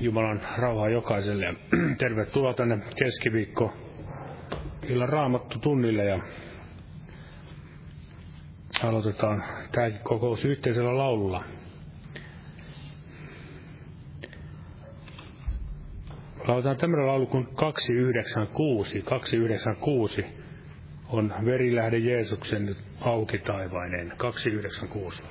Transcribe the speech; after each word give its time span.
Jumalan 0.00 0.40
rauhaa 0.58 0.88
jokaiselle. 0.88 1.54
Tervetuloa 1.98 2.54
tänne 2.54 2.78
keskiviikko 2.96 3.72
illan 4.88 5.08
raamattu 5.08 5.58
tunnille 5.58 6.04
ja 6.04 6.20
aloitetaan 8.82 9.44
tämäkin 9.72 9.98
kokous 10.02 10.44
yhteisellä 10.44 10.98
laululla. 10.98 11.44
Lauletaan 16.46 16.76
tämmöinen 16.76 17.06
laulu 17.06 17.26
kuin 17.26 17.46
296. 17.54 19.02
296 19.02 20.24
on 21.08 21.34
verilähde 21.44 21.98
Jeesuksen 21.98 22.76
auki 23.00 23.38
taivainen. 23.38 24.12
296. 24.16 25.22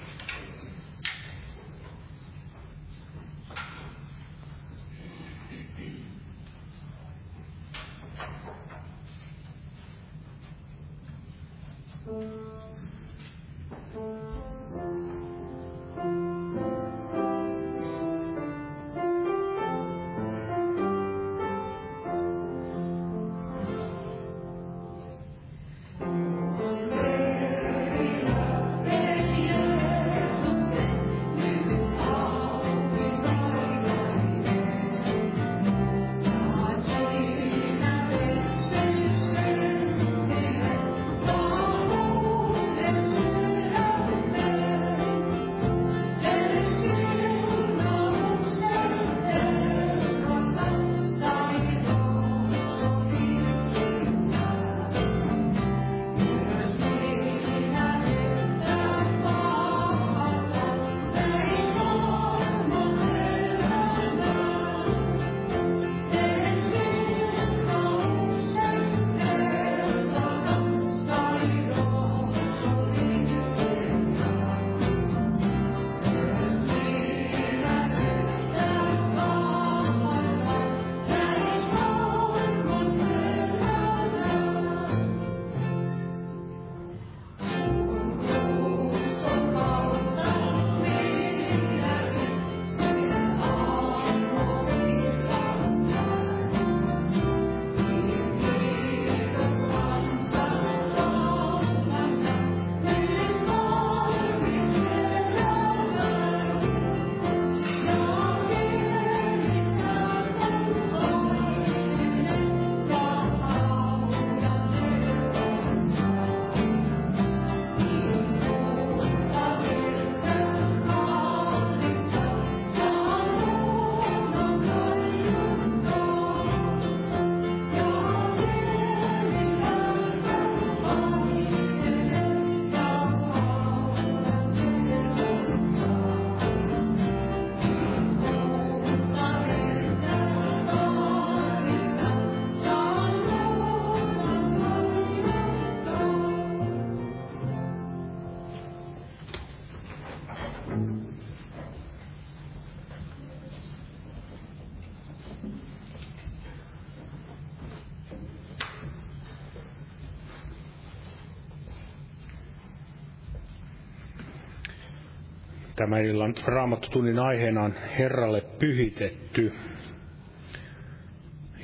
Tämän 165.76 166.06
illan 166.06 166.34
raamattotunnin 166.46 167.20
aiheena 167.20 167.64
on 167.64 167.74
Herralle 168.00 168.42
pyhitetty. 168.42 169.54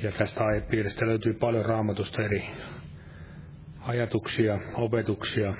Ja 0.02 0.12
tästä 0.12 0.44
aihepiiristä 0.44 1.06
löytyy 1.06 1.32
paljon 1.32 1.64
raamatusta 1.64 2.22
eri 2.22 2.50
ajatuksia, 3.80 4.58
opetuksia. 4.74 5.54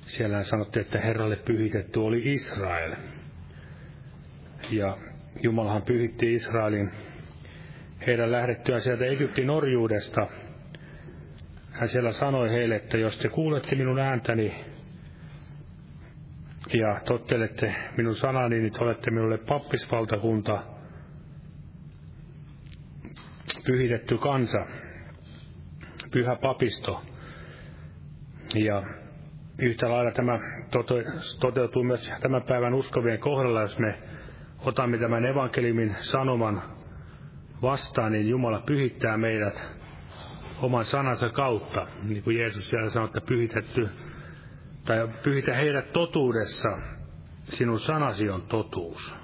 Siellä 0.00 0.42
sanottiin, 0.42 0.86
että 0.86 1.00
Herralle 1.00 1.36
pyhitetty 1.36 2.00
oli 2.00 2.22
Israel. 2.24 2.94
Ja 4.70 4.96
Jumalahan 5.42 5.82
pyhitti 5.82 6.34
Israelin 6.34 6.90
heidän 8.06 8.32
lähdettyä 8.32 8.80
sieltä 8.80 9.04
Egyptin 9.04 9.50
orjuudesta. 9.50 10.26
Hän 11.70 11.88
siellä 11.88 12.12
sanoi 12.12 12.50
heille, 12.50 12.76
että 12.76 12.98
jos 12.98 13.16
te 13.16 13.28
kuulette 13.28 13.76
minun 13.76 13.98
ääntäni, 13.98 14.73
ja 16.74 17.00
tottelette 17.04 17.74
minun 17.96 18.16
sanani, 18.16 18.60
niin 18.60 18.72
te 18.72 18.84
olette 18.84 19.10
minulle 19.10 19.38
pappisvaltakunta, 19.38 20.62
pyhitetty 23.66 24.18
kansa, 24.18 24.66
pyhä 26.12 26.36
papisto. 26.36 27.02
Ja 28.54 28.82
yhtä 29.58 29.90
lailla 29.90 30.10
tämä 30.10 30.38
toteutuu 31.40 31.84
myös 31.84 32.12
tämän 32.20 32.42
päivän 32.42 32.74
uskovien 32.74 33.18
kohdalla, 33.18 33.60
jos 33.60 33.78
me 33.78 33.98
otamme 34.58 34.98
tämän 34.98 35.24
evankeliumin 35.24 35.96
sanoman 35.98 36.62
vastaan, 37.62 38.12
niin 38.12 38.28
Jumala 38.28 38.62
pyhittää 38.66 39.16
meidät 39.16 39.68
oman 40.62 40.84
sanansa 40.84 41.28
kautta. 41.30 41.86
Niin 42.02 42.22
kuin 42.22 42.38
Jeesus 42.38 42.68
siellä 42.68 42.90
sanoi, 42.90 43.06
että 43.06 43.20
pyhitetty 43.20 43.88
tai 44.84 45.08
pyhitä 45.22 45.54
heidät 45.54 45.92
totuudessa, 45.92 46.78
sinun 47.44 47.80
sanasi 47.80 48.30
on 48.30 48.42
totuus. 48.42 49.14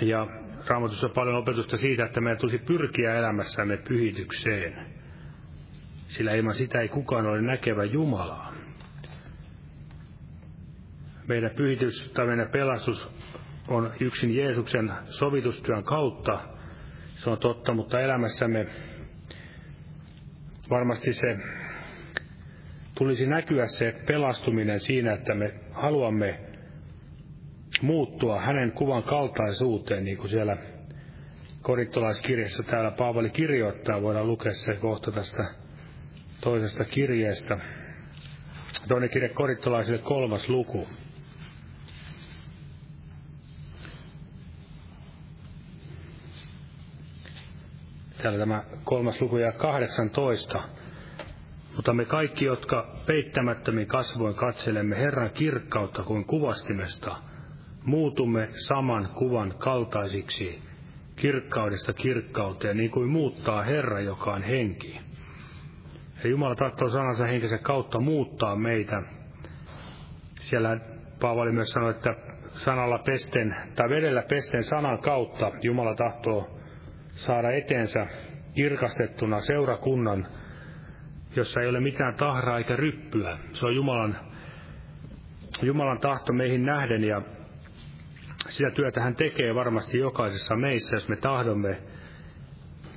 Ja 0.00 0.26
Raamatussa 0.66 1.06
on 1.06 1.12
paljon 1.12 1.36
opetusta 1.36 1.76
siitä, 1.76 2.04
että 2.04 2.20
meidän 2.20 2.38
tulisi 2.38 2.58
pyrkiä 2.58 3.14
elämässämme 3.14 3.76
pyhitykseen, 3.76 4.86
sillä 6.08 6.32
ilman 6.32 6.54
sitä 6.54 6.80
ei 6.80 6.88
kukaan 6.88 7.26
ole 7.26 7.42
näkevä 7.42 7.84
Jumalaa. 7.84 8.52
Meidän 11.28 11.50
pyhitys 11.50 12.10
tai 12.14 12.26
meidän 12.26 12.48
pelastus 12.48 13.10
on 13.68 13.92
yksin 14.00 14.36
Jeesuksen 14.36 14.92
sovitustyön 15.04 15.84
kautta. 15.84 16.40
Se 17.14 17.30
on 17.30 17.38
totta, 17.38 17.74
mutta 17.74 18.00
elämässämme 18.00 18.66
varmasti 20.70 21.12
se 21.12 21.38
tulisi 22.98 23.26
näkyä 23.26 23.66
se 23.66 23.94
pelastuminen 24.06 24.80
siinä, 24.80 25.12
että 25.12 25.34
me 25.34 25.54
haluamme 25.72 26.40
muuttua 27.82 28.40
hänen 28.40 28.72
kuvan 28.72 29.02
kaltaisuuteen, 29.02 30.04
niin 30.04 30.16
kuin 30.16 30.28
siellä 30.28 30.56
korittolaiskirjassa 31.62 32.62
täällä 32.62 32.90
Paavali 32.90 33.30
kirjoittaa. 33.30 34.02
Voidaan 34.02 34.26
lukea 34.26 34.52
se 34.52 34.74
kohta 34.74 35.12
tästä 35.12 35.44
toisesta 36.40 36.84
kirjeestä. 36.84 37.58
Toinen 38.88 39.10
kirje 39.10 39.28
korittolaisille 39.28 39.98
kolmas 39.98 40.48
luku. 40.48 40.88
Täällä 48.22 48.38
tämä 48.38 48.64
kolmas 48.84 49.20
luku 49.20 49.36
ja 49.36 49.52
18. 49.52 50.77
Mutta 51.78 51.92
me 51.92 52.04
kaikki, 52.04 52.44
jotka 52.44 52.86
peittämättömin 53.06 53.86
kasvoin 53.86 54.34
katselemme 54.34 54.96
Herran 54.96 55.30
kirkkautta 55.30 56.02
kuin 56.02 56.24
kuvastimesta, 56.24 57.16
muutumme 57.84 58.48
saman 58.50 59.08
kuvan 59.14 59.54
kaltaisiksi 59.58 60.62
kirkkaudesta 61.16 61.92
kirkkauteen, 61.92 62.76
niin 62.76 62.90
kuin 62.90 63.08
muuttaa 63.08 63.62
Herra, 63.62 64.00
joka 64.00 64.32
on 64.32 64.42
henki. 64.42 65.00
Ja 66.24 66.30
Jumala 66.30 66.54
tahtoo 66.54 66.88
sanansa 66.88 67.26
henkisen 67.26 67.62
kautta 67.62 68.00
muuttaa 68.00 68.56
meitä. 68.56 69.02
Siellä 70.40 70.80
Paavali 71.20 71.52
myös 71.52 71.68
sanoi, 71.68 71.90
että 71.90 72.14
sanalla 72.52 72.98
pesten, 72.98 73.56
tai 73.74 73.88
vedellä 73.88 74.22
pesten 74.22 74.64
sanan 74.64 74.98
kautta 74.98 75.52
Jumala 75.62 75.94
tahtoo 75.94 76.58
saada 77.08 77.50
eteensä 77.50 78.06
kirkastettuna 78.54 79.40
seurakunnan, 79.40 80.26
jossa 81.36 81.60
ei 81.60 81.68
ole 81.68 81.80
mitään 81.80 82.14
tahraa 82.14 82.58
eikä 82.58 82.76
ryppyä. 82.76 83.38
Se 83.52 83.66
on 83.66 83.76
Jumalan, 83.76 84.16
Jumalan 85.62 86.00
tahto 86.00 86.32
meihin 86.32 86.66
nähden 86.66 87.04
ja 87.04 87.22
sitä 88.48 88.70
työtä 88.70 89.00
hän 89.00 89.16
tekee 89.16 89.54
varmasti 89.54 89.98
jokaisessa 89.98 90.56
meissä, 90.56 90.96
jos 90.96 91.08
me 91.08 91.16
tahdomme 91.16 91.78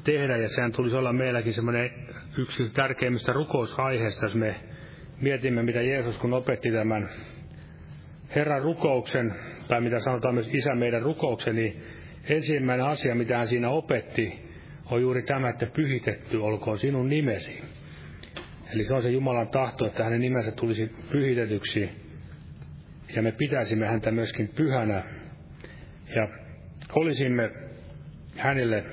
tehdä. 0.03 0.37
Ja 0.37 0.49
sehän 0.49 0.71
tulisi 0.71 0.95
olla 0.95 1.13
meilläkin 1.13 1.53
semmoinen 1.53 1.91
yksi 2.37 2.69
tärkeimmistä 2.73 3.33
rukousaiheista, 3.33 4.25
jos 4.25 4.35
me 4.35 4.55
mietimme, 5.21 5.63
mitä 5.63 5.81
Jeesus 5.81 6.17
kun 6.17 6.33
opetti 6.33 6.71
tämän 6.71 7.09
Herran 8.35 8.61
rukouksen, 8.61 9.35
tai 9.67 9.81
mitä 9.81 9.99
sanotaan 9.99 10.33
myös 10.33 10.49
Isä 10.53 10.75
meidän 10.75 11.01
rukouksen, 11.01 11.55
niin 11.55 11.83
ensimmäinen 12.29 12.85
asia, 12.85 13.15
mitä 13.15 13.37
hän 13.37 13.47
siinä 13.47 13.69
opetti, 13.69 14.51
on 14.91 15.01
juuri 15.01 15.23
tämä, 15.23 15.49
että 15.49 15.65
pyhitetty 15.65 16.37
olkoon 16.37 16.79
sinun 16.79 17.09
nimesi. 17.09 17.63
Eli 18.73 18.83
se 18.83 18.93
on 18.93 19.01
se 19.01 19.09
Jumalan 19.09 19.47
tahto, 19.47 19.85
että 19.87 20.03
hänen 20.03 20.21
nimensä 20.21 20.51
tulisi 20.51 20.91
pyhitetyksi, 21.11 21.89
ja 23.15 23.21
me 23.21 23.31
pitäisimme 23.31 23.87
häntä 23.87 24.11
myöskin 24.11 24.47
pyhänä, 24.47 25.03
ja 26.15 26.27
olisimme 26.95 27.51
hänelle 28.37 28.83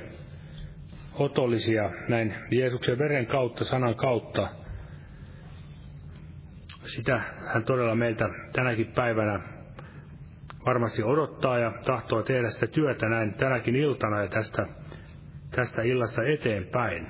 otollisia 1.15 1.91
näin 2.09 2.35
Jeesuksen 2.51 2.99
veren 2.99 3.27
kautta, 3.27 3.65
sanan 3.65 3.95
kautta. 3.95 4.49
Sitä 6.87 7.21
hän 7.55 7.65
todella 7.65 7.95
meiltä 7.95 8.29
tänäkin 8.53 8.87
päivänä 8.87 9.41
varmasti 10.67 11.03
odottaa 11.03 11.59
ja 11.59 11.73
tahtoo 11.85 12.23
tehdä 12.23 12.51
sitä 12.51 12.67
työtä 12.67 13.09
näin 13.09 13.35
tänäkin 13.35 13.77
iltana 13.77 14.23
ja 14.23 14.29
tästä, 14.29 14.67
tästä 15.51 15.83
illasta 15.83 16.23
eteenpäin. 16.25 17.07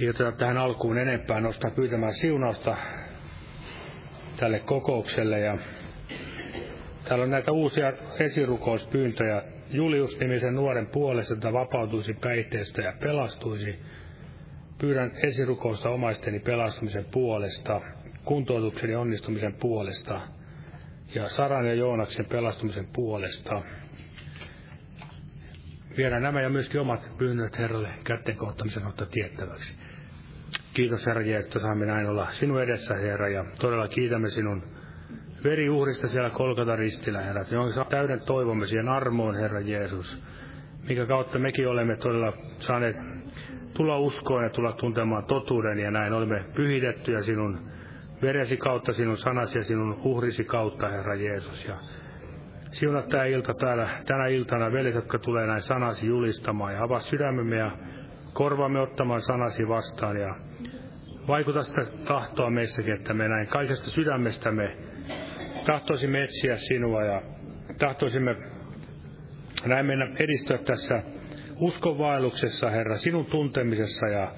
Ei 0.00 0.08
oteta 0.08 0.32
tähän 0.32 0.58
alkuun 0.58 0.98
enempää 0.98 1.40
nostaa 1.40 1.70
pyytämään 1.70 2.12
siunausta 2.12 2.76
tälle 4.36 4.58
kokoukselle 4.58 5.40
ja 5.40 5.58
täällä 7.04 7.22
on 7.24 7.30
näitä 7.30 7.52
uusia 7.52 7.92
esirukouspyyntöjä 8.20 9.42
Julius-nimisen 9.70 10.54
nuoren 10.54 10.86
puolesta, 10.86 11.34
että 11.34 11.52
vapautuisi 11.52 12.14
päihteestä 12.14 12.82
ja 12.82 12.92
pelastuisi. 13.00 13.78
Pyydän 14.78 15.12
esirukousta 15.22 15.90
omaisteni 15.90 16.38
pelastumisen 16.38 17.04
puolesta, 17.04 17.80
kuntoutuksen 18.24 18.90
ja 18.90 19.00
onnistumisen 19.00 19.54
puolesta 19.54 20.20
ja 21.14 21.28
Saran 21.28 21.66
ja 21.66 21.74
Joonaksen 21.74 22.26
pelastumisen 22.26 22.88
puolesta. 22.92 23.62
Viedään 25.96 26.22
nämä 26.22 26.42
ja 26.42 26.48
myöskin 26.48 26.80
omat 26.80 27.12
pyynnöt 27.18 27.58
Herralle 27.58 27.88
kätten 28.04 28.36
kohtamisen 28.36 28.86
ottaa 28.86 29.06
tiettäväksi. 29.06 29.78
Kiitos 30.74 31.06
Herra 31.06 31.22
että 31.38 31.58
saamme 31.58 31.86
näin 31.86 32.06
olla 32.06 32.26
sinun 32.30 32.62
edessä, 32.62 32.94
Herra, 32.94 33.28
ja 33.28 33.44
todella 33.60 33.88
kiitämme 33.88 34.30
sinun 34.30 34.62
veriuhrista 35.44 36.08
siellä 36.08 36.30
Kolkata 36.30 36.76
ristillä, 36.76 37.20
Herra. 37.20 37.44
Johon 37.50 37.72
saa 37.72 37.84
täyden 37.84 38.20
toivomme 38.20 38.66
siihen 38.66 38.88
armoon, 38.88 39.36
Herra 39.36 39.60
Jeesus. 39.60 40.22
Mikä 40.88 41.06
kautta 41.06 41.38
mekin 41.38 41.68
olemme 41.68 41.96
todella 41.96 42.32
saaneet 42.58 42.96
tulla 43.74 43.98
uskoon 43.98 44.44
ja 44.44 44.50
tulla 44.50 44.72
tuntemaan 44.72 45.24
totuuden 45.24 45.78
ja 45.78 45.90
näin 45.90 46.12
olemme 46.12 46.44
pyhitettyjä 46.54 47.22
sinun 47.22 47.58
veresi 48.22 48.56
kautta, 48.56 48.92
sinun 48.92 49.16
sanasi 49.16 49.58
ja 49.58 49.64
sinun 49.64 50.00
uhrisi 50.04 50.44
kautta, 50.44 50.88
Herra 50.88 51.14
Jeesus. 51.14 51.64
Ja 51.64 51.74
siunat 52.70 53.08
tämä 53.08 53.24
ilta 53.24 53.54
täällä, 53.54 53.88
tänä 54.06 54.26
iltana, 54.26 54.72
veljet, 54.72 54.94
jotka 54.94 55.18
tulee 55.18 55.46
näin 55.46 55.62
sanasi 55.62 56.06
julistamaan 56.06 56.74
ja 56.74 56.82
avaa 56.84 57.00
sydämemme 57.00 57.56
ja 57.56 57.70
korvaamme 58.32 58.80
ottamaan 58.80 59.20
sanasi 59.20 59.68
vastaan. 59.68 60.16
Ja 60.16 60.34
vaikuta 61.28 61.62
sitä 61.62 61.82
tahtoa 62.04 62.50
meissäkin, 62.50 62.94
että 62.94 63.14
me 63.14 63.28
näin 63.28 63.46
kaikesta 63.46 63.90
sydämestämme 63.90 64.76
tahtoisimme 65.66 66.22
etsiä 66.22 66.56
sinua 66.56 67.04
ja 67.04 67.22
tahtoisimme 67.78 68.36
näin 69.66 69.86
mennä 69.86 70.06
edistyä 70.18 70.58
tässä 70.58 71.02
uskonvaelluksessa, 71.56 72.70
Herra, 72.70 72.96
sinun 72.96 73.26
tuntemisessa 73.26 74.06
ja 74.06 74.32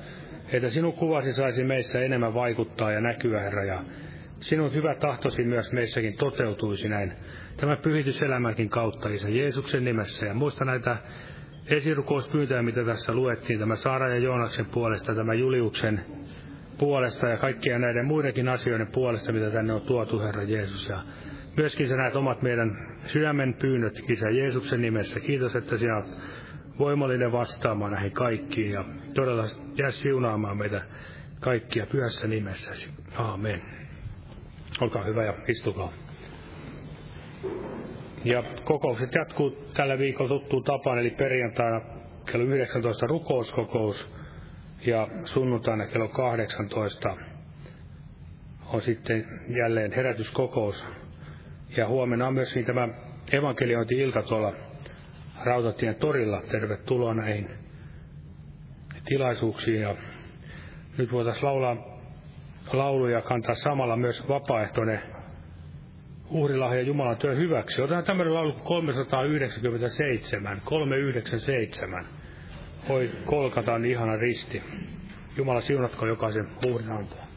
että 0.53 0.71
sinun 0.71 0.93
kuvasi 0.93 1.33
saisi 1.33 1.65
meissä 1.65 2.01
enemmän 2.01 2.35
vaikuttaa 2.35 2.93
ja 2.93 3.01
näkyä, 3.01 3.41
Herra, 3.43 3.65
ja 3.65 3.85
sinun 4.43 4.75
hyvä 4.75 4.95
tahtosi 4.95 5.45
myös 5.45 5.73
meissäkin 5.73 6.17
toteutuisi 6.17 6.89
näin 6.89 7.13
tämän 7.57 7.79
pyhityselämänkin 7.79 8.69
kautta, 8.69 9.09
Isä 9.09 9.29
Jeesuksen 9.29 9.85
nimessä. 9.85 10.27
Ja 10.27 10.35
muista 10.35 10.65
näitä 10.65 10.97
esirukouspyyntöjä, 11.67 12.63
mitä 12.63 12.85
tässä 12.85 13.15
luettiin, 13.15 13.59
tämä 13.59 13.77
Saara 13.77 14.09
ja 14.09 14.19
Joonaksen 14.19 14.67
puolesta, 14.67 15.15
tämä 15.15 15.35
Juliuksen 15.35 16.05
puolesta 16.79 17.29
ja 17.29 17.37
kaikkien 17.37 17.81
näiden 17.81 18.07
muidenkin 18.07 18.49
asioiden 18.49 18.87
puolesta, 18.93 19.33
mitä 19.33 19.51
tänne 19.51 19.73
on 19.73 19.83
tuotu, 19.83 20.21
Herra 20.21 20.43
Jeesus. 20.43 20.89
Ja 20.89 20.99
myöskin 21.57 21.89
sä 21.89 21.97
näet 21.97 22.17
omat 22.17 22.43
meidän 22.43 22.71
sydämen 23.07 23.55
pyynnöt, 23.55 24.01
Isä 24.09 24.31
Jeesuksen 24.31 24.81
nimessä. 24.81 25.21
Kiitos, 25.21 25.57
että 25.57 25.77
sinä 25.77 25.97
olet 25.97 26.09
voimallinen 26.79 27.33
vastaamaan 27.33 27.93
näihin 27.93 28.13
kaikkiin 28.13 28.71
ja 28.71 28.85
todella 29.15 29.45
jää 29.79 29.91
siunaamaan 29.91 30.59
meitä 30.59 30.83
kaikkia 31.41 31.87
pyhässä 31.87 32.27
nimessäsi. 32.27 32.91
Aamen. 33.17 33.82
Olkaa 34.81 35.05
hyvä 35.05 35.25
ja 35.25 35.35
istukaa. 35.49 35.93
Ja 38.25 38.43
kokoukset 38.65 39.15
jatkuu 39.15 39.51
tällä 39.75 39.99
viikolla 39.99 40.29
tuttuun 40.29 40.65
tapaan, 40.65 40.99
eli 40.99 41.11
perjantaina 41.11 41.81
kello 42.33 42.45
19 42.45 43.07
rukouskokous 43.07 44.13
ja 44.87 45.09
sunnuntaina 45.25 45.87
kello 45.87 46.09
18 46.09 47.17
on 48.73 48.83
sitten 48.83 49.41
jälleen 49.59 49.93
herätyskokous. 49.93 50.85
Ja 51.77 51.89
huomenna 51.89 52.27
on 52.27 52.35
myöskin 52.35 52.65
tämä 52.65 52.89
evankeliointi-ilta 53.33 54.23
tuolla 54.23 54.53
Rautatien 55.45 55.95
torilla. 55.95 56.43
Tervetuloa 56.51 57.15
näihin 57.15 57.51
tilaisuuksiin. 59.05 59.81
Ja 59.81 59.97
nyt 60.99 61.13
voitaisiin 61.13 61.45
laulaa 61.45 61.92
lauluja 62.73 63.23
kantaa 63.23 63.55
samalla 63.55 63.97
myös 63.97 64.29
vapaaehtoinen 64.29 65.01
uhrilahja 66.31 66.83
Jumalan 66.83 67.17
työn 67.17 67.39
hyväksi. 67.39 67.83
Otetaan 67.83 68.05
tämmöinen 68.05 68.35
laulu 68.35 68.53
397, 68.53 70.61
397. 70.65 72.05
Oi 72.89 73.11
kolkataan 73.25 73.85
ihana 73.85 74.17
risti. 74.17 74.63
Jumala 75.37 75.61
siunatko 75.61 76.07
jokaisen 76.07 76.49
uhrin 76.67 76.93
antaa. 76.93 77.32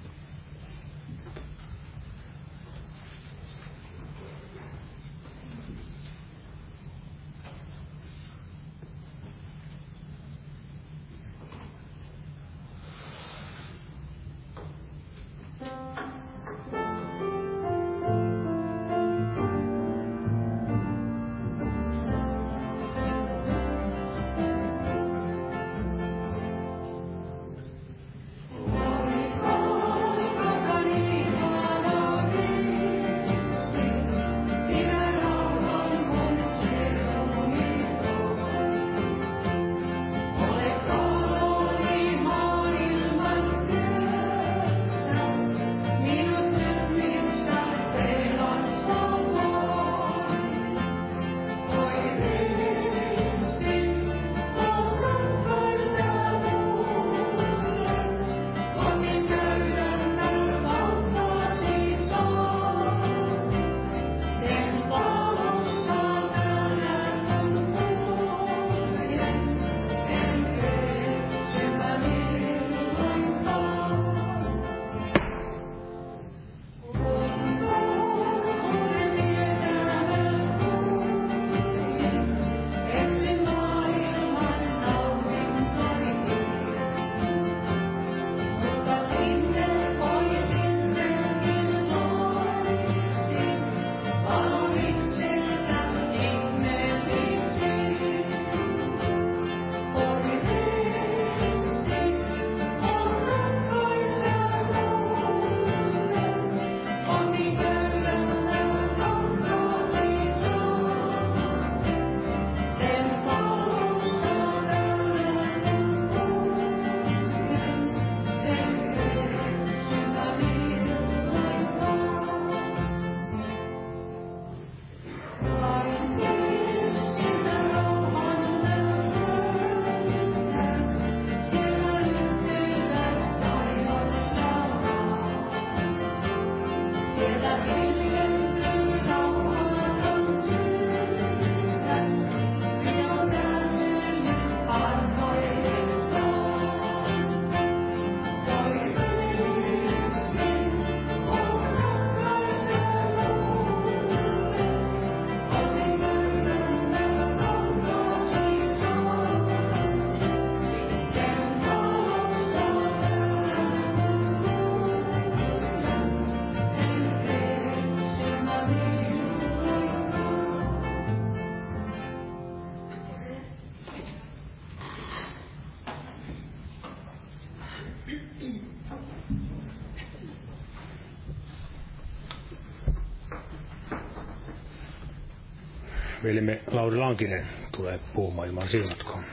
Velimme 186.26 186.62
Lauri 186.68 186.98
Lankinen 186.98 187.48
tulee 187.78 188.00
puhumaan 188.14 188.48
ilman 188.48 188.68
silmatkoon. 188.68 189.24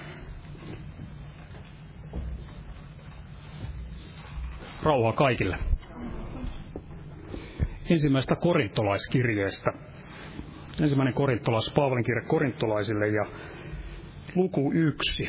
Rauha 4.83 5.13
kaikille. 5.13 5.57
Ensimmäistä 7.91 8.37
korintolaiskirjeestä. 8.37 9.73
Ensimmäinen 10.81 11.15
korintolais, 11.15 11.73
Paavalin 11.75 12.05
kirje 12.05 12.23
korintolaisille 12.29 13.09
ja 13.09 13.25
luku 14.35 14.73
yksi. 14.75 15.29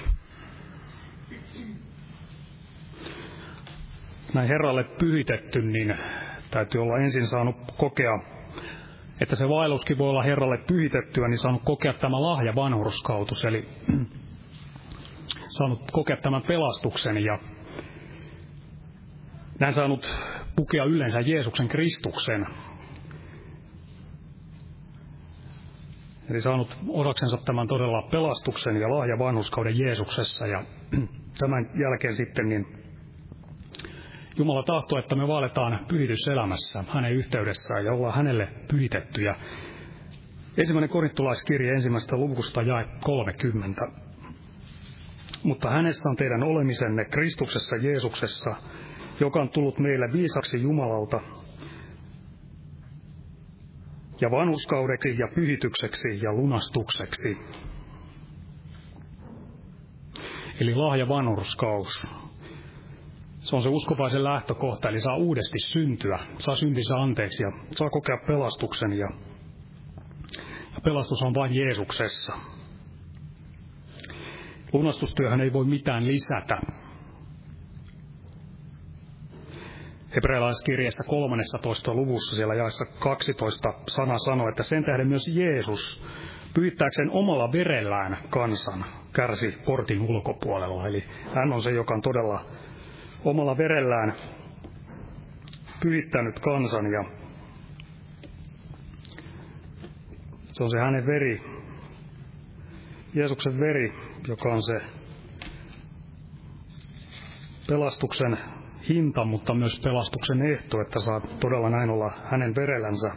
Näin 4.33 4.47
Herralle 4.47 4.83
pyhitetty, 4.83 5.61
niin 5.61 5.95
täytyy 6.51 6.81
olla 6.81 6.97
ensin 6.97 7.27
saanut 7.27 7.55
kokea, 7.77 8.19
että 9.21 9.35
se 9.35 9.49
vaelluskin 9.49 9.97
voi 9.97 10.09
olla 10.09 10.23
Herralle 10.23 10.57
pyhitettyä, 10.57 11.27
niin 11.27 11.37
saanut 11.37 11.61
kokea 11.65 11.93
tämä 11.93 12.21
lahja 12.21 12.55
vanhurskautus, 12.55 13.43
eli 13.43 13.67
saanut 15.57 15.91
kokea 15.91 16.17
tämän 16.17 16.41
pelastuksen 16.41 17.17
ja 17.17 17.39
näin 19.59 19.73
saanut 19.73 20.09
pukea 20.55 20.83
yleensä 20.83 21.21
Jeesuksen 21.21 21.67
Kristuksen. 21.67 22.47
Eli 26.29 26.41
saanut 26.41 26.77
osaksensa 26.87 27.37
tämän 27.45 27.67
todella 27.67 28.07
pelastuksen 28.11 28.75
ja 28.75 28.89
lahja 28.89 29.19
vanhuskauden 29.19 29.79
Jeesuksessa. 29.79 30.47
Ja 30.47 30.63
tämän 31.39 31.69
jälkeen 31.81 32.13
sitten 32.13 32.49
niin 32.49 32.82
Jumala 34.37 34.63
tahtoo, 34.63 34.99
että 34.99 35.15
me 35.15 35.27
vaaletaan 35.27 35.85
pyhityselämässä 35.87 36.83
hänen 36.87 37.13
yhteydessään 37.13 37.85
ja 37.85 37.93
ollaan 37.93 38.15
hänelle 38.15 38.47
pyhitettyjä. 38.71 39.35
Ensimmäinen 40.57 40.89
korintolaiskirja 40.89 41.73
ensimmäistä 41.73 42.17
luvusta 42.17 42.61
jae 42.61 42.85
30. 43.03 43.87
Mutta 45.43 45.69
hänessä 45.69 46.09
on 46.09 46.15
teidän 46.15 46.43
olemisenne 46.43 47.05
Kristuksessa 47.05 47.75
Jeesuksessa, 47.75 48.55
joka 49.19 49.41
on 49.41 49.49
tullut 49.49 49.79
meille 49.79 50.05
viisaksi 50.13 50.61
Jumalalta 50.61 51.19
ja 54.21 54.31
vanhuskaudeksi 54.31 55.15
ja 55.19 55.27
pyhitykseksi 55.35 56.07
ja 56.21 56.33
lunastukseksi. 56.33 57.37
Eli 60.59 60.75
lahja 60.75 61.09
vanhurskaus. 61.09 62.22
Se 63.43 63.55
on 63.55 63.63
se 63.63 63.69
uskovaisen 63.69 64.23
lähtökohta, 64.23 64.89
eli 64.89 65.01
saa 65.01 65.17
uudesti 65.17 65.59
syntyä, 65.59 66.19
saa 66.37 66.55
syntinsä 66.55 66.95
anteeksi 66.95 67.43
ja 67.43 67.51
saa 67.71 67.89
kokea 67.89 68.17
pelastuksen. 68.27 68.93
Ja, 68.93 69.09
ja 70.73 70.81
pelastus 70.83 71.23
on 71.23 71.33
vain 71.33 71.55
Jeesuksessa. 71.55 72.33
Lunastustyöhön 74.73 75.41
ei 75.41 75.53
voi 75.53 75.65
mitään 75.65 76.07
lisätä. 76.07 76.61
Hebrealaiskirjassa 80.15 81.03
13. 81.07 81.93
luvussa 81.93 82.35
siellä 82.35 82.55
jaessa 82.55 82.85
12 82.99 83.73
sana 83.87 84.17
sanoo, 84.17 84.49
että 84.49 84.63
sen 84.63 84.85
tähden 84.85 85.07
myös 85.07 85.27
Jeesus 85.27 86.03
pyytääkseen 86.53 87.09
omalla 87.11 87.51
verellään 87.51 88.17
kansan 88.29 88.85
kärsi 89.13 89.57
portin 89.65 90.01
ulkopuolella. 90.01 90.87
Eli 90.87 91.03
hän 91.35 91.53
on 91.53 91.61
se, 91.61 91.69
joka 91.69 91.93
on 91.93 92.01
todella 92.01 92.45
omalla 93.25 93.57
verellään 93.57 94.13
pyhittänyt 95.83 96.39
kansan 96.39 96.91
ja 96.91 97.03
se 100.49 100.63
on 100.63 100.69
se 100.69 100.79
hänen 100.79 101.05
veri, 101.05 101.41
Jeesuksen 103.13 103.59
veri, 103.59 103.93
joka 104.27 104.53
on 104.53 104.63
se 104.63 104.81
pelastuksen 107.67 108.37
hinta, 108.89 109.25
mutta 109.25 109.53
myös 109.55 109.79
pelastuksen 109.83 110.41
ehto, 110.51 110.81
että 110.81 110.99
saa 110.99 111.21
todella 111.39 111.69
näin 111.69 111.89
olla 111.89 112.13
hänen 112.31 112.55
verellänsä 112.55 113.11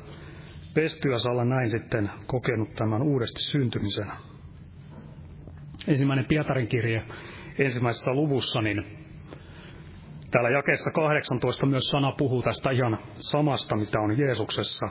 pestyä, 0.75 1.19
saa 1.19 1.33
olla 1.33 1.45
näin 1.45 1.71
sitten 1.71 2.11
kokenut 2.27 2.75
tämän 2.75 3.03
uudesti 3.03 3.41
syntymisen. 3.41 4.07
Ensimmäinen 5.89 6.27
Pietarin 6.29 6.69
kirje 6.69 7.03
ensimmäisessä 7.59 8.13
luvussa, 8.13 8.63
niin 8.63 9.06
täällä 10.31 10.51
jakeessa 10.51 10.91
18 10.91 11.67
myös 11.67 11.91
sana 11.91 12.13
puhuu 12.13 12.43
tästä 12.43 12.71
ihan 12.71 12.99
samasta, 13.13 13.77
mitä 13.77 14.01
on 14.01 14.19
Jeesuksessa. 14.19 14.87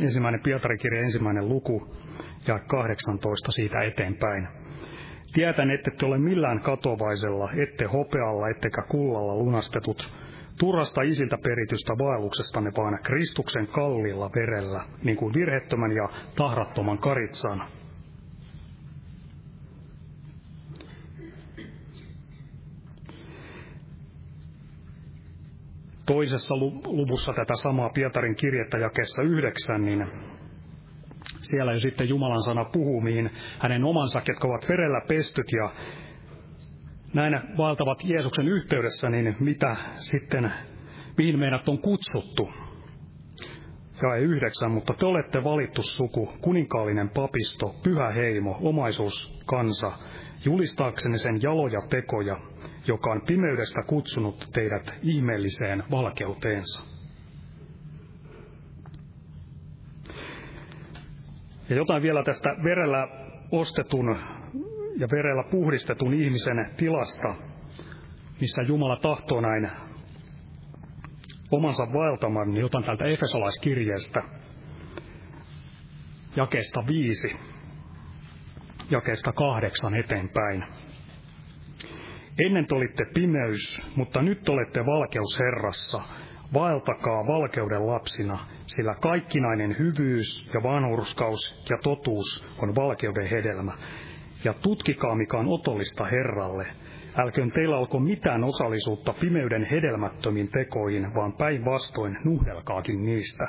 Ensimmäinen 0.00 0.40
Pietarin 0.42 0.94
ensimmäinen 1.04 1.48
luku 1.48 1.96
ja 2.46 2.58
18 2.58 3.52
siitä 3.52 3.82
eteenpäin. 3.82 4.48
Tietän, 5.32 5.70
ette 5.70 5.90
te 5.90 6.06
ole 6.06 6.18
millään 6.18 6.60
katovaisella, 6.60 7.50
ette 7.62 7.84
hopealla, 7.84 8.48
ettekä 8.48 8.82
kullalla 8.82 9.36
lunastetut, 9.36 10.12
turhasta 10.58 11.02
isiltä 11.02 11.38
peritystä 11.38 11.92
vaelluksestanne, 11.98 12.70
vaan 12.76 12.98
Kristuksen 13.02 13.66
kallilla 13.66 14.30
verellä, 14.34 14.84
niin 15.02 15.16
kuin 15.16 15.34
virhettömän 15.34 15.92
ja 15.92 16.08
tahrattoman 16.36 16.98
karitsan. 16.98 17.62
Toisessa 26.06 26.56
luvussa 26.86 27.32
tätä 27.32 27.54
samaa 27.54 27.90
Pietarin 27.94 28.36
kirjettä 28.36 28.78
jakessa 28.78 29.22
yhdeksän, 29.22 29.84
niin 29.84 30.06
siellä 31.40 31.72
jo 31.72 31.78
sitten 31.78 32.08
Jumalan 32.08 32.42
sana 32.42 32.64
puhuu, 32.64 33.00
mihin 33.00 33.30
hänen 33.58 33.84
omansa, 33.84 34.22
jotka 34.28 34.48
ovat 34.48 34.68
verellä 34.68 35.00
pestyt 35.08 35.46
ja 35.52 35.70
näin 37.14 37.40
valtavat 37.56 37.98
Jeesuksen 38.04 38.48
yhteydessä, 38.48 39.10
niin 39.10 39.36
mitä 39.40 39.76
sitten, 39.94 40.52
mihin 41.18 41.38
meidät 41.38 41.68
on 41.68 41.78
kutsuttu. 41.78 42.50
Ja 44.02 44.16
yhdeksän, 44.16 44.70
mutta 44.70 44.94
te 44.94 45.06
olette 45.06 45.44
valittu 45.44 45.82
suku, 45.82 46.32
kuninkaallinen 46.40 47.08
papisto, 47.08 47.74
pyhä 47.82 48.10
heimo, 48.10 48.58
omaisuus, 48.62 49.40
kansa, 49.46 49.92
julistaakseni 50.44 51.18
sen 51.18 51.42
jaloja 51.42 51.80
tekoja, 51.90 52.36
joka 52.86 53.10
on 53.10 53.22
pimeydestä 53.26 53.82
kutsunut 53.82 54.50
teidät 54.52 54.94
ihmeelliseen 55.02 55.84
valkeuteensa. 55.90 56.82
Ja 61.68 61.76
jotain 61.76 62.02
vielä 62.02 62.24
tästä 62.24 62.48
verellä 62.64 63.08
ostetun 63.50 64.16
ja 64.98 65.08
verellä 65.12 65.44
puhdistetun 65.50 66.14
ihmisen 66.14 66.70
tilasta, 66.76 67.34
missä 68.40 68.62
Jumala 68.62 68.96
tahtoo 68.96 69.40
näin 69.40 69.70
omansa 71.50 71.92
vaeltaman, 71.92 72.50
niin 72.50 72.64
otan 72.64 72.84
täältä 72.84 73.04
Efesolaiskirjeestä 73.04 74.22
jakeesta 76.36 76.84
viisi, 76.88 77.36
jakeesta 78.90 79.32
kahdeksan 79.32 79.94
eteenpäin. 79.94 80.64
Ennen 82.38 82.66
te 82.66 82.74
olitte 82.74 83.04
pimeys, 83.14 83.90
mutta 83.96 84.22
nyt 84.22 84.48
olette 84.48 84.86
valkeus 84.86 85.38
Herrassa. 85.38 86.02
Vaeltakaa 86.54 87.26
valkeuden 87.26 87.86
lapsina, 87.86 88.38
sillä 88.64 88.94
kaikkinainen 88.94 89.76
hyvyys 89.78 90.50
ja 90.54 90.62
vanhurskaus 90.62 91.64
ja 91.70 91.78
totuus 91.82 92.56
on 92.62 92.74
valkeuden 92.74 93.30
hedelmä. 93.30 93.72
Ja 94.44 94.54
tutkikaa, 94.54 95.14
mikä 95.14 95.38
on 95.38 95.48
otollista 95.48 96.04
Herralle. 96.04 96.66
Älköön 97.16 97.50
teillä 97.50 97.78
olko 97.78 98.00
mitään 98.00 98.44
osallisuutta 98.44 99.14
pimeyden 99.20 99.64
hedelmättömiin 99.64 100.48
tekoihin, 100.48 101.14
vaan 101.14 101.32
päinvastoin 101.32 102.18
nuhdelkaakin 102.24 103.04
niistä, 103.04 103.48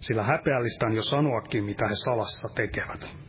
sillä 0.00 0.22
häpeällistä 0.22 0.86
on 0.86 0.96
jo 0.96 1.02
sanoakin, 1.02 1.64
mitä 1.64 1.88
he 1.88 1.94
salassa 1.94 2.48
tekevät. 2.54 3.25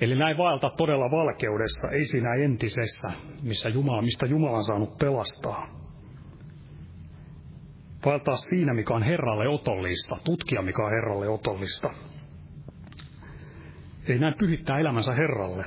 Eli 0.00 0.14
näin 0.14 0.38
vaeltaa 0.38 0.70
todella 0.70 1.10
valkeudessa, 1.10 1.88
ei 1.88 2.04
siinä 2.04 2.34
entisessä, 2.34 3.08
missä 3.42 3.68
Jumala, 3.68 4.02
mistä 4.02 4.26
Jumala 4.26 4.56
on 4.56 4.64
saanut 4.64 4.98
pelastaa. 4.98 5.66
Vaeltaa 8.06 8.36
siinä, 8.36 8.74
mikä 8.74 8.94
on 8.94 9.02
Herralle 9.02 9.48
otollista, 9.48 10.16
tutkia, 10.24 10.62
mikä 10.62 10.82
on 10.82 10.90
Herralle 10.90 11.28
otollista. 11.28 11.90
Eli 14.08 14.18
näin 14.18 14.34
pyhittää 14.38 14.78
elämänsä 14.78 15.12
Herralle. 15.12 15.64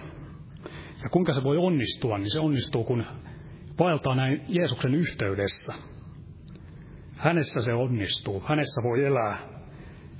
Ja 1.03 1.09
kuinka 1.09 1.33
se 1.33 1.43
voi 1.43 1.57
onnistua, 1.57 2.17
niin 2.17 2.31
se 2.31 2.39
onnistuu, 2.39 2.83
kun 2.83 3.05
vaeltaa 3.79 4.15
näin 4.15 4.41
Jeesuksen 4.47 4.95
yhteydessä. 4.95 5.73
Hänessä 7.15 7.61
se 7.61 7.73
onnistuu. 7.73 8.43
Hänessä 8.47 8.81
voi 8.83 9.05
elää 9.05 9.37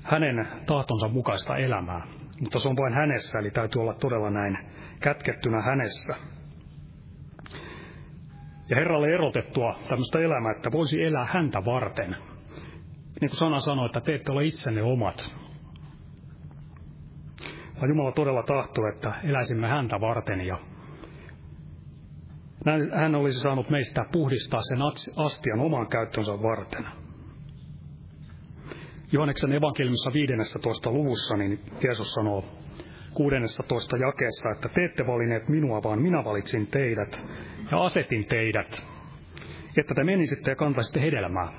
hänen 0.03 0.47
tahtonsa 0.65 1.07
mukaista 1.07 1.57
elämää. 1.57 2.18
Mutta 2.41 2.59
se 2.59 2.67
on 2.67 2.77
vain 2.77 2.93
hänessä, 2.93 3.39
eli 3.39 3.51
täytyy 3.51 3.81
olla 3.81 3.93
todella 3.93 4.29
näin 4.29 4.57
kätkettynä 4.99 5.61
hänessä. 5.61 6.15
Ja 8.69 8.75
Herralle 8.75 9.13
erotettua 9.13 9.75
tämmöistä 9.89 10.19
elämää, 10.19 10.51
että 10.51 10.71
voisi 10.71 11.03
elää 11.03 11.25
häntä 11.25 11.65
varten. 11.65 12.09
niin 13.21 13.29
kuin 13.29 13.37
sana 13.37 13.59
sanoi, 13.59 13.85
että 13.85 14.01
te 14.01 14.15
ette 14.15 14.31
ole 14.31 14.43
itsenne 14.43 14.83
omat. 14.83 15.35
Vaan 17.75 17.89
Jumala 17.89 18.11
todella 18.11 18.43
tahtoo, 18.43 18.87
että 18.87 19.13
eläisimme 19.23 19.67
häntä 19.67 20.01
varten 20.01 20.41
ja 20.41 20.57
hän 22.95 23.15
olisi 23.15 23.39
saanut 23.39 23.69
meistä 23.69 24.05
puhdistaa 24.11 24.61
sen 24.61 24.79
astian 25.25 25.59
oman 25.59 25.87
käyttönsä 25.87 26.31
varten. 26.31 26.85
Johanneksen 29.11 29.53
evankeliumissa 29.53 30.13
15. 30.13 30.91
luvussa, 30.91 31.37
niin 31.37 31.59
Jeesus 31.83 32.13
sanoo 32.13 32.45
16. 33.13 33.97
jakeessa, 33.97 34.51
että 34.51 34.69
te 34.69 34.85
ette 34.85 35.07
valinneet 35.07 35.47
minua, 35.47 35.83
vaan 35.83 36.01
minä 36.01 36.23
valitsin 36.25 36.67
teidät 36.67 37.25
ja 37.71 37.83
asetin 37.83 38.25
teidät, 38.25 38.83
että 39.77 39.95
te 39.95 40.03
menisitte 40.03 40.51
ja 40.51 40.55
kantaisitte 40.55 41.01
hedelmää. 41.01 41.53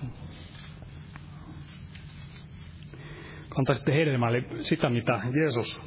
Kantaisitte 3.48 3.92
hedelmää, 3.92 4.28
eli 4.28 4.46
sitä, 4.60 4.90
mitä 4.90 5.20
Jeesus 5.40 5.82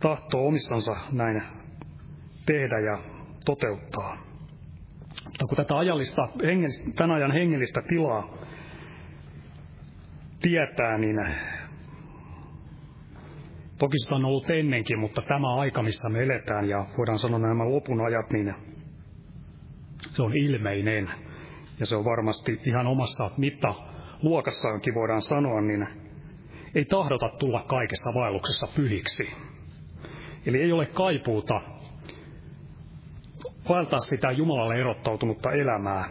tahtoo 0.00 0.46
omissansa 0.46 0.96
näin 1.12 1.42
tehdä 2.46 2.80
ja 2.80 2.98
toteuttaa. 3.44 4.16
Mutta 5.24 5.46
kun 5.46 5.56
tätä 5.56 5.78
ajallista, 5.78 6.28
tämän 6.96 7.16
ajan 7.16 7.32
hengellistä 7.32 7.82
tilaa 7.88 8.47
tietää, 10.40 10.98
niin 10.98 11.16
toki 13.78 13.98
sitä 13.98 14.14
on 14.14 14.24
ollut 14.24 14.50
ennenkin, 14.50 14.98
mutta 14.98 15.22
tämä 15.22 15.54
aika, 15.54 15.82
missä 15.82 16.08
me 16.08 16.22
eletään 16.22 16.68
ja 16.68 16.86
voidaan 16.98 17.18
sanoa 17.18 17.38
nämä 17.38 17.70
lopun 17.70 18.06
ajat, 18.06 18.30
niin 18.30 18.54
se 20.10 20.22
on 20.22 20.36
ilmeinen. 20.36 21.08
Ja 21.80 21.86
se 21.86 21.96
on 21.96 22.04
varmasti 22.04 22.60
ihan 22.64 22.86
omassa 22.86 23.30
mittaluokassaankin 23.36 24.94
voidaan 24.94 25.22
sanoa, 25.22 25.60
niin 25.60 25.86
ei 26.74 26.84
tahdota 26.84 27.28
tulla 27.38 27.62
kaikessa 27.62 28.10
vaelluksessa 28.14 28.66
pyhiksi. 28.76 29.30
Eli 30.46 30.62
ei 30.62 30.72
ole 30.72 30.86
kaipuuta 30.86 31.60
vaeltaa 33.68 33.98
sitä 33.98 34.30
Jumalalle 34.30 34.74
erottautunutta 34.74 35.52
elämää, 35.52 36.08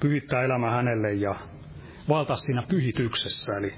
pyhittää 0.00 0.42
elämä 0.42 0.70
hänelle 0.70 1.12
ja 1.12 1.34
vaeltaa 2.08 2.36
siinä 2.36 2.62
pyhityksessä. 2.68 3.56
Eli 3.56 3.74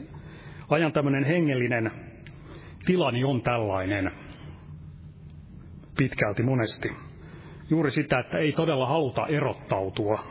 ajan 0.68 0.92
tämmöinen 0.92 1.24
hengellinen 1.24 1.90
tilani 2.86 3.24
on 3.24 3.42
tällainen 3.42 4.12
pitkälti 5.96 6.42
monesti. 6.42 6.88
Juuri 7.70 7.90
sitä, 7.90 8.18
että 8.18 8.38
ei 8.38 8.52
todella 8.52 8.86
haluta 8.86 9.26
erottautua 9.26 10.24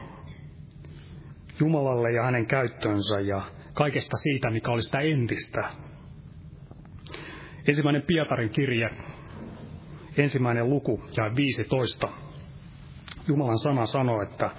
Jumalalle 1.59 2.11
ja 2.11 2.23
hänen 2.23 2.45
käyttönsä 2.45 3.19
ja 3.19 3.41
kaikesta 3.73 4.17
siitä, 4.17 4.49
mikä 4.49 4.71
oli 4.71 4.81
sitä 4.81 4.99
entistä. 4.99 5.69
Ensimmäinen 7.67 8.03
Pietarin 8.07 8.49
kirje, 8.49 8.89
ensimmäinen 10.17 10.69
luku 10.69 11.03
ja 11.17 11.35
15. 11.35 12.09
Jumalan 13.27 13.59
sana 13.59 13.85
sanoo, 13.85 14.21
että 14.21 14.49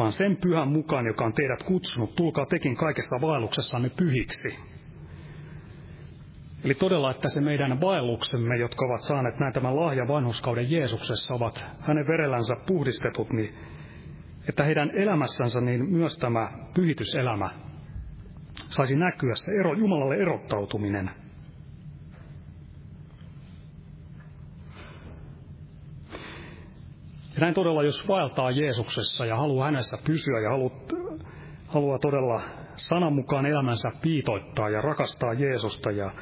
vaan 0.00 0.12
sen 0.12 0.36
pyhän 0.36 0.68
mukaan, 0.68 1.06
joka 1.06 1.24
on 1.24 1.32
teidät 1.32 1.62
kutsunut, 1.62 2.14
tulkaa 2.16 2.46
tekin 2.46 2.76
kaikessa 2.76 3.16
vaelluksessanne 3.20 3.90
pyhiksi. 3.96 4.58
Eli 6.64 6.74
todella, 6.74 7.10
että 7.10 7.28
se 7.28 7.40
meidän 7.40 7.80
vaelluksemme, 7.80 8.56
jotka 8.56 8.86
ovat 8.86 9.00
saaneet 9.00 9.38
näin 9.38 9.52
tämän 9.52 9.76
lahja 9.76 10.08
vanhuskauden 10.08 10.70
Jeesuksessa, 10.70 11.34
ovat 11.34 11.64
hänen 11.86 12.06
verellänsä 12.06 12.54
puhdistetut, 12.66 13.32
niin 13.32 13.54
että 14.48 14.64
heidän 14.64 14.90
elämässänsä 14.90 15.60
niin 15.60 15.90
myös 15.90 16.18
tämä 16.18 16.50
pyhityselämä 16.74 17.50
saisi 18.54 18.96
näkyä 18.96 19.34
se 19.34 19.52
ero, 19.60 19.74
Jumalalle 19.74 20.16
erottautuminen. 20.16 21.10
Ja 27.40 27.44
näin 27.44 27.54
todella, 27.54 27.82
jos 27.82 28.08
vaeltaa 28.08 28.50
Jeesuksessa 28.50 29.26
ja 29.26 29.36
haluaa 29.36 29.64
hänessä 29.64 29.96
pysyä 30.06 30.40
ja 30.40 30.50
haluaa, 30.50 30.70
haluaa 31.66 31.98
todella 31.98 32.42
sanan 32.76 33.12
mukaan 33.12 33.46
elämänsä 33.46 33.88
piitoittaa 34.02 34.70
ja 34.70 34.80
rakastaa 34.80 35.32
Jeesusta 35.32 35.90
ja 35.90 36.14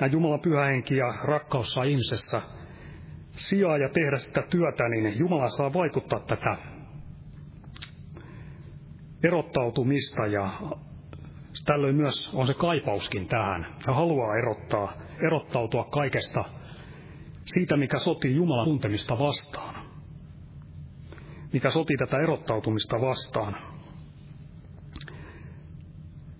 näin 0.00 0.12
Jumalan 0.12 0.40
pyhähenki 0.40 0.96
ja 0.96 1.14
rakkaus 1.24 1.72
saa 1.72 1.84
ihmisessä 1.84 2.42
sijaa 3.30 3.78
ja 3.78 3.88
tehdä 3.88 4.18
sitä 4.18 4.42
työtä, 4.50 4.88
niin 4.88 5.18
Jumala 5.18 5.48
saa 5.48 5.72
vaikuttaa 5.72 6.20
tätä 6.20 6.56
erottautumista 9.24 10.26
ja 10.26 10.50
tällöin 11.64 11.96
myös 11.96 12.34
on 12.34 12.46
se 12.46 12.54
kaipauskin 12.54 13.26
tähän. 13.26 13.66
ja 13.86 13.92
haluaa 13.94 14.36
erottaa, 14.36 14.92
erottautua 15.26 15.84
kaikesta 15.84 16.44
siitä, 17.44 17.76
mikä 17.76 17.98
sotii 17.98 18.34
Jumalan 18.36 18.64
tuntemista 18.64 19.18
vastaan. 19.18 19.75
Mikä 21.56 21.70
sotii 21.70 21.96
tätä 21.96 22.18
erottautumista 22.18 23.00
vastaan. 23.00 23.56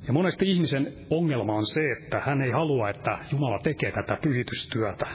Ja 0.07 0.13
monesti 0.13 0.51
ihmisen 0.51 0.93
ongelma 1.11 1.55
on 1.55 1.67
se, 1.67 1.81
että 1.93 2.21
hän 2.21 2.43
ei 2.43 2.51
halua, 2.51 2.91
että 2.91 3.19
Jumala 3.33 3.59
tekee 3.59 3.93
tätä 3.93 4.19
pyhitystyötä. 4.23 5.07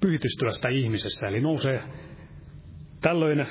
Pyhitystyöstä 0.00 0.68
ihmisessä, 0.68 1.26
eli 1.26 1.40
nousee 1.40 1.82
tällöin 3.00 3.46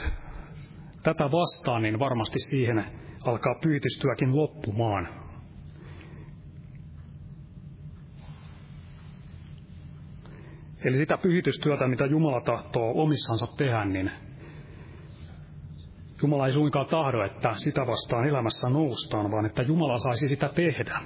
tätä 1.03 1.31
vastaan, 1.31 1.81
niin 1.81 1.99
varmasti 1.99 2.39
siihen 2.39 2.85
alkaa 3.25 3.55
pyhitystyökin 3.63 4.35
loppumaan. 4.35 5.07
Eli 10.83 10.95
sitä 10.97 11.17
pyhitystyötä, 11.17 11.87
mitä 11.87 12.05
Jumala 12.05 12.41
tahtoo 12.41 13.01
omissansa 13.03 13.57
tehdä, 13.57 13.85
niin 13.85 14.11
Jumala 16.21 16.47
ei 16.47 16.53
suinkaan 16.53 16.85
tahdo, 16.85 17.25
että 17.25 17.53
sitä 17.53 17.81
vastaan 17.87 18.27
elämässä 18.27 18.69
noustaan, 18.69 19.31
vaan 19.31 19.45
että 19.45 19.61
Jumala 19.63 19.97
saisi 19.97 20.27
sitä 20.27 20.49
tehdä. 20.49 20.99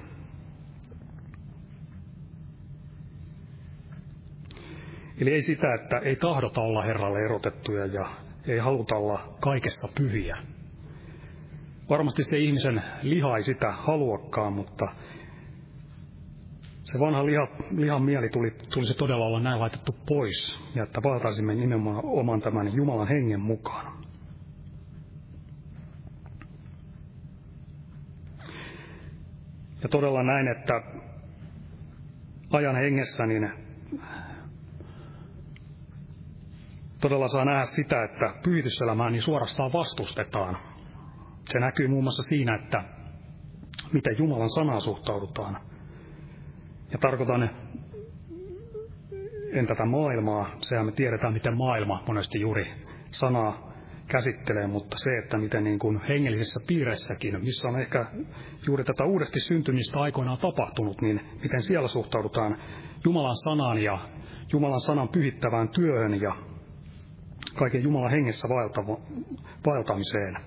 Eli 5.22 5.32
ei 5.32 5.42
sitä, 5.42 5.74
että 5.74 5.98
ei 5.98 6.16
tahdota 6.16 6.62
olla 6.62 6.82
Herralle 6.82 7.20
erotettuja 7.20 7.86
ja 7.86 8.06
ei 8.48 8.58
haluta 8.58 8.96
olla 8.96 9.36
kaikessa 9.40 9.92
pyhiä. 9.98 10.38
Varmasti 11.90 12.24
se 12.24 12.38
ihmisen 12.38 12.84
liha 13.02 13.38
ei 13.38 13.44
sitä 13.44 13.72
haluakaan, 13.72 14.54
mutta 14.54 14.86
se 16.84 17.00
vanha 17.00 17.26
liha, 17.26 17.48
lihan 17.78 18.04
mieli 18.04 18.30
tuli, 18.30 18.52
tuli 18.74 18.86
se 18.86 18.98
todella 18.98 19.26
olla 19.26 19.40
näin 19.40 19.60
laitettu 19.60 19.96
pois, 20.08 20.60
ja 20.76 20.84
että 20.84 21.04
valtaisimme 21.04 21.56
nimenomaan 21.56 22.06
oman 22.06 22.42
tämän 22.42 22.76
Jumalan 22.76 23.08
hengen 23.08 23.42
mukaan. 23.42 24.01
Ja 29.84 29.90
todella 29.90 30.24
näin, 30.24 30.48
että 30.48 30.82
ajan 32.52 32.76
hengessä 32.76 33.26
niin 33.26 33.50
todella 37.02 37.28
saa 37.28 37.46
nähdä 37.46 37.66
sitä, 37.66 38.04
että 38.04 38.34
pyhityselämää 38.44 39.10
niin 39.10 39.22
suorastaan 39.22 39.74
vastustetaan. 39.74 40.58
Se 41.52 41.60
näkyy 41.60 41.88
muun 41.88 42.04
muassa 42.04 42.24
siinä, 42.24 42.56
että 42.56 42.84
miten 43.94 44.18
Jumalan 44.18 44.50
sanaa 44.50 44.80
suhtaudutaan. 44.80 45.58
Ja 46.92 46.98
tarkoitan 46.98 47.50
en 49.54 49.68
tätä 49.68 49.86
maailmaa, 49.86 50.50
sehän 50.62 50.86
me 50.86 50.92
tiedetään, 50.92 51.34
miten 51.34 51.58
maailma 51.58 52.04
monesti 52.08 52.40
juuri 52.40 52.68
sanaa 53.10 53.71
käsittelee, 54.12 54.68
mutta 54.68 54.98
se, 54.98 55.10
että 55.24 55.38
miten 55.38 55.64
niin 55.64 55.80
kuin 55.80 56.02
hengellisessä 56.10 56.60
piireissäkin, 56.68 57.42
missä 57.42 57.70
on 57.70 57.82
ehkä 57.82 58.06
juuri 58.68 58.84
tätä 58.84 59.04
uudesti 59.06 59.40
syntymistä 59.40 60.00
aikoinaan 60.00 60.38
tapahtunut, 60.38 61.02
niin 61.02 61.22
miten 61.44 61.62
siellä 61.62 61.88
suhtaudutaan 61.88 62.58
Jumalan 63.06 63.36
sanaan 63.36 63.84
ja 63.84 64.00
Jumalan 64.54 64.82
sanan 64.82 65.10
pyhittävään 65.10 65.70
työhön 65.70 66.22
ja 66.22 66.36
kaiken 67.56 67.84
Jumalan 67.84 68.12
hengessä 68.12 68.48
vaeltamiseen. 69.66 70.38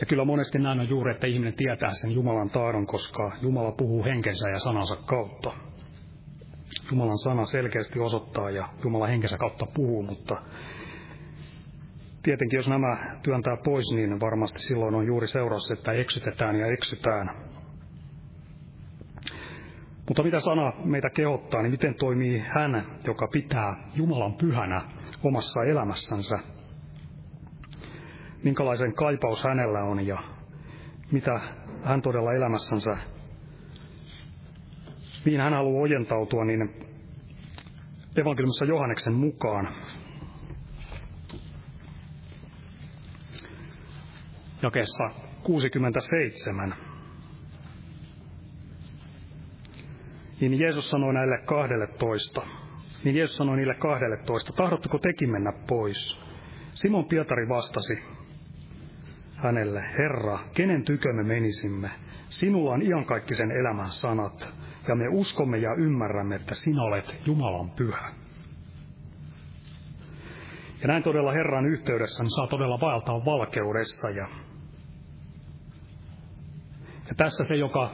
Ja 0.00 0.06
kyllä 0.06 0.24
monesti 0.24 0.58
näin 0.58 0.80
on 0.80 0.88
juuri, 0.88 1.12
että 1.12 1.26
ihminen 1.26 1.54
tietää 1.54 1.90
sen 1.92 2.14
Jumalan 2.14 2.50
taidon, 2.50 2.86
koska 2.86 3.32
Jumala 3.42 3.72
puhuu 3.72 4.04
henkensä 4.04 4.48
ja 4.48 4.58
sanansa 4.58 4.96
kautta. 4.96 5.69
Jumalan 6.90 7.18
sana 7.18 7.44
selkeästi 7.44 8.00
osoittaa 8.00 8.50
ja 8.50 8.68
Jumala 8.84 9.06
henkensä 9.06 9.36
kautta 9.36 9.66
puhuu, 9.74 10.02
mutta 10.02 10.42
tietenkin 12.22 12.56
jos 12.56 12.68
nämä 12.68 13.16
työntää 13.22 13.56
pois, 13.64 13.94
niin 13.94 14.20
varmasti 14.20 14.58
silloin 14.58 14.94
on 14.94 15.06
juuri 15.06 15.26
seuraus, 15.26 15.70
että 15.70 15.92
eksytetään 15.92 16.56
ja 16.56 16.66
eksytään. 16.66 17.30
Mutta 20.08 20.22
mitä 20.22 20.40
sana 20.40 20.72
meitä 20.84 21.10
kehottaa, 21.10 21.62
niin 21.62 21.70
miten 21.70 21.94
toimii 21.94 22.38
hän, 22.38 22.86
joka 23.06 23.28
pitää 23.32 23.90
Jumalan 23.94 24.34
pyhänä 24.34 24.82
omassa 25.24 25.64
elämässänsä? 25.64 26.38
minkälaisen 28.42 28.94
kaipaus 28.94 29.44
hänellä 29.44 29.78
on 29.78 30.06
ja 30.06 30.18
mitä 31.12 31.40
hän 31.84 32.02
todella 32.02 32.32
elämässänsä, 32.32 32.96
mihin 35.24 35.40
hän 35.40 35.52
haluaa 35.52 35.82
ojentautua, 35.82 36.44
niin 36.44 36.70
evankeliumissa 38.16 38.64
Johanneksen 38.64 39.14
mukaan 39.14 39.68
jakessa 44.62 45.04
67. 45.42 46.74
Niin 50.40 50.60
Jeesus 50.60 50.90
sanoi 50.90 51.14
näille 51.14 51.38
kahdelle 51.44 51.86
toista. 51.86 52.42
Niin 53.04 53.16
Jeesus 53.16 53.36
sanoi 53.36 53.56
niille 53.56 53.74
kahdelle 53.74 54.16
toista, 54.16 54.52
tahdotteko 54.52 54.98
tekin 54.98 55.30
mennä 55.30 55.52
pois? 55.68 56.20
Simon 56.72 57.04
Pietari 57.04 57.48
vastasi 57.48 57.98
hänelle, 59.36 59.82
Herra, 59.98 60.38
kenen 60.54 60.84
tykö 60.84 61.12
me 61.12 61.22
menisimme? 61.22 61.90
Sinulla 62.28 62.70
on 62.70 62.82
iankaikkisen 62.82 63.50
elämän 63.50 63.88
sanat, 63.88 64.54
ja 64.90 64.96
me 64.96 65.08
uskomme 65.08 65.58
ja 65.58 65.74
ymmärrämme, 65.74 66.36
että 66.36 66.54
sinä 66.54 66.82
olet 66.82 67.20
Jumalan 67.26 67.70
pyhä. 67.70 68.12
Ja 70.82 70.88
näin 70.88 71.02
todella 71.02 71.32
Herran 71.32 71.66
yhteydessä 71.66 72.22
niin 72.22 72.30
saa 72.30 72.46
todella 72.46 72.80
vaeltaa 72.80 73.24
valkeudessa. 73.24 74.10
Ja, 74.10 74.28
ja 77.08 77.14
tässä 77.16 77.44
se, 77.44 77.56
joka 77.56 77.90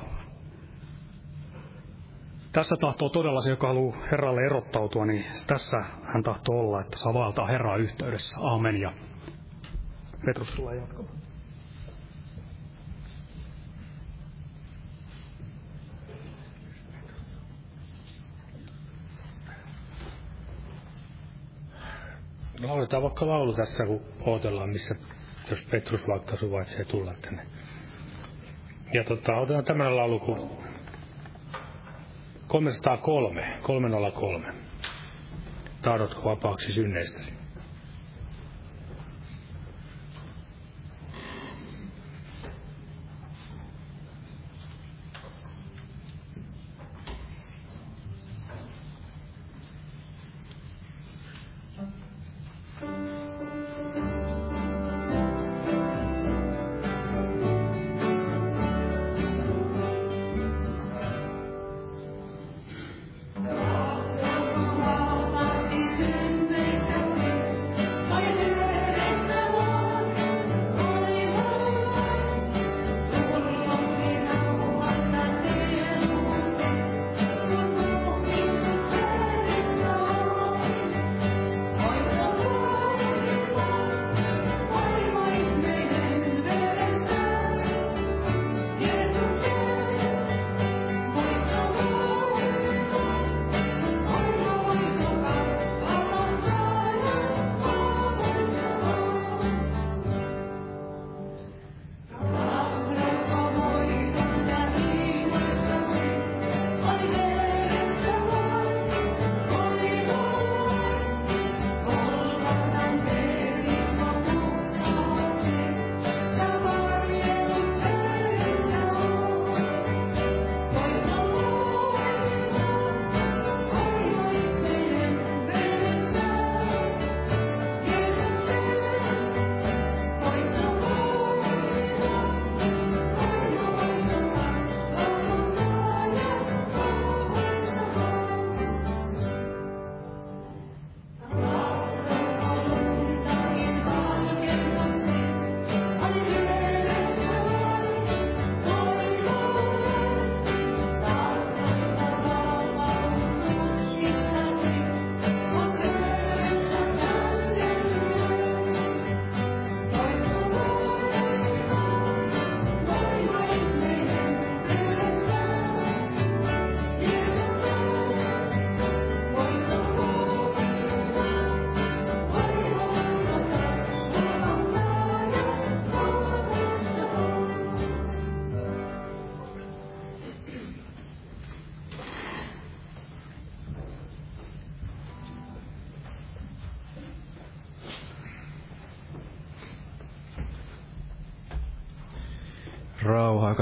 tässä 2.52 2.76
tahtoo 2.80 3.08
todella 3.08 3.40
se, 3.40 3.50
joka 3.50 3.66
haluaa 3.66 3.96
Herralle 4.10 4.40
erottautua, 4.46 5.06
niin 5.06 5.24
tässä 5.46 5.76
hän 6.02 6.22
tahtoo 6.22 6.60
olla, 6.60 6.80
että 6.80 6.96
saa 6.96 7.14
vaeltaa 7.14 7.46
Herran 7.46 7.80
yhteydessä. 7.80 8.40
Amen. 8.40 8.80
Ja 8.80 8.92
Petrus 10.26 10.54
tulee 10.54 10.76
jatkamaan. 10.76 11.25
Lauletaan 22.62 23.02
vaikka 23.02 23.26
laulu 23.26 23.54
tässä, 23.54 23.86
kun 23.86 24.00
odotellaan, 24.20 24.70
missä, 24.70 24.94
jos 25.50 25.66
Petrus 25.70 26.08
vaikka 26.08 26.36
suvaitsee 26.36 26.84
tulla 26.84 27.14
tänne. 27.22 27.46
Ja 28.92 29.04
tota, 29.04 29.36
otetaan 29.36 29.64
tämmöinen 29.64 29.96
laulu 29.96 30.18
kuin 30.18 30.50
303, 32.46 33.58
303. 33.62 34.52
Tahdotko 35.82 36.30
vapaaksi 36.30 36.72
synneistäsi? 36.72 37.45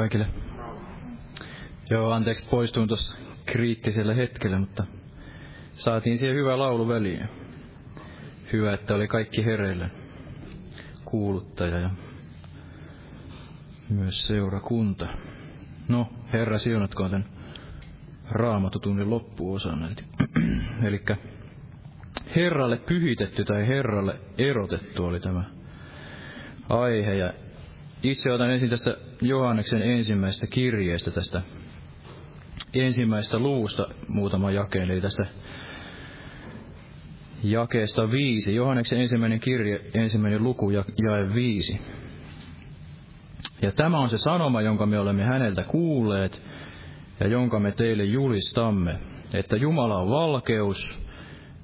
Kaikille. 0.05 0.27
Joo, 1.91 2.11
anteeksi 2.11 2.49
poistuin 2.49 2.89
tuossa 2.89 3.19
kriittisellä 3.47 4.15
hetkellä, 4.15 4.59
mutta 4.59 4.85
saatiin 5.73 6.19
siihen 6.19 6.37
hyvä 6.37 6.59
laulu 6.59 6.89
väliin. 6.89 7.29
Hyvä, 8.53 8.73
että 8.73 8.95
oli 8.95 9.09
kaikki 9.09 9.45
hereillä. 9.45 9.91
Kuuluttaja 11.05 11.79
ja 11.79 11.91
myös 13.89 14.27
seurakunta. 14.27 15.07
No, 15.89 16.13
Herra 16.33 16.59
siunatkoon 16.59 17.11
tämän 17.11 17.27
raamatutunnin 18.31 19.11
loppuosan. 19.11 19.97
Eli 20.83 21.03
Herralle 22.37 22.77
pyhitetty 22.77 23.45
tai 23.45 23.69
Herralle 23.69 24.21
erotettu 24.39 25.05
oli 25.05 25.21
tämä 25.21 25.45
aihe. 26.69 27.15
Ja 27.15 27.33
itse 28.05 28.33
otan 28.33 28.51
ensin 28.51 28.71
tästä 28.71 28.97
Johanneksen 29.23 29.83
ensimmäisestä 29.83 30.47
kirjeestä, 30.47 31.11
tästä 31.11 31.43
ensimmäistä 32.75 33.39
luusta 33.39 33.89
muutama 34.09 34.51
jakeen, 34.51 34.91
eli 34.91 35.01
tästä 35.01 35.27
jakeesta 37.43 38.11
viisi. 38.11 38.55
Johanneksen 38.55 39.01
ensimmäinen 39.01 39.41
kirje, 39.41 39.81
ensimmäinen 39.95 40.43
luku, 40.43 40.71
ja, 40.71 40.85
jae 41.09 41.35
viisi. 41.35 41.81
Ja 43.63 43.73
tämä 43.73 43.99
on 43.99 44.09
se 44.09 44.19
sanoma, 44.19 44.61
jonka 44.61 44.87
me 44.87 44.99
olemme 44.99 45.23
häneltä 45.23 45.63
kuulleet, 45.63 46.43
ja 47.21 47.27
jonka 47.27 47.61
me 47.61 47.73
teille 47.73 48.05
julistamme, 48.05 48.99
että 49.35 49.57
Jumala 49.57 49.97
on 49.97 50.11
valkeus, 50.11 51.03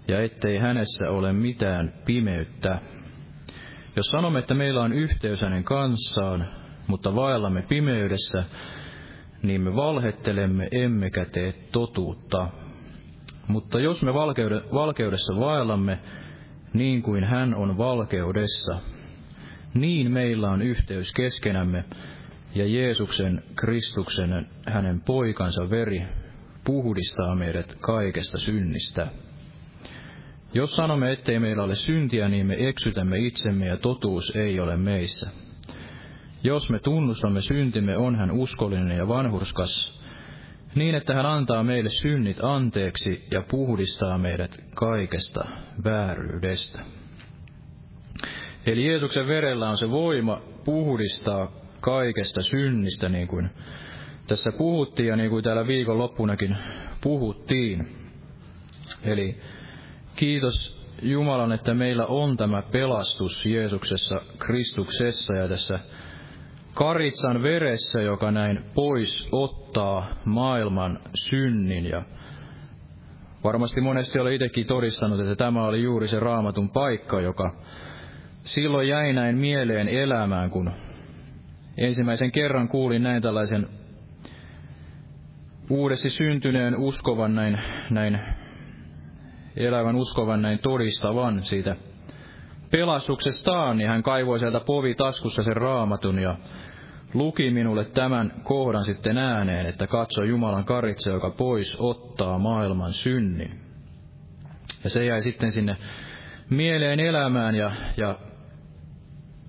ja 0.08 0.22
ettei 0.22 0.58
hänessä 0.58 1.10
ole 1.10 1.32
mitään 1.32 1.92
pimeyttä. 2.04 2.78
Jos 3.96 4.06
sanomme, 4.06 4.38
että 4.38 4.54
meillä 4.54 4.82
on 4.82 4.92
yhteys 4.92 5.40
hänen 5.40 5.64
kanssaan, 5.64 6.46
mutta 6.86 7.14
vaellamme 7.14 7.62
pimeydessä, 7.62 8.44
niin 9.42 9.60
me 9.60 9.76
valhettelemme 9.76 10.68
emmekä 10.72 11.24
tee 11.24 11.52
totuutta. 11.72 12.48
Mutta 13.48 13.80
jos 13.80 14.02
me 14.02 14.14
valkeudessa 14.72 15.40
vaellamme, 15.40 15.98
niin 16.74 17.02
kuin 17.02 17.24
hän 17.24 17.54
on 17.54 17.78
valkeudessa, 17.78 18.80
niin 19.74 20.12
meillä 20.12 20.50
on 20.50 20.62
yhteys 20.62 21.12
keskenämme, 21.12 21.84
ja 22.54 22.66
Jeesuksen 22.66 23.42
Kristuksen 23.56 24.46
hänen 24.66 25.00
poikansa 25.00 25.70
veri 25.70 26.02
puhdistaa 26.64 27.34
meidät 27.34 27.74
kaikesta 27.80 28.38
synnistä. 28.38 29.08
Jos 30.54 30.76
sanomme, 30.76 31.12
ettei 31.12 31.38
meillä 31.38 31.62
ole 31.62 31.74
syntiä, 31.74 32.28
niin 32.28 32.46
me 32.46 32.56
eksytämme 32.58 33.18
itsemme 33.18 33.66
ja 33.66 33.76
totuus 33.76 34.36
ei 34.36 34.60
ole 34.60 34.76
meissä. 34.76 35.30
Jos 36.42 36.70
me 36.70 36.78
tunnustamme 36.78 37.40
syntimme, 37.40 37.96
on 37.96 38.16
hän 38.16 38.30
uskollinen 38.30 38.96
ja 38.96 39.08
vanhurskas, 39.08 40.00
niin 40.74 40.94
että 40.94 41.14
hän 41.14 41.26
antaa 41.26 41.64
meille 41.64 41.90
synnit 41.90 42.44
anteeksi 42.44 43.26
ja 43.30 43.42
puhdistaa 43.42 44.18
meidät 44.18 44.64
kaikesta 44.74 45.44
vääryydestä. 45.84 46.80
Eli 48.66 48.86
Jeesuksen 48.86 49.26
verellä 49.26 49.70
on 49.70 49.76
se 49.76 49.90
voima 49.90 50.40
puhdistaa 50.64 51.52
kaikesta 51.80 52.42
synnistä, 52.42 53.08
niin 53.08 53.28
kuin 53.28 53.50
tässä 54.26 54.52
puhuttiin 54.52 55.08
ja 55.08 55.16
niin 55.16 55.30
kuin 55.30 55.44
täällä 55.44 55.66
viikon 55.66 55.98
loppunakin 55.98 56.56
puhuttiin. 57.00 57.96
Eli 59.02 59.40
kiitos 60.20 60.80
Jumalan, 61.02 61.52
että 61.52 61.74
meillä 61.74 62.06
on 62.06 62.36
tämä 62.36 62.62
pelastus 62.62 63.46
Jeesuksessa, 63.46 64.22
Kristuksessa 64.38 65.34
ja 65.34 65.48
tässä 65.48 65.78
karitsan 66.74 67.42
veressä, 67.42 68.00
joka 68.00 68.30
näin 68.30 68.64
pois 68.74 69.28
ottaa 69.32 70.06
maailman 70.24 70.98
synnin. 71.14 71.86
Ja 71.86 72.02
varmasti 73.44 73.80
monesti 73.80 74.18
olen 74.18 74.32
itsekin 74.32 74.66
todistanut, 74.66 75.20
että 75.20 75.36
tämä 75.36 75.64
oli 75.64 75.82
juuri 75.82 76.08
se 76.08 76.20
raamatun 76.20 76.70
paikka, 76.70 77.20
joka 77.20 77.54
silloin 78.44 78.88
jäi 78.88 79.12
näin 79.12 79.38
mieleen 79.38 79.88
elämään, 79.88 80.50
kun 80.50 80.70
ensimmäisen 81.78 82.32
kerran 82.32 82.68
kuulin 82.68 83.02
näin 83.02 83.22
tällaisen 83.22 83.68
uudesti 85.70 86.10
syntyneen 86.10 86.76
uskovan 86.76 87.34
näin, 87.34 87.58
näin 87.90 88.20
elävän 89.56 89.96
uskovan 89.96 90.42
näin 90.42 90.58
todistavan 90.58 91.42
siitä 91.42 91.76
pelastuksestaan, 92.70 93.76
niin 93.76 93.88
hän 93.88 94.02
kaivoi 94.02 94.38
sieltä 94.38 94.60
povi 94.60 94.94
taskussa 94.94 95.42
sen 95.42 95.56
raamatun 95.56 96.18
ja 96.18 96.36
luki 97.14 97.50
minulle 97.50 97.84
tämän 97.84 98.32
kohdan 98.42 98.84
sitten 98.84 99.18
ääneen, 99.18 99.66
että 99.66 99.86
katso 99.86 100.24
Jumalan 100.24 100.64
karitse, 100.64 101.12
joka 101.12 101.30
pois 101.30 101.76
ottaa 101.80 102.38
maailman 102.38 102.92
synnin. 102.92 103.60
Ja 104.84 104.90
se 104.90 105.04
jäi 105.04 105.22
sitten 105.22 105.52
sinne 105.52 105.76
mieleen 106.50 107.00
elämään 107.00 107.54
ja, 107.54 107.72
ja 107.96 108.18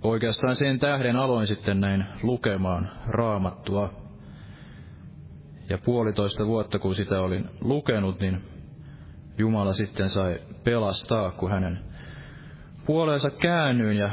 oikeastaan 0.03 0.55
sen 0.55 0.79
tähden 0.79 1.15
aloin 1.15 1.47
sitten 1.47 1.79
näin 1.79 2.05
lukemaan 2.23 2.89
raamattua. 3.07 3.93
Ja 5.69 5.77
puolitoista 5.77 6.47
vuotta 6.47 6.79
kun 6.79 6.95
sitä 6.95 7.21
olin 7.21 7.49
lukenut, 7.61 8.19
niin 8.19 8.50
Jumala 9.37 9.73
sitten 9.73 10.09
sai 10.09 10.39
pelastaa, 10.63 11.31
kun 11.31 11.51
hänen 11.51 11.79
puoleensa 12.85 13.29
käännyin 13.29 13.97
ja 13.97 14.09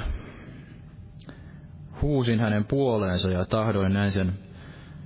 huusin 2.03 2.41
hänen 2.41 2.65
puoleensa 2.65 3.31
ja 3.31 3.45
tahdoin 3.45 3.93
näin 3.93 4.13
sen 4.13 4.33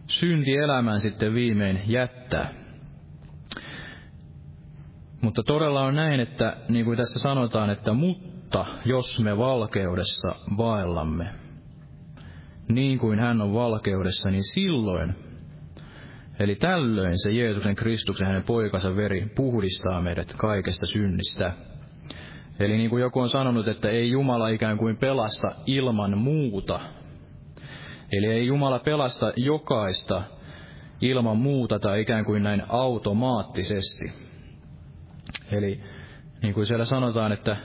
syntielämän 0.06 1.00
sitten 1.00 1.34
viimein 1.34 1.80
jättää. 1.86 2.54
Mutta 5.20 5.42
todella 5.42 5.82
on 5.82 5.94
näin, 5.94 6.20
että 6.20 6.56
niin 6.68 6.84
kuin 6.84 6.96
tässä 6.96 7.18
sanotaan, 7.18 7.70
että 7.70 7.92
mutta 7.92 8.66
jos 8.84 9.20
me 9.20 9.38
valkeudessa 9.38 10.28
vaellamme, 10.56 11.26
niin 12.68 12.98
kuin 12.98 13.18
hän 13.18 13.40
on 13.40 13.54
valkeudessa, 13.54 14.30
niin 14.30 14.44
silloin, 14.44 15.14
eli 16.42 16.54
tällöin 16.54 17.18
se 17.18 17.32
Jeesuksen 17.32 17.74
Kristuksen 17.76 18.26
hänen 18.26 18.42
poikansa 18.42 18.96
veri 18.96 19.32
puhdistaa 19.36 20.00
meidät 20.00 20.34
kaikesta 20.36 20.86
synnistä. 20.86 21.52
Eli 22.58 22.76
niin 22.76 22.90
kuin 22.90 23.00
joku 23.00 23.20
on 23.20 23.28
sanonut, 23.28 23.68
että 23.68 23.88
ei 23.88 24.10
Jumala 24.10 24.48
ikään 24.48 24.78
kuin 24.78 24.96
pelasta 24.96 25.48
ilman 25.66 26.18
muuta. 26.18 26.80
Eli 28.12 28.26
ei 28.26 28.46
Jumala 28.46 28.78
pelasta 28.78 29.32
jokaista 29.36 30.22
ilman 31.00 31.36
muuta 31.36 31.78
tai 31.78 32.00
ikään 32.00 32.24
kuin 32.24 32.42
näin 32.42 32.62
automaattisesti. 32.68 34.12
Eli 35.52 35.80
niin 36.42 36.54
kuin 36.54 36.66
siellä 36.66 36.84
sanotaan, 36.84 37.32
että 37.32 37.56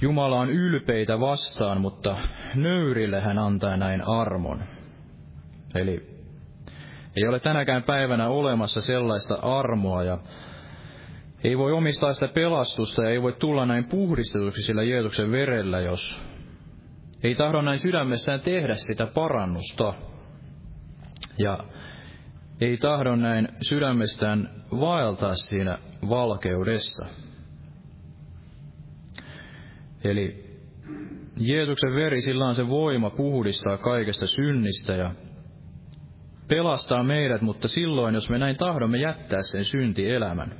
Jumala 0.00 0.40
on 0.40 0.50
ylpeitä 0.50 1.20
vastaan, 1.20 1.80
mutta 1.80 2.16
nöyrille 2.54 3.20
hän 3.20 3.38
antaa 3.38 3.76
näin 3.76 4.08
armon. 4.08 4.77
Eli 5.74 6.18
ei 7.16 7.28
ole 7.28 7.40
tänäkään 7.40 7.82
päivänä 7.82 8.28
olemassa 8.28 8.80
sellaista 8.80 9.34
armoa 9.34 10.02
ja 10.02 10.18
ei 11.44 11.58
voi 11.58 11.72
omistaa 11.72 12.12
sitä 12.12 12.28
pelastusta 12.28 13.02
ja 13.02 13.10
ei 13.10 13.22
voi 13.22 13.32
tulla 13.32 13.66
näin 13.66 13.84
puhdistetuksi 13.84 14.62
sillä 14.62 14.82
Jeesuksen 14.82 15.30
verellä, 15.30 15.80
jos 15.80 16.20
ei 17.22 17.34
tahdo 17.34 17.62
näin 17.62 17.78
sydämessään 17.78 18.40
tehdä 18.40 18.74
sitä 18.74 19.06
parannusta. 19.06 19.94
Ja 21.38 21.58
ei 22.60 22.76
tahdo 22.76 23.16
näin 23.16 23.48
sydämestään 23.60 24.64
vaeltaa 24.80 25.34
siinä 25.34 25.78
valkeudessa. 26.08 27.06
Eli 30.04 30.48
Jeesuksen 31.36 31.94
veri, 31.94 32.20
sillä 32.20 32.46
on 32.46 32.54
se 32.54 32.68
voima 32.68 33.10
puhdistaa 33.10 33.78
kaikesta 33.78 34.26
synnistä 34.26 34.92
ja 34.92 35.14
pelastaa 36.48 37.02
meidät, 37.02 37.42
mutta 37.42 37.68
silloin, 37.68 38.14
jos 38.14 38.30
me 38.30 38.38
näin 38.38 38.56
tahdomme 38.56 38.98
jättää 38.98 39.42
sen 39.42 39.64
syntielämän, 39.64 40.54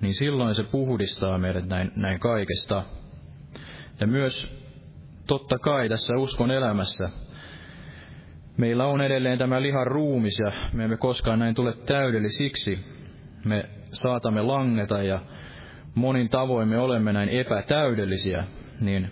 niin 0.00 0.14
silloin 0.14 0.54
se 0.54 0.62
puhdistaa 0.62 1.38
meidät 1.38 1.66
näin, 1.66 1.92
näin 1.96 2.20
kaikesta. 2.20 2.82
Ja 4.00 4.06
myös 4.06 4.56
totta 5.26 5.58
kai 5.58 5.88
tässä 5.88 6.16
uskon 6.16 6.50
elämässä 6.50 7.10
meillä 8.56 8.86
on 8.86 9.00
edelleen 9.00 9.38
tämä 9.38 9.62
lihan 9.62 9.86
ruumis 9.86 10.38
ja 10.38 10.52
me 10.72 10.84
emme 10.84 10.96
koskaan 10.96 11.38
näin 11.38 11.54
tule 11.54 11.72
täydellisiksi. 11.72 12.78
Me 13.44 13.64
saatamme 13.92 14.42
langeta 14.42 15.02
ja 15.02 15.20
monin 15.94 16.28
tavoin 16.28 16.68
me 16.68 16.78
olemme 16.78 17.12
näin 17.12 17.28
epätäydellisiä, 17.28 18.44
niin 18.80 19.10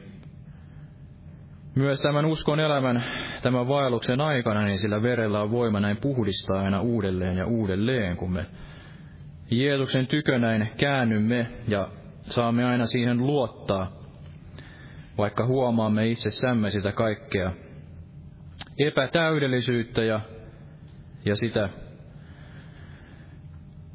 myös 1.75 2.01
tämän 2.01 2.27
uskon 2.27 2.61
elämän, 2.61 3.05
tämän 3.43 3.69
vaelluksen 3.69 4.21
aikana, 4.21 4.65
niin 4.65 4.79
sillä 4.79 5.03
verellä 5.03 5.43
on 5.43 5.51
voima 5.51 5.81
näin 5.81 5.97
puhdistaa 5.97 6.63
aina 6.63 6.81
uudelleen 6.81 7.37
ja 7.37 7.47
uudelleen, 7.47 8.17
kun 8.17 8.33
me 8.33 8.47
Jeesuksen 9.51 10.07
tykönäin 10.07 10.69
käännymme 10.77 11.47
ja 11.69 11.89
saamme 12.21 12.65
aina 12.65 12.87
siihen 12.87 13.19
luottaa, 13.19 13.93
vaikka 15.19 15.47
huomaamme 15.47 16.07
itsessämme 16.07 16.71
sitä 16.71 16.93
kaikkea 16.93 17.53
epätäydellisyyttä 18.79 20.05
ja, 20.05 20.21
ja 21.25 21.37
sitä, 21.37 21.69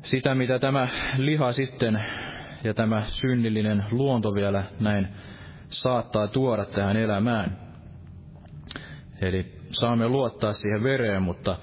sitä, 0.02 0.36
mitä 0.36 0.60
tämä 0.60 0.88
liha 1.18 1.52
sitten 1.52 2.04
ja 2.64 2.74
tämä 2.74 3.04
synnillinen 3.06 3.86
luonto 3.92 4.34
vielä 4.34 4.64
näin 4.80 5.08
saattaa 5.70 6.28
tuoda 6.28 6.66
tähän 6.66 6.98
elämään. 6.98 7.69
Eli 9.22 9.46
saamme 9.72 10.08
luottaa 10.08 10.54
siihen 10.54 10.84
vereen, 10.84 11.22
mutta 11.22 11.58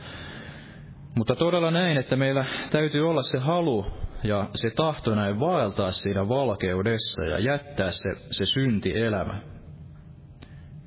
mutta 1.17 1.37
todella 1.37 1.71
näin, 1.71 1.97
että 1.97 2.17
meillä 2.17 2.45
täytyy 2.71 3.09
olla 3.09 3.23
se 3.23 3.39
halu 3.39 3.87
ja 4.25 4.49
se 4.55 4.71
tahto 4.71 5.15
näin 5.15 5.41
vaeltaa 5.41 5.91
siinä 5.91 6.29
valkeudessa 6.29 7.25
ja 7.25 7.39
jättää 7.39 7.91
se, 7.91 8.11
se 8.31 8.47
syntielämä. 8.47 9.41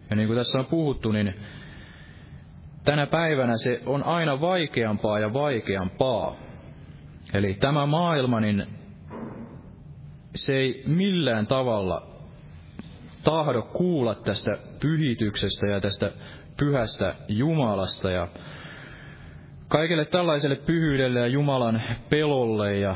Ja 0.09 0.15
niin 0.15 0.27
kuin 0.27 0.37
tässä 0.37 0.59
on 0.59 0.65
puhuttu, 0.65 1.11
niin 1.11 1.33
tänä 2.85 3.07
päivänä 3.07 3.57
se 3.57 3.81
on 3.85 4.03
aina 4.03 4.41
vaikeampaa 4.41 5.19
ja 5.19 5.33
vaikeampaa. 5.33 6.35
Eli 7.33 7.53
tämä 7.53 7.85
maailma, 7.85 8.39
niin 8.39 8.67
se 10.35 10.55
ei 10.55 10.83
millään 10.87 11.47
tavalla 11.47 12.07
tahdo 13.23 13.61
kuulla 13.61 14.15
tästä 14.15 14.51
pyhityksestä 14.79 15.67
ja 15.67 15.81
tästä 15.81 16.11
pyhästä 16.59 17.15
Jumalasta 17.27 18.11
ja 18.11 18.27
Kaikelle 19.69 20.05
tällaiselle 20.05 20.55
pyhyydelle 20.55 21.19
ja 21.19 21.27
Jumalan 21.27 21.81
pelolle 22.09 22.77
ja 22.77 22.95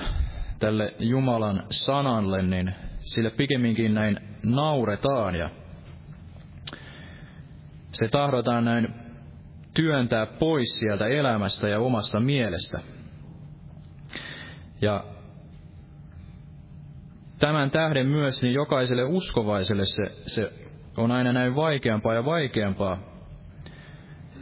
tälle 0.60 0.94
Jumalan 1.00 1.64
sanalle, 1.70 2.42
niin 2.42 2.76
sille 3.00 3.30
pikemminkin 3.30 3.94
näin 3.94 4.20
nauretaan 4.44 5.36
ja 5.36 5.50
se 7.92 8.08
tahdotaan 8.08 8.66
näin 8.66 8.94
työntää 9.74 10.26
pois 10.26 10.80
sieltä 10.80 11.08
elämästä 11.08 11.68
ja 11.68 11.80
omasta 11.80 12.20
mielestä. 12.20 12.80
Ja 14.82 15.04
tämän 17.40 17.72
tähden 17.72 18.08
myös 18.08 18.42
niin 18.42 18.54
jokaiselle 18.54 19.04
uskovaiselle 19.04 19.86
se, 19.86 20.04
se 20.26 20.52
on 20.98 21.12
aina 21.12 21.34
näin 21.34 21.56
vaikeampaa 21.56 22.14
ja 22.14 22.26
vaikeampaa 22.26 23.13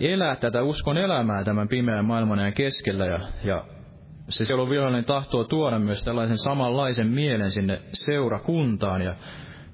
elää 0.02 0.36
tätä 0.36 0.64
uskon 0.64 0.98
elämää 0.98 1.44
tämän 1.44 1.68
pimeän 1.68 2.06
maailman 2.06 2.40
ja 2.40 2.52
keskellä. 2.52 3.06
Ja, 3.06 3.20
ja 3.44 3.66
se 4.30 4.46
siellä 4.46 4.70
vihollinen 4.70 5.06
tahtoo 5.06 5.44
tuoda 5.44 5.80
myös 5.80 6.04
tällaisen 6.04 6.38
samanlaisen 6.38 7.08
mielen 7.08 7.52
sinne 7.52 7.82
seurakuntaan 7.94 9.02
ja 9.02 9.16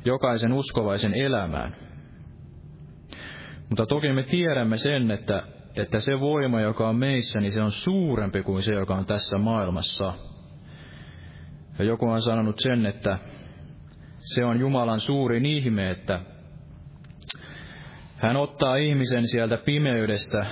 jokaisen 0.06 0.54
uskovaisen 0.54 1.14
elämään. 1.14 1.76
Mutta 3.70 3.86
toki 3.86 4.14
me 4.14 4.24
tiedämme 4.24 4.78
sen, 4.78 5.12
että, 5.12 5.44
että 5.76 6.00
se 6.00 6.20
voima, 6.20 6.62
joka 6.62 6.90
on 6.90 6.96
meissä, 6.96 7.40
niin 7.40 7.52
se 7.52 7.62
on 7.62 7.72
suurempi 7.72 8.44
kuin 8.44 8.64
se, 8.64 8.74
joka 8.74 8.96
on 8.96 9.06
tässä 9.06 9.38
maailmassa. 9.38 10.14
Ja 11.80 11.86
joku 11.86 12.10
on 12.10 12.22
sanonut 12.22 12.60
sen, 12.60 12.86
että 12.86 13.20
se 14.18 14.46
on 14.46 14.60
Jumalan 14.60 15.00
suurin 15.00 15.46
ihme, 15.46 15.90
että 15.90 16.20
hän 18.18 18.36
ottaa 18.36 18.76
ihmisen 18.76 19.28
sieltä 19.28 19.58
pimeydestä, 19.58 20.46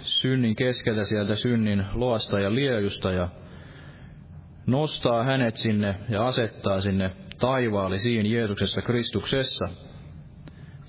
synnin 0.00 0.56
keskeltä 0.56 1.04
sieltä 1.04 1.36
synnin 1.36 1.84
loasta 1.94 2.40
ja 2.40 2.54
liejusta 2.54 3.12
ja 3.12 3.28
nostaa 4.66 5.24
hänet 5.24 5.56
sinne 5.56 5.94
ja 6.08 6.24
asettaa 6.24 6.80
sinne 6.80 7.10
taivaallisiin 7.40 8.32
Jeesuksessa 8.32 8.82
Kristuksessa. 8.82 9.68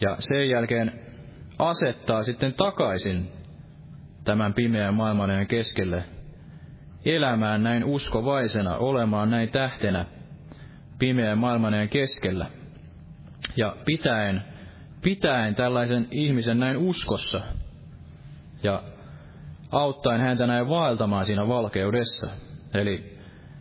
Ja 0.02 0.16
sen 0.20 0.50
jälkeen 0.50 1.00
asettaa 1.60 2.24
sitten 2.24 2.54
takaisin 2.54 3.30
tämän 4.24 4.54
pimeän 4.54 4.94
maailman 4.94 5.48
keskelle 5.48 6.04
elämään 7.06 7.64
näin 7.64 7.84
uskovaisena, 7.84 8.78
olemaan 8.78 9.30
näin 9.30 9.50
tähtenä 9.50 10.06
pimeän 11.00 11.38
maailman 11.38 11.90
keskellä. 11.90 12.46
Ja 13.58 13.76
pitäen, 13.86 14.53
pitäen 15.04 15.56
tällaisen 15.56 16.08
ihmisen 16.12 16.60
näin 16.60 16.78
uskossa 16.78 17.42
ja 18.64 18.84
auttaen 19.72 20.22
häntä 20.22 20.48
näin 20.48 20.70
vaeltamaan 20.70 21.26
siinä 21.26 21.48
valkeudessa. 21.48 22.28
Eli 22.74 23.18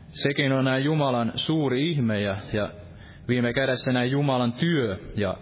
sekin 0.09 0.53
on 0.53 0.65
näin 0.65 0.85
Jumalan 0.85 1.33
suuri 1.35 1.91
ihme 1.91 2.21
ja, 2.21 2.37
ja 2.53 2.71
viime 3.29 3.53
kädessä 3.53 3.93
näin 3.93 4.11
Jumalan 4.11 4.53
työ 4.53 4.99
ja 5.17 5.37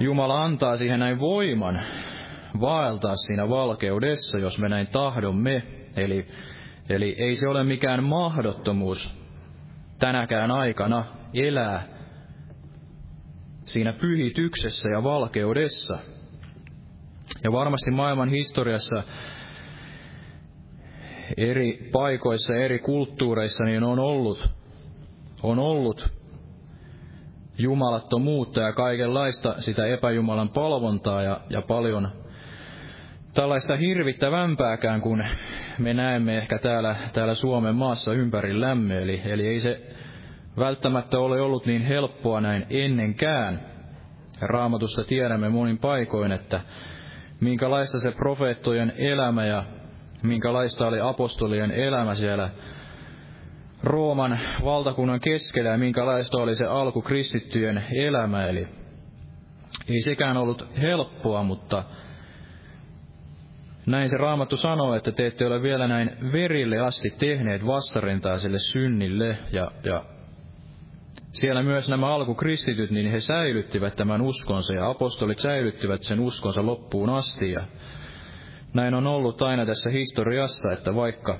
Jumala 0.00 0.44
antaa 0.44 0.76
siihen 0.76 1.00
näin 1.00 1.20
voiman 1.20 1.80
vaeltaa 2.60 3.16
siinä 3.16 3.48
valkeudessa, 3.48 4.38
jos 4.38 4.58
me 4.58 4.68
näin 4.68 4.86
tahdomme. 4.86 5.62
Eli, 5.96 6.28
eli 6.88 7.16
ei 7.18 7.36
se 7.36 7.48
ole 7.48 7.64
mikään 7.64 8.04
mahdottomuus 8.04 9.20
tänäkään 9.98 10.50
aikana 10.50 11.04
elää 11.34 11.99
siinä 13.72 13.92
pyhityksessä 13.92 14.92
ja 14.92 15.02
valkeudessa. 15.02 15.98
Ja 17.44 17.52
varmasti 17.52 17.90
maailman 17.90 18.28
historiassa 18.28 19.02
eri 21.36 21.88
paikoissa, 21.92 22.54
eri 22.54 22.78
kulttuureissa 22.78 23.64
niin 23.64 23.82
on 23.82 23.98
ollut, 23.98 24.48
on 25.42 25.58
ollut 25.58 26.08
jumalattomuutta 27.58 28.60
ja 28.60 28.72
kaikenlaista 28.72 29.54
sitä 29.58 29.86
epäjumalan 29.86 30.48
palvontaa 30.48 31.22
ja, 31.22 31.40
ja 31.50 31.62
paljon 31.62 32.08
tällaista 33.34 33.76
hirvittävämpääkään, 33.76 35.00
kun 35.00 35.24
me 35.78 35.94
näemme 35.94 36.38
ehkä 36.38 36.58
täällä, 36.58 36.96
täällä 37.12 37.34
Suomen 37.34 37.74
maassa 37.74 38.14
ympärillämme. 38.14 39.02
Eli, 39.02 39.22
eli 39.24 39.46
ei 39.46 39.60
se 39.60 39.82
välttämättä 40.58 41.18
ole 41.18 41.40
ollut 41.40 41.66
niin 41.66 41.82
helppoa 41.82 42.40
näin 42.40 42.66
ennenkään. 42.70 43.60
Raamatusta 44.40 45.04
tiedämme 45.04 45.48
monin 45.48 45.78
paikoin, 45.78 46.32
että 46.32 46.60
minkälaista 47.40 47.98
se 47.98 48.12
profeettojen 48.12 48.92
elämä 48.96 49.44
ja 49.46 49.64
minkälaista 50.22 50.86
oli 50.86 51.00
apostolien 51.00 51.70
elämä 51.70 52.14
siellä 52.14 52.50
Rooman 53.82 54.40
valtakunnan 54.64 55.20
keskellä 55.20 55.70
ja 55.70 55.78
minkälaista 55.78 56.38
oli 56.38 56.56
se 56.56 56.66
alku 56.66 57.02
kristittyjen 57.02 57.84
elämä. 57.92 58.46
Eli 58.46 58.68
ei 59.88 60.02
sekään 60.02 60.36
ollut 60.36 60.66
helppoa, 60.80 61.42
mutta 61.42 61.84
näin 63.86 64.10
se 64.10 64.16
Raamattu 64.16 64.56
sanoo, 64.56 64.94
että 64.94 65.12
te 65.12 65.26
ette 65.26 65.46
ole 65.46 65.62
vielä 65.62 65.88
näin 65.88 66.32
verille 66.32 66.78
asti 66.78 67.10
tehneet 67.10 67.66
vastarintaa 67.66 68.38
sille 68.38 68.58
synnille. 68.58 69.38
Ja, 69.52 69.70
ja 69.84 70.04
siellä 71.32 71.62
myös 71.62 71.88
nämä 71.88 72.14
alkukristityt, 72.14 72.90
niin 72.90 73.10
he 73.10 73.20
säilyttivät 73.20 73.96
tämän 73.96 74.22
uskonsa 74.22 74.72
ja 74.72 74.90
apostolit 74.90 75.38
säilyttivät 75.38 76.02
sen 76.02 76.20
uskonsa 76.20 76.66
loppuun 76.66 77.10
asti. 77.10 77.52
Ja 77.52 77.60
näin 78.74 78.94
on 78.94 79.06
ollut 79.06 79.42
aina 79.42 79.66
tässä 79.66 79.90
historiassa, 79.90 80.72
että 80.72 80.94
vaikka 80.94 81.38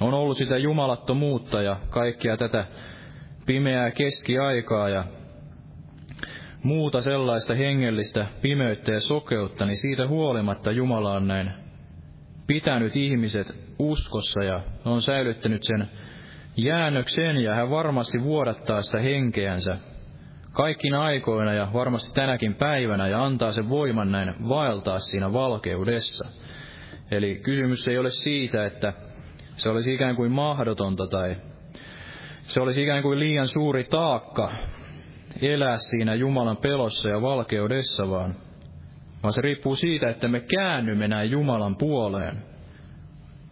on 0.00 0.14
ollut 0.14 0.36
sitä 0.36 0.58
jumalattomuutta 0.58 1.62
ja 1.62 1.76
kaikkia 1.90 2.36
tätä 2.36 2.66
pimeää 3.46 3.90
keskiaikaa 3.90 4.88
ja 4.88 5.04
muuta 6.62 7.02
sellaista 7.02 7.54
hengellistä 7.54 8.26
pimeyttä 8.42 8.92
ja 8.92 9.00
sokeutta, 9.00 9.66
niin 9.66 9.76
siitä 9.76 10.08
huolimatta 10.08 10.72
Jumala 10.72 11.12
on 11.12 11.28
näin 11.28 11.50
pitänyt 12.46 12.96
ihmiset 12.96 13.46
uskossa 13.78 14.44
ja 14.44 14.60
on 14.84 15.02
säilyttänyt 15.02 15.62
sen 15.62 15.90
jäännöksen 16.56 17.36
ja 17.36 17.54
hän 17.54 17.70
varmasti 17.70 18.22
vuodattaa 18.22 18.82
sitä 18.82 19.00
henkeänsä 19.00 19.76
kaikkina 20.52 21.02
aikoina 21.02 21.52
ja 21.52 21.68
varmasti 21.72 22.14
tänäkin 22.14 22.54
päivänä 22.54 23.08
ja 23.08 23.24
antaa 23.24 23.52
sen 23.52 23.68
voiman 23.68 24.12
näin 24.12 24.34
vaeltaa 24.48 24.98
siinä 24.98 25.32
valkeudessa. 25.32 26.28
Eli 27.10 27.40
kysymys 27.44 27.88
ei 27.88 27.98
ole 27.98 28.10
siitä, 28.10 28.64
että 28.64 28.92
se 29.56 29.68
olisi 29.68 29.94
ikään 29.94 30.16
kuin 30.16 30.32
mahdotonta 30.32 31.06
tai 31.06 31.36
se 32.42 32.62
olisi 32.62 32.82
ikään 32.82 33.02
kuin 33.02 33.20
liian 33.20 33.48
suuri 33.48 33.84
taakka 33.84 34.52
elää 35.42 35.78
siinä 35.78 36.14
Jumalan 36.14 36.56
pelossa 36.56 37.08
ja 37.08 37.22
valkeudessa, 37.22 38.10
vaan, 38.10 38.34
vaan 39.22 39.32
se 39.32 39.40
riippuu 39.40 39.76
siitä, 39.76 40.10
että 40.10 40.28
me 40.28 40.40
käännymme 40.40 41.08
näin 41.08 41.30
Jumalan 41.30 41.76
puoleen 41.76 42.44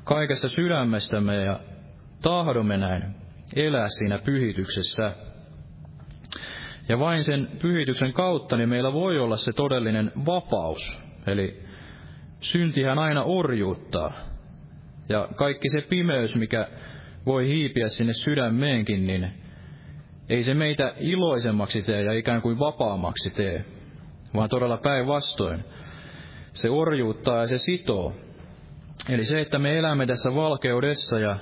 kaikessa 0.04 0.48
sydämestämme 0.48 1.36
ja 1.36 1.60
tahdomme 2.22 2.76
näin 2.76 3.02
elää 3.56 3.88
siinä 3.88 4.18
pyhityksessä. 4.18 5.12
Ja 6.88 6.98
vain 6.98 7.24
sen 7.24 7.48
pyhityksen 7.62 8.12
kautta 8.12 8.56
niin 8.56 8.68
meillä 8.68 8.92
voi 8.92 9.18
olla 9.18 9.36
se 9.36 9.52
todellinen 9.52 10.12
vapaus. 10.26 10.98
Eli 11.26 11.62
syntihän 12.40 12.98
aina 12.98 13.22
orjuuttaa. 13.22 14.12
Ja 15.08 15.28
kaikki 15.34 15.68
se 15.68 15.80
pimeys, 15.80 16.36
mikä 16.36 16.68
voi 17.26 17.48
hiipiä 17.48 17.88
sinne 17.88 18.12
sydämeenkin, 18.12 19.06
niin 19.06 19.28
ei 20.28 20.42
se 20.42 20.54
meitä 20.54 20.94
iloisemmaksi 20.98 21.82
tee 21.82 22.02
ja 22.02 22.12
ikään 22.12 22.42
kuin 22.42 22.58
vapaammaksi 22.58 23.30
tee, 23.30 23.64
vaan 24.34 24.48
todella 24.48 24.76
päinvastoin. 24.76 25.64
Se 26.52 26.70
orjuuttaa 26.70 27.40
ja 27.40 27.46
se 27.46 27.58
sitoo. 27.58 28.12
Eli 29.08 29.24
se, 29.24 29.40
että 29.40 29.58
me 29.58 29.78
elämme 29.78 30.06
tässä 30.06 30.34
valkeudessa 30.34 31.18
ja 31.18 31.36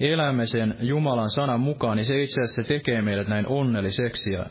elämme 0.00 0.46
sen 0.46 0.74
Jumalan 0.80 1.30
sanan 1.30 1.60
mukaan, 1.60 1.96
niin 1.96 2.04
se 2.04 2.22
itse 2.22 2.40
asiassa 2.40 2.62
tekee 2.62 3.02
meidät 3.02 3.28
näin 3.28 3.46
onnelliseksi 3.46 4.32
ja 4.32 4.46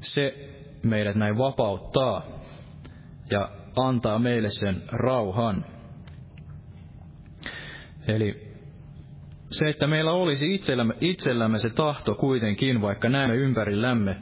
se 0.00 0.34
meidät 0.82 1.16
näin 1.16 1.38
vapauttaa 1.38 2.26
ja 3.30 3.48
antaa 3.76 4.18
meille 4.18 4.50
sen 4.50 4.82
rauhan. 4.92 5.64
Eli 8.08 8.50
se, 9.50 9.68
että 9.68 9.86
meillä 9.86 10.12
olisi 10.12 10.54
itsellämme, 10.54 10.94
itsellämme 11.00 11.58
se 11.58 11.70
tahto 11.70 12.14
kuitenkin, 12.14 12.80
vaikka 12.80 13.08
näemme 13.08 13.36
ympärillämme, 13.36 14.16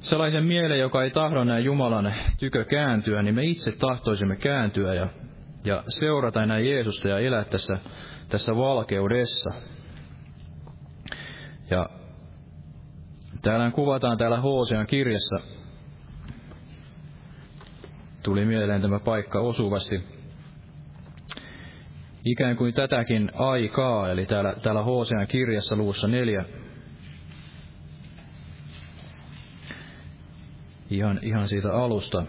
sellaisen 0.00 0.44
mielen, 0.44 0.78
joka 0.78 1.04
ei 1.04 1.10
tahdo 1.10 1.44
näin 1.44 1.64
Jumalan 1.64 2.14
tykö 2.38 2.64
kääntyä, 2.64 3.22
niin 3.22 3.34
me 3.34 3.44
itse 3.44 3.72
tahtoisimme 3.76 4.36
kääntyä 4.36 4.94
ja, 4.94 5.08
ja 5.64 5.84
seurata 5.88 6.46
näin 6.46 6.70
Jeesusta 6.70 7.08
ja 7.08 7.18
elää 7.18 7.44
tässä, 7.44 7.78
tässä 8.30 8.56
valkeudessa. 8.56 9.50
Ja 11.70 11.88
täällä 13.42 13.70
kuvataan 13.70 14.18
täällä 14.18 14.40
Hosean 14.40 14.86
kirjassa, 14.86 15.40
tuli 18.22 18.44
mieleen 18.44 18.82
tämä 18.82 18.98
paikka 18.98 19.40
osuvasti, 19.40 20.04
ikään 22.24 22.56
kuin 22.56 22.74
tätäkin 22.74 23.30
aikaa, 23.34 24.10
eli 24.10 24.26
täällä, 24.26 24.54
täällä 24.62 24.82
Hosean 24.82 25.26
kirjassa 25.26 25.76
luussa 25.76 26.08
neljä, 26.08 26.44
ihan, 30.90 31.18
ihan 31.22 31.48
siitä 31.48 31.72
alusta, 31.72 32.26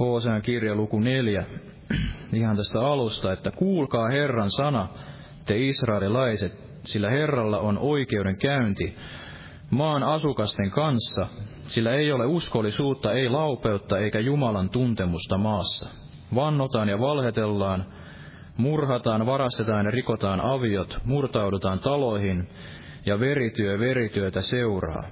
Hosean 0.00 0.42
kirja 0.42 0.74
luku 0.74 1.00
neljä, 1.00 1.44
ihan 2.32 2.56
tästä 2.56 2.80
alusta, 2.80 3.32
että 3.32 3.50
kuulkaa 3.50 4.08
Herran 4.08 4.50
sana, 4.50 4.88
te 5.46 5.58
israelilaiset, 5.58 6.52
sillä 6.84 7.10
Herralla 7.10 7.58
on 7.58 7.78
oikeuden 7.78 8.36
käynti 8.36 8.96
maan 9.70 10.02
asukasten 10.02 10.70
kanssa, 10.70 11.26
sillä 11.66 11.92
ei 11.92 12.12
ole 12.12 12.26
uskollisuutta, 12.26 13.12
ei 13.12 13.28
laupeutta 13.28 13.98
eikä 13.98 14.20
Jumalan 14.20 14.70
tuntemusta 14.70 15.38
maassa. 15.38 15.88
Vannotaan 16.34 16.88
ja 16.88 17.00
valhetellaan, 17.00 17.84
murhataan, 18.56 19.26
varastetaan 19.26 19.84
ja 19.84 19.90
rikotaan 19.90 20.40
aviot, 20.40 20.98
murtaudutaan 21.04 21.78
taloihin 21.78 22.48
ja 23.06 23.20
verityö 23.20 23.78
verityötä 23.78 24.40
seuraa. 24.40 25.04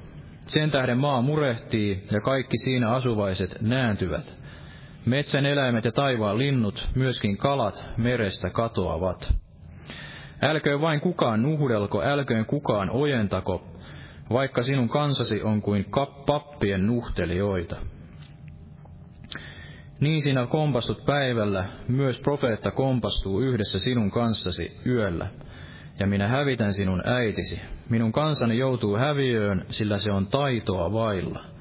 Sen 0.47 0.71
tähden 0.71 0.99
maa 0.99 1.23
murehtii 1.23 2.07
ja 2.13 2.21
kaikki 2.21 2.59
siinä 2.59 2.91
asuvaiset 2.91 3.57
nääntyvät. 3.61 4.38
Metsän 5.09 5.47
eläimet 5.47 5.85
ja 5.85 5.93
taivaan 5.93 6.39
linnut, 6.39 6.89
myöskin 6.95 7.37
kalat 7.37 7.85
merestä 7.97 8.51
katoavat. 8.51 9.35
Älköön 10.43 10.81
vain 10.81 11.01
kukaan 11.01 11.43
nuhdelko, 11.43 12.03
älköön 12.03 12.47
kukaan 12.47 12.91
ojentako, 12.91 13.65
vaikka 14.31 14.63
sinun 14.63 14.89
kansasi 14.89 15.43
on 15.43 15.63
kuin 15.63 15.87
pappien 16.27 16.87
nuhtelijoita. 16.87 17.77
Niin 20.01 20.23
sinä 20.23 20.47
kompastut 20.47 21.05
päivällä, 21.05 21.65
myös 21.89 22.21
profeetta 22.21 22.71
kompastuu 22.71 23.41
yhdessä 23.41 23.79
sinun 23.79 24.11
kanssasi 24.11 24.81
yöllä, 24.87 25.27
ja 25.99 26.07
minä 26.07 26.29
hävitän 26.29 26.75
sinun 26.75 27.03
äitisi. 27.05 27.61
Minun 27.89 28.13
kansani 28.13 28.59
joutuu 28.59 28.97
häviöön, 28.97 29.67
sillä 29.71 29.99
se 29.99 30.13
on 30.13 30.27
taitoa 30.27 30.93
vailla. 30.93 31.58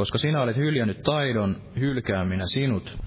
Koska 0.00 0.18
sinä 0.18 0.42
olet 0.42 0.56
hyljännyt 0.56 1.02
taidon, 1.02 1.56
hylkää 1.80 2.24
minä 2.24 2.44
sinut, 2.46 2.98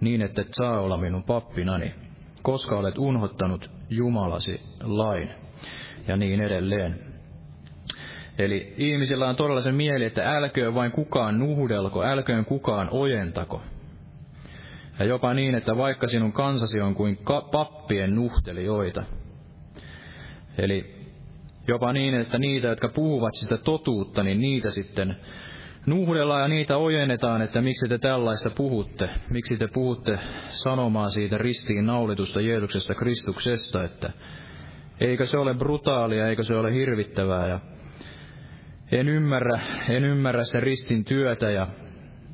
niin 0.00 0.22
että 0.22 0.42
et 0.42 0.48
saa 0.52 0.80
olla 0.80 0.96
minun 0.96 1.22
pappinani, 1.22 1.94
koska 2.42 2.78
olet 2.78 2.98
unhottanut 2.98 3.70
Jumalasi 3.90 4.60
lain, 4.80 5.30
ja 6.08 6.16
niin 6.16 6.40
edelleen. 6.40 6.98
Eli 8.38 8.74
ihmisillä 8.76 9.28
on 9.28 9.36
todella 9.36 9.60
se 9.60 9.72
mieli, 9.72 10.04
että 10.04 10.36
älköön 10.36 10.74
vain 10.74 10.92
kukaan 10.92 11.38
nuhdelko, 11.38 12.04
älköön 12.04 12.44
kukaan 12.44 12.88
ojentako. 12.90 13.62
Ja 14.98 15.04
jopa 15.04 15.34
niin, 15.34 15.54
että 15.54 15.76
vaikka 15.76 16.06
sinun 16.06 16.32
kansasi 16.32 16.80
on 16.80 16.94
kuin 16.94 17.18
pappien 17.52 18.14
nuhtelijoita. 18.14 19.04
Eli 20.58 20.94
jopa 21.68 21.92
niin, 21.92 22.14
että 22.14 22.38
niitä, 22.38 22.68
jotka 22.68 22.88
puhuvat 22.88 23.34
sitä 23.34 23.58
totuutta, 23.58 24.22
niin 24.22 24.40
niitä 24.40 24.70
sitten 24.70 25.16
nuhdellaan 25.86 26.42
ja 26.42 26.48
niitä 26.48 26.76
ojennetaan, 26.76 27.42
että 27.42 27.60
miksi 27.60 27.88
te 27.88 27.98
tällaista 27.98 28.50
puhutte. 28.50 29.10
Miksi 29.30 29.56
te 29.56 29.68
puhutte 29.74 30.18
sanomaan 30.48 31.10
siitä 31.10 31.38
ristiin 31.38 31.86
naulitusta 31.86 32.40
Jeesuksesta 32.40 32.94
Kristuksesta, 32.94 33.84
että 33.84 34.12
eikö 35.00 35.26
se 35.26 35.38
ole 35.38 35.54
brutaalia, 35.54 36.28
eikö 36.28 36.42
se 36.42 36.54
ole 36.54 36.74
hirvittävää 36.74 37.46
ja 37.46 37.60
en 38.92 39.08
ymmärrä, 39.08 39.60
en 39.88 40.04
ymmärrä 40.04 40.44
sen 40.44 40.62
ristin 40.62 41.04
työtä 41.04 41.50
ja 41.50 41.66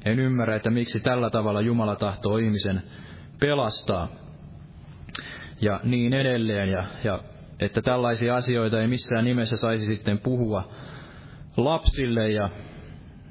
en 0.05 0.21
ymmärrä, 0.21 0.57
että 0.57 0.71
miksi 0.71 1.01
tällä 1.01 1.31
tavalla 1.31 1.61
Jumala 1.61 1.97
tahtoo 1.97 2.37
ihmisen 2.37 2.83
pelastaa. 3.41 4.09
Ja 5.61 5.81
niin 5.85 6.15
edelleen. 6.15 6.69
Ja, 6.69 6.85
ja 7.05 7.19
että 7.61 7.83
tällaisia 7.83 8.35
asioita 8.35 8.81
ei 8.81 8.89
missään 8.89 9.25
nimessä 9.25 9.57
saisi 9.57 9.85
sitten 9.85 10.19
puhua 10.19 10.73
lapsille 11.57 12.31
ja, 12.31 12.49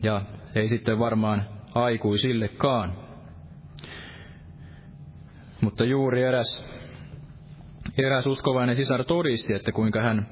ja 0.04 0.22
ei 0.56 0.68
sitten 0.68 1.00
varmaan 1.00 1.46
aikuisillekaan. 1.76 2.94
Mutta 5.62 5.86
juuri 5.86 6.24
eräs, 6.24 6.66
eräs 7.98 8.28
uskovainen 8.28 8.76
sisar 8.76 9.04
todisti, 9.04 9.54
että 9.54 9.72
kuinka 9.72 10.02
hän 10.02 10.28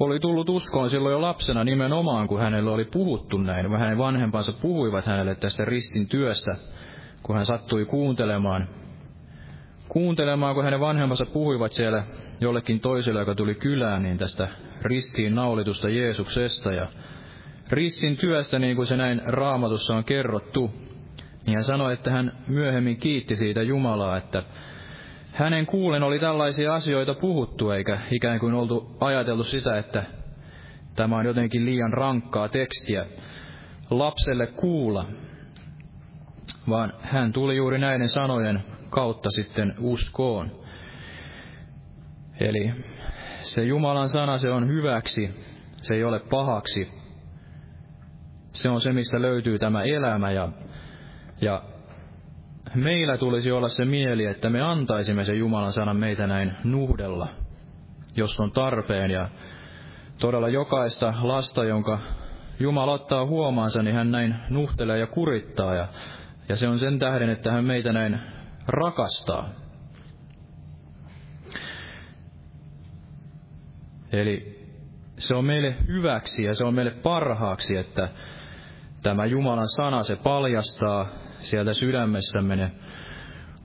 oli 0.00 0.20
tullut 0.20 0.48
uskoon 0.48 0.90
silloin 0.90 1.12
jo 1.12 1.20
lapsena 1.20 1.64
nimenomaan, 1.64 2.28
kun 2.28 2.40
hänelle 2.40 2.70
oli 2.70 2.84
puhuttu 2.84 3.38
näin. 3.38 3.78
Hänen 3.78 3.98
vanhempansa 3.98 4.52
puhuivat 4.62 5.06
hänelle 5.06 5.34
tästä 5.34 5.64
ristin 5.64 6.08
työstä, 6.08 6.56
kun 7.22 7.36
hän 7.36 7.46
sattui 7.46 7.84
kuuntelemaan. 7.84 8.68
Kuuntelemaan, 9.88 10.54
kun 10.54 10.64
hänen 10.64 10.80
vanhempansa 10.80 11.26
puhuivat 11.26 11.72
siellä 11.72 12.04
jollekin 12.40 12.80
toiselle, 12.80 13.20
joka 13.20 13.34
tuli 13.34 13.54
kylään, 13.54 14.02
niin 14.02 14.18
tästä 14.18 14.48
ristiin 14.82 15.34
naulitusta 15.34 15.88
Jeesuksesta 15.88 16.72
ja 16.72 16.86
ristin 17.70 18.16
työstä, 18.16 18.58
niin 18.58 18.76
kuin 18.76 18.86
se 18.86 18.96
näin 18.96 19.22
raamatussa 19.26 19.94
on 19.94 20.04
kerrottu. 20.04 20.70
Niin 21.46 21.56
hän 21.56 21.64
sanoi, 21.64 21.92
että 21.92 22.10
hän 22.10 22.32
myöhemmin 22.48 22.96
kiitti 22.96 23.36
siitä 23.36 23.62
Jumalaa, 23.62 24.16
että 24.16 24.42
hänen 25.32 25.66
kuulen 25.66 26.02
oli 26.02 26.18
tällaisia 26.18 26.74
asioita 26.74 27.14
puhuttu, 27.14 27.70
eikä 27.70 27.98
ikään 28.10 28.40
kuin 28.40 28.54
oltu 28.54 28.96
ajateltu 29.00 29.44
sitä, 29.44 29.78
että 29.78 30.04
tämä 30.96 31.16
on 31.16 31.26
jotenkin 31.26 31.64
liian 31.64 31.92
rankkaa 31.92 32.48
tekstiä 32.48 33.06
lapselle 33.90 34.46
kuulla, 34.46 35.06
vaan 36.68 36.92
hän 37.00 37.32
tuli 37.32 37.56
juuri 37.56 37.78
näiden 37.78 38.08
sanojen 38.08 38.62
kautta 38.90 39.30
sitten 39.30 39.74
uskoon. 39.78 40.50
Eli 42.40 42.72
se 43.40 43.62
Jumalan 43.62 44.08
sana, 44.08 44.38
se 44.38 44.50
on 44.50 44.68
hyväksi, 44.68 45.30
se 45.82 45.94
ei 45.94 46.04
ole 46.04 46.20
pahaksi. 46.20 47.01
Se 48.52 48.70
on 48.70 48.80
se, 48.80 48.92
mistä 48.92 49.22
löytyy 49.22 49.58
tämä 49.58 49.82
elämä 49.82 50.30
ja, 50.30 50.48
ja 51.40 51.62
meillä 52.74 53.18
tulisi 53.18 53.52
olla 53.52 53.68
se 53.68 53.84
mieli, 53.84 54.24
että 54.24 54.50
me 54.50 54.60
antaisimme 54.60 55.24
se 55.24 55.34
Jumalan 55.34 55.72
sanan 55.72 55.96
meitä 55.96 56.26
näin 56.26 56.52
nuhdella, 56.64 57.28
jos 58.16 58.40
on 58.40 58.52
tarpeen. 58.52 59.10
Ja 59.10 59.28
todella 60.18 60.48
jokaista 60.48 61.14
lasta, 61.22 61.64
jonka 61.64 61.98
Jumala 62.60 62.92
ottaa 62.92 63.26
huomaansa, 63.26 63.82
niin 63.82 63.94
hän 63.94 64.10
näin 64.10 64.34
nuhtelee 64.50 64.98
ja 64.98 65.06
kurittaa. 65.06 65.74
Ja, 65.74 65.88
ja 66.48 66.56
se 66.56 66.68
on 66.68 66.78
sen 66.78 66.98
tähden, 66.98 67.30
että 67.30 67.52
hän 67.52 67.64
meitä 67.64 67.92
näin 67.92 68.20
rakastaa. 68.68 69.48
Eli 74.12 74.62
se 75.18 75.34
on 75.34 75.44
meille 75.44 75.76
hyväksi 75.86 76.44
ja 76.44 76.54
se 76.54 76.64
on 76.64 76.74
meille 76.74 76.90
parhaaksi, 76.90 77.76
että 77.76 78.08
tämä 79.02 79.26
Jumalan 79.26 79.68
sana, 79.68 80.02
se 80.02 80.16
paljastaa 80.16 81.06
sieltä 81.38 81.74
sydämestämme 81.74 82.56
ne 82.56 82.72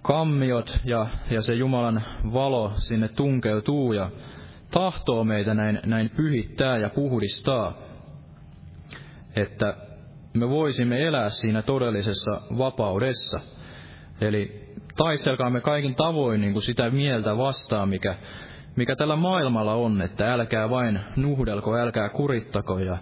kammiot 0.01 0.79
ja, 0.85 1.07
ja 1.31 1.41
se 1.41 1.53
Jumalan 1.53 2.03
valo 2.33 2.71
sinne 2.75 3.07
tunkeutuu 3.07 3.93
ja 3.93 4.09
tahtoo 4.71 5.23
meitä 5.23 5.53
näin, 5.53 5.79
näin 5.85 6.09
pyhittää 6.09 6.77
ja 6.77 6.89
puhdistaa, 6.89 7.73
että 9.35 9.77
me 10.33 10.49
voisimme 10.49 11.03
elää 11.03 11.29
siinä 11.29 11.61
todellisessa 11.61 12.41
vapaudessa. 12.57 13.39
Eli 14.21 14.67
taistelkaamme 14.97 15.61
kaikin 15.61 15.95
tavoin 15.95 16.41
niin 16.41 16.53
kuin 16.53 16.63
sitä 16.63 16.89
mieltä 16.89 17.37
vastaan, 17.37 17.89
mikä, 17.89 18.15
mikä 18.75 18.95
tällä 18.95 19.15
maailmalla 19.15 19.73
on, 19.73 20.01
että 20.01 20.33
älkää 20.33 20.69
vain 20.69 20.99
nuhdelko, 21.15 21.77
älkää 21.77 22.09
kurittako 22.09 22.79
ja 22.79 22.97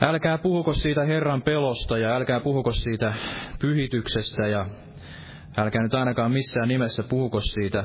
Älkää 0.00 0.38
puhuko 0.38 0.72
siitä 0.72 1.04
Herran 1.04 1.42
pelosta 1.42 1.98
ja 1.98 2.14
älkää 2.16 2.40
puhuko 2.40 2.72
siitä 2.72 3.14
pyhityksestä 3.58 4.46
ja 4.46 4.66
älkää 5.56 5.82
nyt 5.82 5.94
ainakaan 5.94 6.32
missään 6.32 6.68
nimessä 6.68 7.02
puhuko 7.02 7.40
siitä 7.40 7.84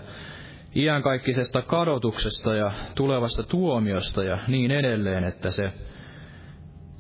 iankaikkisesta 0.76 1.62
kadotuksesta 1.62 2.55
ja 2.55 2.72
tulevasta 2.95 3.43
tuomiosta 3.43 4.24
ja 4.24 4.38
niin 4.47 4.72
edelleen, 4.72 5.24
että 5.24 5.51
se, 5.51 5.74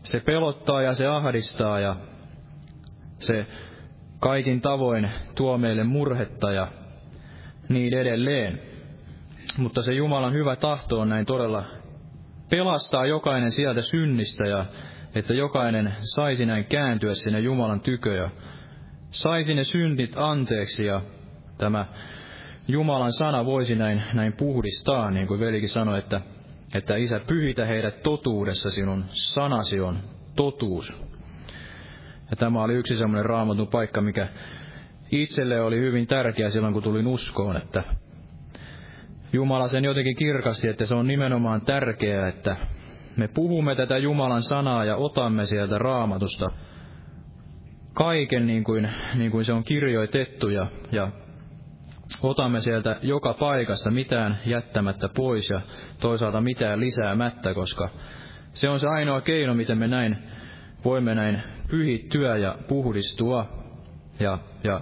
se 0.03 0.19
pelottaa 0.19 0.81
ja 0.81 0.93
se 0.93 1.07
ahdistaa 1.07 1.79
ja 1.79 1.95
se 3.19 3.45
kaikin 4.19 4.61
tavoin 4.61 5.09
tuo 5.35 5.57
meille 5.57 5.83
murhetta 5.83 6.51
ja 6.51 6.67
niin 7.69 7.93
edelleen. 7.93 8.61
Mutta 9.57 9.81
se 9.81 9.93
Jumalan 9.93 10.33
hyvä 10.33 10.55
tahto 10.55 10.99
on 10.99 11.09
näin 11.09 11.25
todella 11.25 11.65
pelastaa 12.49 13.05
jokainen 13.05 13.51
sieltä 13.51 13.81
synnistä 13.81 14.47
ja 14.47 14.65
että 15.15 15.33
jokainen 15.33 15.93
saisi 15.99 16.45
näin 16.45 16.65
kääntyä 16.65 17.13
sinne 17.13 17.39
Jumalan 17.39 17.81
tykö 17.81 18.13
ja 18.13 18.29
saisi 19.11 19.53
ne 19.53 19.63
syntit 19.63 20.13
anteeksi 20.17 20.85
ja 20.85 21.01
tämä 21.57 21.85
Jumalan 22.67 23.13
sana 23.13 23.45
voisi 23.45 23.75
näin, 23.75 24.03
näin 24.13 24.33
puhdistaa, 24.33 25.11
niin 25.11 25.27
kuin 25.27 25.39
velikin 25.39 25.69
sanoi, 25.69 25.99
että, 25.99 26.21
että 26.75 26.95
Isä, 26.95 27.19
pyhitä 27.19 27.65
heidät 27.65 28.03
totuudessa, 28.03 28.69
sinun 28.69 29.05
sanasi 29.09 29.79
on 29.79 29.99
totuus. 30.35 31.01
Ja 32.29 32.35
tämä 32.35 32.63
oli 32.63 32.73
yksi 32.73 32.97
semmoinen 32.97 33.25
raamatun 33.25 33.67
paikka, 33.67 34.01
mikä 34.01 34.27
itselle 35.11 35.61
oli 35.61 35.79
hyvin 35.79 36.07
tärkeä 36.07 36.49
silloin, 36.49 36.73
kun 36.73 36.83
tulin 36.83 37.07
uskoon, 37.07 37.57
että, 37.57 37.83
Jumala 39.33 39.67
sen 39.67 39.83
jotenkin 39.83 40.15
kirkasti, 40.15 40.69
että 40.69 40.85
se 40.85 40.95
on 40.95 41.07
nimenomaan 41.07 41.61
tärkeää, 41.61 42.27
että 42.27 42.55
me 43.17 43.27
puhumme 43.27 43.75
tätä 43.75 43.97
Jumalan 43.97 44.41
sanaa 44.41 44.85
ja 44.85 44.95
otamme 44.95 45.45
sieltä 45.45 45.77
raamatusta 45.77 46.51
kaiken 47.93 48.47
niin 48.47 48.63
kuin, 48.63 48.89
niin 49.15 49.31
kuin 49.31 49.45
se 49.45 49.53
on 49.53 49.63
kirjoitettu 49.63 50.49
ja, 50.49 50.67
ja 50.91 51.11
otamme 52.21 52.61
sieltä 52.61 52.99
joka 53.01 53.33
paikasta 53.33 53.91
mitään 53.91 54.39
jättämättä 54.45 55.09
pois 55.09 55.49
ja 55.49 55.61
toisaalta 55.99 56.41
mitään 56.41 56.79
lisäämättä, 56.79 57.53
koska 57.53 57.89
se 58.53 58.69
on 58.69 58.79
se 58.79 58.87
ainoa 58.89 59.21
keino, 59.21 59.53
miten 59.53 59.77
me 59.77 59.87
näin 59.87 60.17
voimme 60.85 61.15
näin 61.15 61.43
pyhittyä 61.69 62.37
ja 62.37 62.57
puhdistua. 62.67 63.59
Ja, 64.19 64.37
ja 64.63 64.81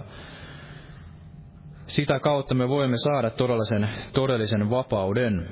sitä 1.86 2.20
kautta 2.20 2.54
me 2.54 2.68
voimme 2.68 2.96
saada 2.98 3.30
todellisen, 3.30 3.88
todellisen 4.12 4.70
vapauden. 4.70 5.48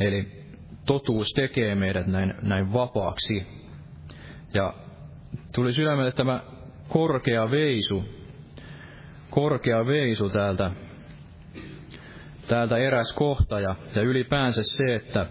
Eli 0.00 0.41
totuus 0.86 1.32
tekee 1.34 1.74
meidät 1.74 2.06
näin, 2.06 2.34
näin 2.42 2.72
vapaaksi. 2.72 3.46
Ja 4.54 4.74
tuli 5.54 5.72
sydämelle 5.72 6.12
tämä 6.12 6.40
korkea 6.88 7.50
veisu, 7.50 8.04
korkea 9.30 9.86
veisu 9.86 10.30
täältä, 10.30 10.70
täältä 12.48 12.76
eräs 12.76 13.12
kohta 13.12 13.60
ja, 13.60 13.74
ja 13.94 14.02
ylipäänsä 14.02 14.62
se, 14.62 14.94
että 14.94 15.26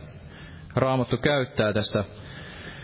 Raamattu 0.76 1.18
käyttää 1.18 1.74
tästä 1.74 2.04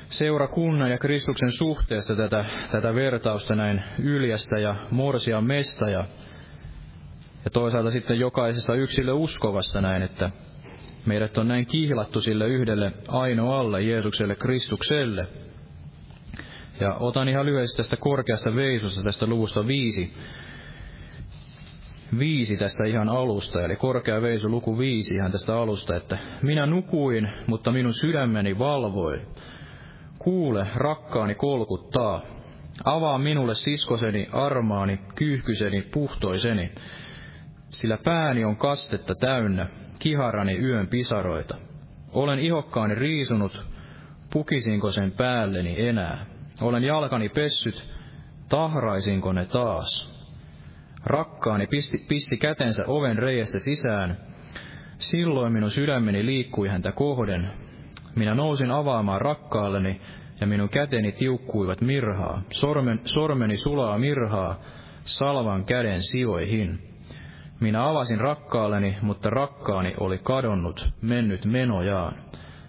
seurakunnan 0.09 0.91
ja 0.91 0.97
Kristuksen 0.97 1.51
suhteesta 1.51 2.15
tätä, 2.15 2.45
tätä 2.71 2.95
vertausta 2.95 3.55
näin 3.55 3.83
yljästä 3.99 4.59
ja 4.59 4.75
morsia 4.91 5.41
mesta 5.41 5.89
ja, 5.89 6.05
ja 7.45 7.51
toisaalta 7.51 7.91
sitten 7.91 8.19
jokaisesta 8.19 8.75
yksilö 8.75 9.13
uskovasta 9.13 9.81
näin, 9.81 10.01
että 10.01 10.31
meidät 11.07 11.37
on 11.37 11.47
näin 11.47 11.65
kihlattu 11.65 12.21
sille 12.21 12.47
yhdelle 12.47 12.93
ainoalle 13.07 13.81
Jeesukselle 13.81 14.35
Kristukselle. 14.35 15.27
Ja 16.79 16.93
otan 16.93 17.29
ihan 17.29 17.45
lyhyesti 17.45 17.77
tästä 17.77 17.97
korkeasta 17.97 18.55
veisusta, 18.55 19.03
tästä 19.03 19.27
luvusta 19.27 19.67
viisi, 19.67 20.13
viisi 22.19 22.57
tästä 22.57 22.83
ihan 22.85 23.09
alusta, 23.09 23.65
eli 23.65 23.75
korkea 23.75 24.21
veisu 24.21 24.49
luku 24.49 24.77
viisi 24.77 25.15
ihan 25.15 25.31
tästä 25.31 25.57
alusta, 25.57 25.95
että 25.95 26.17
minä 26.41 26.65
nukuin, 26.65 27.29
mutta 27.47 27.71
minun 27.71 27.93
sydämeni 27.93 28.59
valvoi. 28.59 29.21
Kuule, 30.19 30.67
rakkaani 30.75 31.35
kolkuttaa. 31.35 32.21
Avaa 32.83 33.17
minulle 33.17 33.55
siskoseni, 33.55 34.27
armaani, 34.31 34.99
kyyhkyseni, 35.15 35.81
puhtoiseni. 35.81 36.71
Sillä 37.69 37.97
pääni 38.03 38.45
on 38.45 38.57
kastetta 38.57 39.15
täynnä, 39.15 39.67
kiharani 39.99 40.57
yön 40.57 40.87
pisaroita. 40.87 41.55
Olen 42.11 42.39
ihokkaani 42.39 42.95
riisunut, 42.95 43.65
pukisinko 44.33 44.91
sen 44.91 45.11
päälleni 45.11 45.87
enää. 45.87 46.25
Olen 46.61 46.83
jalkani 46.83 47.29
pessyt, 47.29 47.89
tahraisinko 48.49 49.33
ne 49.33 49.45
taas. 49.45 50.17
Rakkaani 51.05 51.67
pisti, 51.67 52.05
pisti 52.07 52.37
kätensä 52.37 52.83
oven 52.87 53.17
reiästä 53.17 53.59
sisään. 53.59 54.17
Silloin 54.97 55.53
minun 55.53 55.71
sydämeni 55.71 56.25
liikkui 56.25 56.67
häntä 56.67 56.91
kohden. 56.91 57.51
Minä 58.15 58.35
nousin 58.35 58.71
avaamaan 58.71 59.21
rakkaalleni, 59.21 60.01
ja 60.41 60.47
minun 60.47 60.69
käteni 60.69 61.11
tiukkuivat 61.11 61.81
mirhaa. 61.81 62.41
Sormen, 62.49 63.01
sormeni 63.05 63.57
sulaa 63.57 63.97
mirhaa, 63.97 64.59
salvan 65.03 65.65
käden 65.65 66.03
sijoihin. 66.03 66.86
Minä 67.59 67.89
avasin 67.89 68.19
rakkaalleni, 68.19 68.97
mutta 69.01 69.29
rakkaani 69.29 69.93
oli 69.99 70.17
kadonnut, 70.17 70.89
mennyt 71.01 71.45
menojaan. 71.45 72.15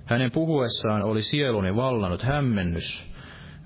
Hänen 0.05 0.30
puhuessaan 0.30 1.03
oli 1.03 1.22
sieluni 1.22 1.76
vallannut 1.76 2.22
hämmennys. 2.22 3.09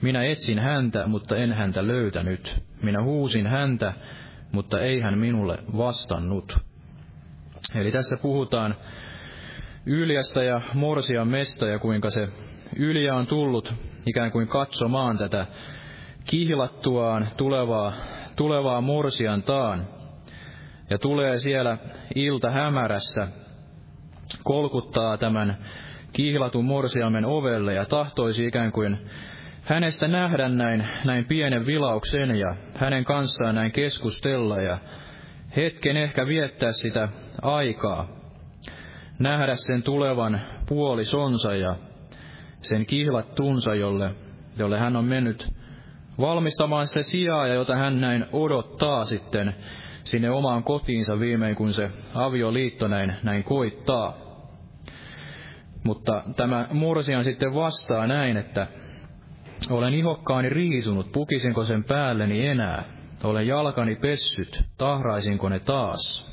Minä 0.03 0.25
etsin 0.25 0.59
häntä, 0.59 1.07
mutta 1.07 1.37
en 1.37 1.53
häntä 1.53 1.87
löytänyt. 1.87 2.63
Minä 2.83 3.03
huusin 3.03 3.47
häntä, 3.47 3.93
mutta 4.53 4.81
ei 4.81 5.01
hän 5.01 5.19
minulle 5.19 5.59
vastannut. 5.77 6.59
Eli 7.75 7.93
tässä 7.93 8.17
puhutaan 8.23 8.75
Yljästä 9.87 10.43
ja 10.43 10.61
Morsian 10.75 11.29
mesta 11.29 11.67
ja 11.67 11.79
kuinka 11.79 12.11
se 12.11 12.29
Yljä 12.77 13.15
on 13.15 13.27
tullut 13.27 13.75
ikään 14.07 14.33
kuin 14.33 14.49
katsomaan 14.49 15.19
tätä 15.19 15.47
kihlattuaan 16.25 17.29
tulevaa, 17.37 17.93
tulevaa 18.37 18.81
Morsiantaan. 18.81 19.87
Ja 20.91 20.99
tulee 20.99 21.39
siellä 21.39 21.79
ilta 22.15 22.51
hämärässä, 22.51 23.29
kolkuttaa 24.45 25.19
tämän 25.19 25.57
kihlatun 26.13 26.65
morsiamen 26.65 27.25
ovelle 27.25 27.75
ja 27.75 27.85
tahtoisi 27.85 28.47
ikään 28.47 28.73
kuin 28.73 28.99
hänestä 29.63 30.09
nähdä 30.09 30.49
näin, 30.49 30.89
näin 31.05 31.25
pienen 31.25 31.67
vilauksen 31.67 32.37
ja 32.37 32.57
hänen 32.77 33.05
kanssaan 33.05 33.55
näin 33.55 33.73
keskustella 33.73 34.61
ja 34.61 34.79
hetken 35.57 35.97
ehkä 35.97 36.27
viettää 36.27 36.73
sitä 36.73 37.09
aikaa, 37.43 38.09
nähdä 39.19 39.55
sen 39.55 39.83
tulevan 39.83 40.41
puolisonsa 40.69 41.55
ja 41.55 41.77
sen 42.61 42.87
kihlattunsa, 42.87 43.75
jolle, 43.75 44.15
jolle 44.57 44.79
hän 44.79 44.97
on 44.97 45.05
mennyt 45.05 45.49
valmistamaan 46.21 46.87
sitä 46.87 47.03
sijaa, 47.03 47.47
ja 47.47 47.55
jota 47.55 47.77
hän 47.77 48.01
näin 48.01 48.27
odottaa 48.33 49.05
sitten 49.05 49.55
sinne 50.05 50.31
omaan 50.31 50.65
kotiinsa 50.65 51.21
viimein, 51.21 51.57
kun 51.57 51.73
se 51.73 51.91
avioliitto 52.15 52.89
näin, 52.89 53.13
näin 53.23 53.45
koittaa. 53.45 54.17
Mutta 55.85 56.23
tämä 56.37 56.69
Mursian 56.73 57.25
sitten 57.25 57.55
vastaa 57.55 58.07
näin, 58.07 58.37
että 58.37 58.67
olen 59.71 59.95
ihokkaani 59.95 60.49
riisunut, 60.49 61.13
pukisinko 61.13 61.65
sen 61.65 61.85
päälleni 61.85 62.47
enää? 62.47 62.85
Olen 63.25 63.47
jalkani 63.47 63.97
pessyt, 63.97 64.65
tahraisinko 64.79 65.49
ne 65.49 65.59
taas? 65.59 66.33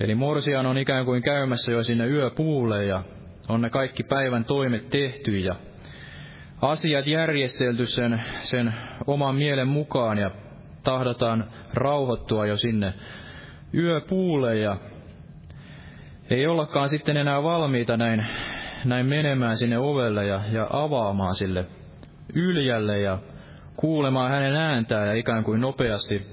Eli 0.00 0.14
Morsian 0.14 0.66
on 0.66 0.78
ikään 0.78 1.04
kuin 1.04 1.22
käymässä 1.22 1.72
jo 1.72 1.82
sinne 1.82 2.06
yöpuulle 2.06 2.84
ja 2.84 3.02
on 3.48 3.60
ne 3.60 3.70
kaikki 3.70 4.02
päivän 4.02 4.44
toimet 4.44 4.90
tehty 4.90 5.38
ja 5.38 5.54
asiat 6.62 7.06
järjestelty 7.06 7.86
sen, 7.86 8.22
sen 8.38 8.74
oman 9.06 9.34
mielen 9.34 9.68
mukaan 9.68 10.18
ja 10.18 10.30
tahdotaan 10.88 11.50
rauhoittua 11.74 12.46
jo 12.46 12.56
sinne 12.56 12.94
yöpuulle 13.74 14.58
ja 14.58 14.76
ei 16.30 16.46
ollakaan 16.46 16.88
sitten 16.88 17.16
enää 17.16 17.42
valmiita 17.42 17.96
näin, 17.96 18.26
näin 18.84 19.06
menemään 19.06 19.56
sinne 19.56 19.78
ovelle 19.78 20.26
ja, 20.26 20.40
ja 20.52 20.66
avaamaan 20.70 21.34
sille 21.34 21.66
yljälle 22.34 23.00
ja 23.00 23.18
kuulemaan 23.76 24.30
hänen 24.30 24.56
ääntään 24.56 25.06
ja 25.06 25.14
ikään 25.14 25.44
kuin 25.44 25.60
nopeasti, 25.60 26.26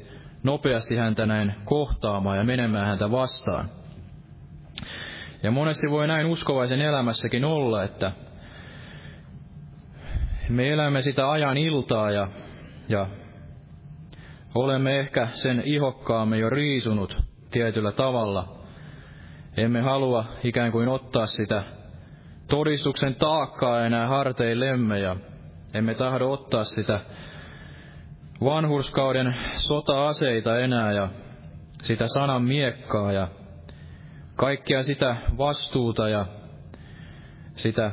nopeasti 0.44 0.96
häntä 0.96 1.26
näin 1.26 1.54
kohtaamaan 1.66 2.38
ja 2.38 2.44
menemään 2.44 2.88
häntä 2.88 3.12
vastaan. 3.12 3.70
Ja 5.44 5.52
monesti 5.52 5.88
voi 5.92 6.08
näin 6.08 6.26
uskovaisen 6.26 6.82
elämässäkin 6.82 7.46
olla, 7.46 7.84
että 7.84 8.12
me 10.50 10.70
elämme 10.72 11.02
sitä 11.02 11.32
ajan 11.32 11.58
iltaa 11.58 12.12
ja, 12.12 12.28
ja 12.90 13.08
olemme 14.56 15.00
ehkä 15.00 15.28
sen 15.32 15.62
ihokkaamme 15.66 16.38
jo 16.38 16.50
riisunut 16.50 17.24
tietyllä 17.52 17.92
tavalla. 17.92 18.58
Emme 19.58 19.82
halua 19.82 20.26
ikään 20.44 20.72
kuin 20.72 20.90
ottaa 20.90 21.26
sitä 21.26 21.64
todistuksen 22.48 23.16
taakkaa 23.16 23.86
enää 23.86 24.08
harteillemme 24.08 25.00
ja 25.00 25.16
emme 25.74 25.94
tahdo 25.96 26.32
ottaa 26.32 26.64
sitä 26.64 27.00
vanhurskauden 28.44 29.36
sota-aseita 29.54 30.60
enää 30.60 30.92
ja 30.92 31.10
sitä 31.84 32.08
sanan 32.08 32.44
miekkaa 32.44 33.12
ja 33.12 33.28
kaikkea 34.36 34.84
sitä 34.84 35.16
vastuuta 35.38 36.10
ja 36.10 36.26
sitä, 37.56 37.92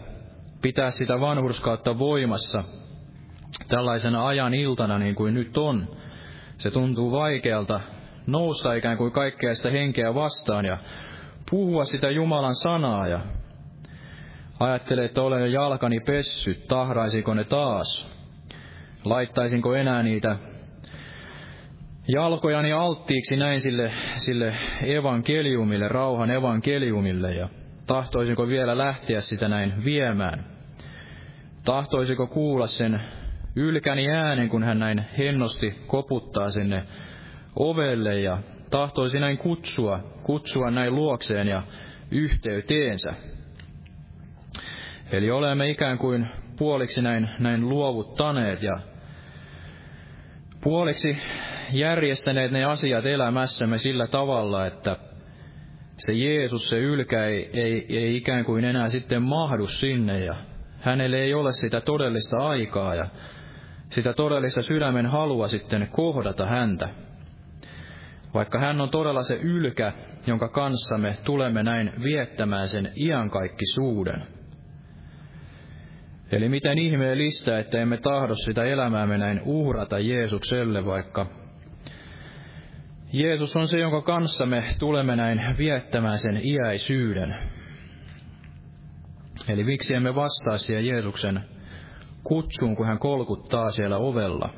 pitää 0.62 0.90
sitä 0.90 1.20
vanhurskautta 1.20 1.98
voimassa 1.98 2.64
tällaisena 3.68 4.26
ajan 4.26 4.54
iltana 4.54 4.98
niin 4.98 5.14
kuin 5.14 5.34
nyt 5.34 5.56
on. 5.56 5.88
Se 6.62 6.70
tuntuu 6.70 7.12
vaikealta 7.12 7.80
nousta 8.26 8.74
ikään 8.74 8.96
kuin 8.96 9.12
kaikkea 9.12 9.54
sitä 9.54 9.70
henkeä 9.70 10.14
vastaan 10.14 10.64
ja 10.64 10.78
puhua 11.50 11.84
sitä 11.84 12.10
Jumalan 12.10 12.54
sanaa 12.54 13.08
ja 13.08 13.20
Ajattelee, 14.60 15.04
että 15.04 15.22
olen 15.22 15.40
jo 15.40 15.46
jalkani 15.46 16.00
pessyt, 16.00 16.66
tahraisiko 16.66 17.34
ne 17.34 17.44
taas? 17.44 18.06
Laittaisinko 19.04 19.74
enää 19.74 20.02
niitä 20.02 20.36
jalkojani 22.08 22.72
alttiiksi 22.72 23.36
näin 23.36 23.60
sille, 23.60 23.90
sille 24.16 24.54
evankeliumille, 24.82 25.88
rauhan 25.88 26.30
evankeliumille, 26.30 27.34
ja 27.34 27.48
tahtoisinko 27.86 28.48
vielä 28.48 28.78
lähteä 28.78 29.20
sitä 29.20 29.48
näin 29.48 29.84
viemään? 29.84 30.44
Tahtoisiko 31.64 32.26
kuulla 32.26 32.66
sen 32.66 33.00
ylkäni 33.56 34.10
äänen, 34.10 34.48
kun 34.48 34.62
hän 34.62 34.78
näin 34.78 35.04
hennosti 35.18 35.70
koputtaa 35.86 36.50
sinne 36.50 36.82
ovelle, 37.56 38.20
ja 38.20 38.38
tahtoisi 38.70 39.20
näin 39.20 39.38
kutsua, 39.38 40.00
kutsua 40.22 40.70
näin 40.70 40.94
luokseen 40.94 41.48
ja 41.48 41.62
yhteyteensä. 42.10 43.14
Eli 45.12 45.30
olemme 45.30 45.70
ikään 45.70 45.98
kuin 45.98 46.26
puoliksi 46.58 47.02
näin, 47.02 47.28
näin 47.38 47.68
luovuttaneet 47.68 48.62
ja 48.62 48.78
puoliksi 50.60 51.18
järjestäneet 51.72 52.52
ne 52.52 52.64
asiat 52.64 53.06
elämässämme 53.06 53.78
sillä 53.78 54.06
tavalla, 54.06 54.66
että 54.66 54.96
se 55.96 56.12
Jeesus, 56.12 56.68
se 56.68 56.78
ylkä 56.78 57.24
ei, 57.24 57.50
ei, 57.52 57.86
ei 57.98 58.16
ikään 58.16 58.44
kuin 58.44 58.64
enää 58.64 58.88
sitten 58.88 59.22
mahdu 59.22 59.66
sinne 59.66 60.24
ja 60.24 60.34
hänelle 60.80 61.16
ei 61.16 61.34
ole 61.34 61.52
sitä 61.52 61.80
todellista 61.80 62.36
aikaa 62.38 62.94
ja 62.94 63.06
sitä 63.92 64.12
todellista 64.12 64.62
sydämen 64.62 65.06
halua 65.06 65.48
sitten 65.48 65.88
kohdata 65.90 66.46
häntä. 66.46 66.88
Vaikka 68.34 68.58
hän 68.58 68.80
on 68.80 68.90
todella 68.90 69.22
se 69.22 69.34
ylkä, 69.34 69.92
jonka 70.26 70.48
kanssa 70.48 70.98
me 70.98 71.16
tulemme 71.24 71.62
näin 71.62 71.92
viettämään 72.02 72.68
sen 72.68 72.92
iankaikkisuuden. 72.96 74.22
Eli 76.32 76.48
miten 76.48 76.78
ihmeellistä, 76.78 77.58
että 77.58 77.78
emme 77.78 77.96
tahdo 77.96 78.34
sitä 78.34 78.64
elämäämme 78.64 79.18
näin 79.18 79.40
uhrata 79.44 79.98
Jeesukselle, 79.98 80.84
vaikka 80.84 81.26
Jeesus 83.12 83.56
on 83.56 83.68
se, 83.68 83.78
jonka 83.78 84.02
kanssa 84.02 84.46
me 84.46 84.64
tulemme 84.78 85.16
näin 85.16 85.42
viettämään 85.58 86.18
sen 86.18 86.40
iäisyyden. 86.44 87.34
Eli 89.48 89.64
miksi 89.64 89.96
emme 89.96 90.14
vastaa 90.14 90.58
siihen 90.58 90.86
Jeesuksen 90.86 91.40
kutsuun, 92.24 92.76
kun 92.76 92.86
hän 92.86 92.98
kolkuttaa 92.98 93.70
siellä 93.70 93.96
ovella. 93.96 94.48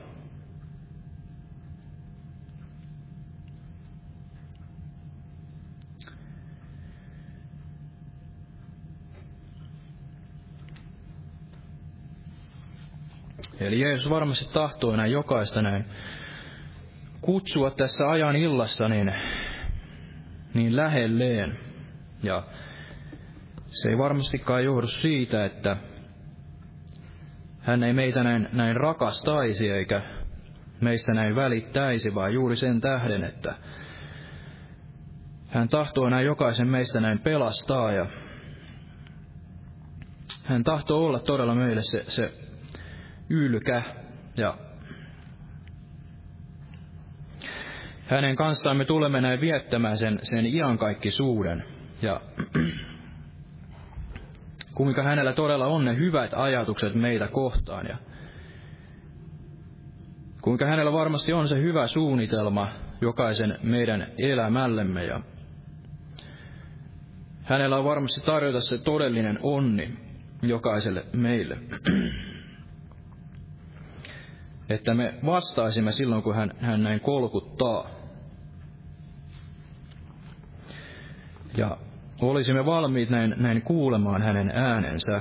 Eli 13.61 13.81
Jeesus 13.81 14.11
varmasti 14.11 14.53
tahtoo 14.53 14.97
näin 14.97 15.13
jokaista 15.13 15.63
näin 15.63 15.85
kutsua 17.21 17.71
tässä 17.71 18.07
ajan 18.07 18.37
illassa 18.37 18.89
niin, 18.89 19.15
niin 20.55 20.77
lähelleen. 20.77 21.59
Ja 22.23 22.43
se 23.67 23.91
ei 23.91 23.99
varmastikaan 23.99 24.65
johdu 24.65 24.87
siitä, 24.87 25.45
että 25.45 25.77
hän 27.65 27.83
ei 27.83 27.93
meitä 27.93 28.25
näin, 28.25 28.49
näin 28.53 28.77
rakastaisi 28.77 29.71
eikä 29.71 30.03
meistä 30.81 31.13
näin 31.13 31.37
välittäisi, 31.37 32.15
vaan 32.15 32.35
juuri 32.35 32.57
sen 32.57 32.81
tähden, 32.81 33.25
että 33.25 33.55
hän 35.49 35.69
tahtoo 35.69 36.09
näin 36.09 36.27
jokaisen 36.27 36.69
meistä 36.69 37.01
näin 37.01 37.19
pelastaa 37.19 37.93
ja 37.93 38.07
hän 40.45 40.65
tahtoo 40.65 41.05
olla 41.07 41.19
todella 41.19 41.55
meille 41.55 41.83
se, 41.83 42.05
se 42.09 42.33
ylkä 43.31 43.83
ja 44.37 44.59
hänen 48.07 48.37
kanssaan 48.37 48.77
me 48.77 48.85
tulemme 48.85 49.21
näin 49.21 49.41
viettämään 49.41 49.99
sen, 49.99 50.19
sen 50.23 50.47
iankaikkisuuden. 50.47 51.65
Ja 52.03 52.21
kuinka 54.75 55.03
hänellä 55.03 55.33
todella 55.33 55.67
on 55.67 55.85
ne 55.85 55.97
hyvät 55.97 56.31
ajatukset 56.35 56.95
meitä 56.95 57.29
kohtaan 57.29 57.87
ja 57.87 57.97
kuinka 60.41 60.67
hänellä 60.67 60.93
varmasti 60.93 61.33
on 61.33 61.49
se 61.49 61.61
hyvä 61.61 61.87
suunnitelma 61.87 62.69
jokaisen 63.01 63.59
meidän 63.63 64.07
elämällemme 64.19 65.05
ja 65.05 65.21
hänellä 67.43 67.77
on 67.77 67.85
varmasti 67.85 68.21
tarjota 68.21 68.61
se 68.61 68.79
todellinen 68.79 69.39
onni 69.43 69.97
jokaiselle 70.43 71.07
meille. 71.13 71.59
Että 74.69 74.95
me 74.95 75.15
vastaisimme 75.27 75.93
silloin, 75.93 76.23
kun 76.23 76.35
hän, 76.35 76.51
hän 76.61 76.83
näin 76.83 77.01
kolkuttaa. 77.01 77.91
Ja 81.57 81.77
olisimme 82.31 82.65
valmiit 82.67 83.11
näin, 83.11 83.35
näin 83.37 83.63
kuulemaan 83.63 84.23
hänen 84.23 84.51
äänensä. 84.55 85.21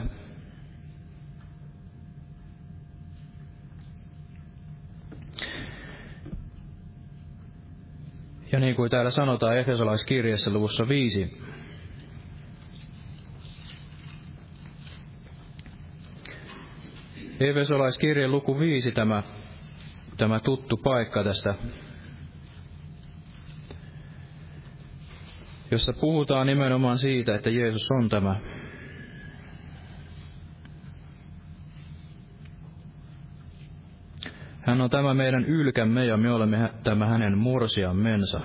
Ja 8.52 8.60
niin 8.60 8.76
kuin 8.76 8.92
täällä 8.92 9.12
sanotaan 9.12 9.58
Efesolaiskirjassa 9.58 10.52
luvussa 10.52 10.88
5, 10.88 11.38
Efesolaiskirjan 17.40 18.32
luku 18.32 18.60
5 18.60 18.92
tämä, 18.92 19.24
tämä 20.18 20.40
tuttu 20.40 20.78
paikka 20.78 21.24
tästä 21.24 21.56
jossa 25.74 25.94
puhutaan 25.94 26.48
nimenomaan 26.48 26.98
siitä, 26.98 27.36
että 27.36 27.50
Jeesus 27.50 27.92
on 27.92 28.10
tämä 28.10 28.36
Hän 34.62 34.82
on 34.82 34.90
tämä 34.90 35.14
meidän 35.14 35.46
ylkämme 35.46 36.06
ja 36.06 36.18
me 36.18 36.32
olemme 36.32 36.70
tämä 36.84 37.06
hänen 37.06 37.38
mensa. 37.94 38.42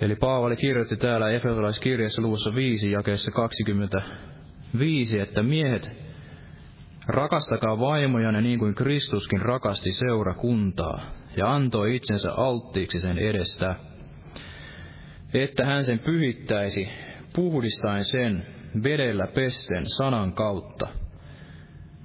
Eli 0.00 0.16
Paavali 0.16 0.56
kirjoitti 0.56 0.96
täällä 0.96 1.30
Efesolaiskirjassa 1.30 2.22
luvussa 2.22 2.54
5 2.54 2.90
jakeessa 2.90 3.32
25, 3.32 5.20
että 5.20 5.42
miehet, 5.42 5.90
rakastakaa 7.08 7.78
vaimojanne 7.78 8.40
niin 8.40 8.58
kuin 8.58 8.74
Kristuskin 8.74 9.42
rakasti 9.42 9.92
seurakuntaa 9.92 11.00
ja 11.36 11.54
antoi 11.54 11.96
itsensä 11.96 12.32
alttiiksi 12.32 13.00
sen 13.00 13.18
edestä, 13.18 13.74
että 15.34 15.66
hän 15.66 15.84
sen 15.84 15.98
pyhittäisi, 15.98 16.88
puhdistaen 17.32 18.04
sen 18.04 18.46
vedellä 18.82 19.26
pesten 19.26 19.86
sanan 19.86 20.32
kautta, 20.32 20.88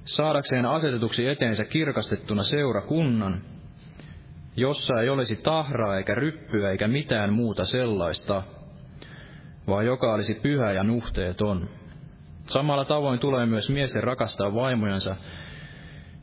saadakseen 0.04 0.66
asetetuksi 0.66 1.28
eteensä 1.28 1.64
kirkastettuna 1.64 2.42
seurakunnan, 2.42 3.42
jossa 4.56 5.00
ei 5.00 5.08
olisi 5.08 5.36
tahraa 5.36 5.96
eikä 5.96 6.14
ryppyä 6.14 6.70
eikä 6.70 6.88
mitään 6.88 7.32
muuta 7.32 7.64
sellaista, 7.64 8.42
vaan 9.66 9.86
joka 9.86 10.14
olisi 10.14 10.34
pyhä 10.34 10.72
ja 10.72 10.84
nuhteeton. 10.84 11.68
Samalla 12.44 12.84
tavoin 12.84 13.18
tulee 13.18 13.46
myös 13.46 13.70
miesten 13.70 14.04
rakastaa 14.04 14.54
vaimojansa, 14.54 15.16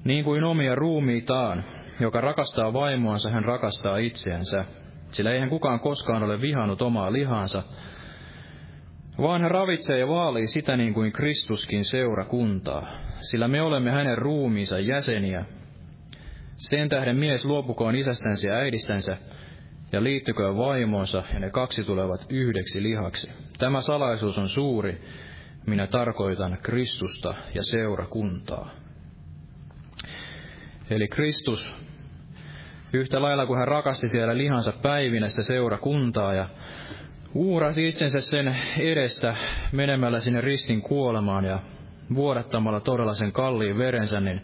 niin 0.03 0.23
kuin 0.23 0.43
omia 0.43 0.75
ruumiitaan, 0.75 1.63
joka 1.99 2.21
rakastaa 2.21 2.73
vaimoansa, 2.73 3.29
hän 3.29 3.45
rakastaa 3.45 3.97
itseänsä, 3.97 4.65
sillä 5.11 5.31
eihän 5.31 5.49
kukaan 5.49 5.79
koskaan 5.79 6.23
ole 6.23 6.41
vihannut 6.41 6.81
omaa 6.81 7.13
lihansa, 7.13 7.63
vaan 9.21 9.41
hän 9.41 9.51
ravitsee 9.51 9.99
ja 9.99 10.07
vaalii 10.07 10.47
sitä 10.47 10.77
niin 10.77 10.93
kuin 10.93 11.11
Kristuskin 11.11 11.85
seurakuntaa, 11.85 12.87
sillä 13.19 13.47
me 13.47 13.61
olemme 13.61 13.91
hänen 13.91 14.17
ruumiinsa 14.17 14.79
jäseniä. 14.79 15.45
Sen 16.55 16.89
tähden 16.89 17.17
mies 17.17 17.45
luopukoon 17.45 17.95
isästänsä 17.95 18.49
ja 18.49 18.55
äidistänsä, 18.55 19.17
ja 19.91 20.03
liittyköön 20.03 20.57
vaimonsa, 20.57 21.23
ja 21.33 21.39
ne 21.39 21.49
kaksi 21.49 21.83
tulevat 21.83 22.25
yhdeksi 22.29 22.83
lihaksi. 22.83 23.31
Tämä 23.57 23.81
salaisuus 23.81 24.37
on 24.37 24.49
suuri, 24.49 25.01
minä 25.67 25.87
tarkoitan 25.87 26.57
Kristusta 26.63 27.33
ja 27.55 27.63
seurakuntaa. 27.63 28.71
Eli 30.89 31.07
Kristus 31.07 31.73
Yhtä 32.93 33.21
lailla 33.21 33.45
kuin 33.45 33.59
hän 33.59 33.67
rakasti 33.67 34.07
siellä 34.07 34.37
lihansa 34.37 34.71
päivinä 34.81 35.29
sitä 35.29 35.43
seurakuntaa 35.43 36.33
ja 36.33 36.47
uurasi 37.33 37.87
itsensä 37.87 38.21
sen 38.21 38.55
edestä 38.79 39.35
menemällä 39.71 40.19
sinne 40.19 40.41
ristin 40.41 40.81
kuolemaan 40.81 41.45
ja 41.45 41.59
vuodattamalla 42.15 42.79
todella 42.79 43.13
sen 43.13 43.31
kalliin 43.31 43.77
verensä, 43.77 44.19
niin 44.19 44.41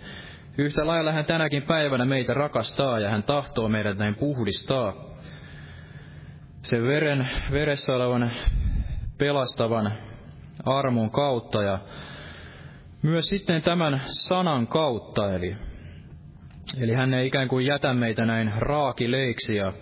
yhtä 0.57 0.87
lailla 0.87 1.11
hän 1.11 1.25
tänäkin 1.25 1.63
päivänä 1.63 2.05
meitä 2.05 2.33
rakastaa 2.33 2.99
ja 2.99 3.09
hän 3.09 3.23
tahtoo 3.23 3.69
meidät 3.69 3.97
näin 3.97 4.15
puhdistaa. 4.15 4.93
Sen 6.61 6.83
veren, 6.83 7.27
veressä 7.51 7.93
olevan 7.93 8.31
pelastavan 9.17 9.91
armon 10.65 11.11
kautta 11.11 11.63
ja 11.63 11.79
myös 13.01 13.25
sitten 13.25 13.61
tämän 13.61 14.01
sanan 14.05 14.67
kautta, 14.67 15.33
eli 15.33 15.55
Eli 16.79 16.93
hän 16.93 17.13
ei 17.13 17.27
ikään 17.27 17.47
kuin 17.47 17.65
jätä 17.65 17.93
meitä 17.93 18.25
näin 18.25 18.51
raakileiksi 18.57 19.55
ja 19.55 19.73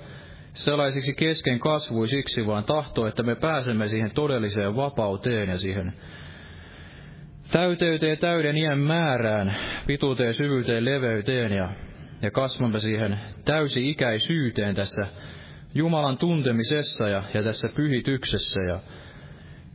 sellaisiksi 0.54 1.14
kesken 1.14 1.60
kasvuisiksi, 1.60 2.46
vaan 2.48 2.64
tahtoo, 2.64 3.08
että 3.08 3.24
me 3.24 3.36
pääsemme 3.36 3.88
siihen 3.88 4.12
todelliseen 4.12 4.76
vapauteen 4.76 5.50
ja 5.50 5.58
siihen 5.58 5.94
täyteyteen, 7.52 8.18
täyden 8.18 8.58
iän 8.58 8.80
määrään, 8.80 9.56
pituuteen, 9.88 10.34
syvyyteen, 10.34 10.86
leveyteen 10.86 11.52
ja 11.52 11.70
ja 12.24 12.32
kasvamme 12.32 12.80
siihen 12.80 13.20
täysi-ikäisyyteen 13.46 14.76
tässä 14.76 15.02
Jumalan 15.76 16.18
tuntemisessa 16.18 17.08
ja, 17.08 17.24
ja 17.34 17.44
tässä 17.44 17.70
pyhityksessä. 17.76 18.62
Ja, 18.62 18.80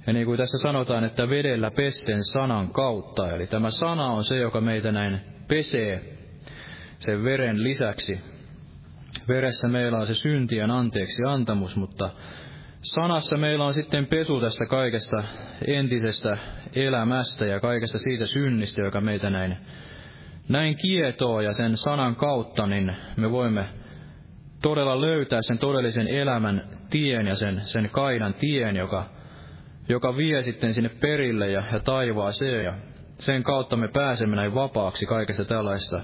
ja 0.07 0.13
niin 0.13 0.27
kuin 0.27 0.39
tässä 0.39 0.59
sanotaan, 0.59 1.05
että 1.05 1.29
vedellä 1.29 1.71
pesten 1.71 2.25
sanan 2.25 2.73
kautta. 2.73 3.31
Eli 3.33 3.47
tämä 3.47 3.71
sana 3.71 4.07
on 4.07 4.25
se, 4.25 4.37
joka 4.37 4.61
meitä 4.61 4.93
näin 4.93 5.21
pesee 5.49 6.18
sen 6.99 7.25
veren 7.25 7.63
lisäksi. 7.63 8.21
Veressä 9.29 9.69
meillä 9.69 9.99
on 9.99 10.07
se 10.07 10.15
syntien 10.15 10.71
anteeksi 10.71 11.23
antamus, 11.27 11.77
mutta 11.77 12.11
sanassa 12.81 13.37
meillä 13.37 13.65
on 13.65 13.75
sitten 13.75 14.07
pesu 14.07 14.41
tästä 14.41 14.67
kaikesta 14.67 15.25
entisestä 15.67 16.39
elämästä 16.75 17.47
ja 17.47 17.61
kaikesta 17.61 17.99
siitä 17.99 18.27
synnistä, 18.27 18.83
joka 18.83 19.01
meitä 19.01 19.31
näin, 19.31 19.57
näin 20.49 20.77
kietoo 20.77 21.41
ja 21.41 21.53
sen 21.53 21.77
sanan 21.77 22.17
kautta, 22.17 22.67
niin 22.67 22.97
me 23.17 23.31
voimme 23.31 23.65
todella 24.63 25.01
löytää 25.01 25.43
sen 25.43 25.59
todellisen 25.59 26.09
elämän 26.09 26.63
tien 26.91 27.27
ja 27.27 27.37
sen, 27.37 27.61
sen 27.61 27.91
kaidan 27.91 28.35
tien, 28.35 28.77
joka, 28.77 29.05
joka 29.89 30.17
vie 30.17 30.43
sitten 30.43 30.75
sinne 30.75 30.91
perille 31.01 31.51
ja, 31.51 31.63
ja 31.73 31.81
taivaaseen. 31.81 32.65
Ja 32.65 32.75
sen 33.19 33.43
kautta 33.43 33.77
me 33.77 33.89
pääsemme 33.89 34.37
näin 34.37 34.55
vapaaksi 34.55 35.07
kaikesta 35.07 35.45
tällaista 35.45 36.01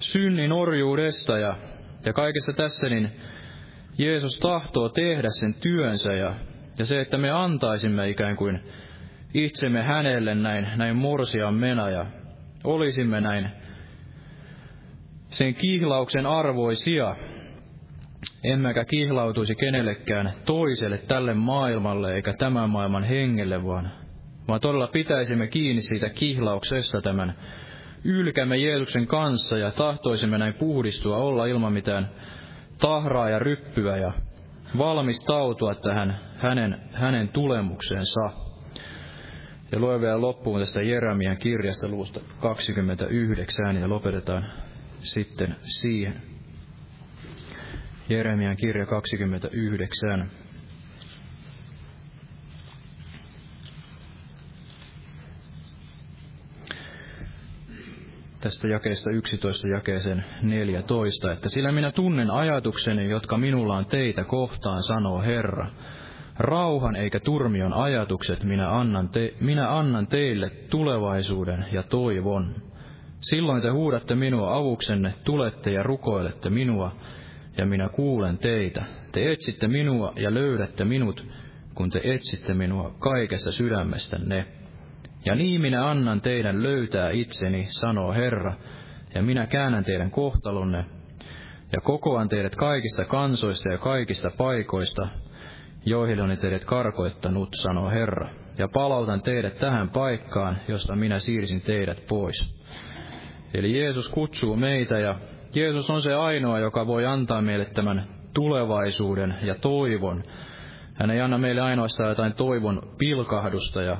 synnin 0.00 0.52
orjuudesta 0.52 1.38
ja, 1.38 1.56
ja 2.04 2.12
kaikessa 2.12 2.52
tässä, 2.52 2.88
niin 2.88 3.10
Jeesus 3.98 4.38
tahtoo 4.38 4.88
tehdä 4.88 5.28
sen 5.30 5.54
työnsä 5.54 6.12
ja, 6.12 6.34
ja 6.78 6.86
se, 6.86 7.00
että 7.00 7.18
me 7.18 7.30
antaisimme 7.30 8.08
ikään 8.08 8.36
kuin 8.36 8.60
itsemme 9.34 9.82
hänelle 9.82 10.34
näin, 10.34 10.68
näin 10.76 10.96
morsian 10.96 11.54
mena 11.54 11.90
ja 11.90 12.06
olisimme 12.64 13.20
näin 13.20 13.48
sen 15.28 15.54
kihlauksen 15.54 16.26
arvoisia, 16.26 17.16
emmekä 18.44 18.84
kihlautuisi 18.84 19.54
kenellekään 19.54 20.32
toiselle 20.44 20.98
tälle 20.98 21.34
maailmalle 21.34 22.14
eikä 22.14 22.32
tämän 22.32 22.70
maailman 22.70 23.04
hengelle, 23.04 23.64
vaan, 23.64 23.92
vaan 24.48 24.60
todella 24.60 24.86
pitäisimme 24.86 25.46
kiinni 25.46 25.82
siitä 25.82 26.08
kihlauksesta 26.08 27.00
tämän 27.02 27.34
ylkämme 28.04 28.56
Jeesuksen 28.56 29.06
kanssa 29.06 29.58
ja 29.58 29.70
tahtoisimme 29.70 30.38
näin 30.38 30.54
puhdistua, 30.54 31.16
olla 31.16 31.46
ilman 31.46 31.72
mitään 31.72 32.10
tahraa 32.78 33.30
ja 33.30 33.38
ryppyä 33.38 33.96
ja 33.96 34.12
valmistautua 34.78 35.74
tähän 35.74 36.20
hänen, 36.36 36.76
hänen 36.92 37.28
tulemukseensa. 37.28 38.30
Ja 39.72 39.78
luen 39.78 40.00
vielä 40.00 40.20
loppuun 40.20 40.60
tästä 40.60 40.82
Jeremian 40.82 41.36
kirjasta 41.36 41.88
luusta 41.88 42.20
29 42.40 43.76
ja 43.76 43.88
lopetetaan 43.88 44.46
sitten 45.00 45.56
siihen. 45.62 46.22
Jeremian 48.08 48.56
kirja 48.56 48.86
29. 48.86 50.30
tästä 58.40 58.68
jakeesta 58.68 59.10
11 59.10 59.68
jakeeseen 59.68 60.24
14, 60.42 61.32
että 61.32 61.48
sillä 61.48 61.72
minä 61.72 61.92
tunnen 61.92 62.30
ajatukseni, 62.30 63.10
jotka 63.10 63.38
minulla 63.38 63.76
on 63.76 63.86
teitä 63.86 64.24
kohtaan, 64.24 64.82
sanoo 64.82 65.22
Herra. 65.22 65.70
Rauhan 66.38 66.96
eikä 66.96 67.20
turmion 67.20 67.72
ajatukset 67.72 68.44
minä 68.44 68.78
annan, 68.78 69.08
te, 69.08 69.34
minä 69.40 69.78
annan 69.78 70.06
teille 70.06 70.50
tulevaisuuden 70.50 71.64
ja 71.72 71.82
toivon. 71.82 72.54
Silloin 73.20 73.62
te 73.62 73.68
huudatte 73.68 74.14
minua 74.14 74.56
avuksenne, 74.56 75.14
tulette 75.24 75.70
ja 75.70 75.82
rukoilette 75.82 76.50
minua, 76.50 76.96
ja 77.56 77.66
minä 77.66 77.88
kuulen 77.88 78.38
teitä. 78.38 78.84
Te 79.12 79.32
etsitte 79.32 79.68
minua 79.68 80.12
ja 80.16 80.34
löydätte 80.34 80.84
minut, 80.84 81.26
kun 81.74 81.90
te 81.90 82.00
etsitte 82.04 82.54
minua 82.54 82.94
kaikessa 82.98 83.52
sydämestänne. 83.52 84.59
Ja 85.24 85.34
niin 85.34 85.60
minä 85.60 85.90
annan 85.90 86.20
teidän 86.20 86.62
löytää 86.62 87.10
itseni, 87.10 87.66
sanoo 87.68 88.12
Herra, 88.12 88.54
ja 89.14 89.22
minä 89.22 89.46
käännän 89.46 89.84
teidän 89.84 90.10
kohtalonne, 90.10 90.84
ja 91.72 91.80
kokoan 91.80 92.28
teidät 92.28 92.56
kaikista 92.56 93.04
kansoista 93.04 93.68
ja 93.68 93.78
kaikista 93.78 94.30
paikoista, 94.38 95.08
joihin 95.84 96.20
olen 96.20 96.38
teidät 96.38 96.64
karkoittanut, 96.64 97.48
sanoo 97.54 97.90
Herra, 97.90 98.28
ja 98.58 98.68
palautan 98.68 99.22
teidät 99.22 99.54
tähän 99.58 99.90
paikkaan, 99.90 100.56
josta 100.68 100.96
minä 100.96 101.18
siirsin 101.18 101.60
teidät 101.60 102.06
pois. 102.08 102.60
Eli 103.54 103.78
Jeesus 103.78 104.08
kutsuu 104.08 104.56
meitä, 104.56 104.98
ja 104.98 105.14
Jeesus 105.54 105.90
on 105.90 106.02
se 106.02 106.14
ainoa, 106.14 106.58
joka 106.58 106.86
voi 106.86 107.06
antaa 107.06 107.42
meille 107.42 107.64
tämän 107.64 108.04
tulevaisuuden 108.34 109.34
ja 109.42 109.54
toivon. 109.54 110.22
Hän 110.94 111.10
ei 111.10 111.20
anna 111.20 111.38
meille 111.38 111.60
ainoastaan 111.60 112.08
jotain 112.08 112.32
toivon 112.32 112.82
pilkahdusta 112.98 113.82
ja 113.82 113.96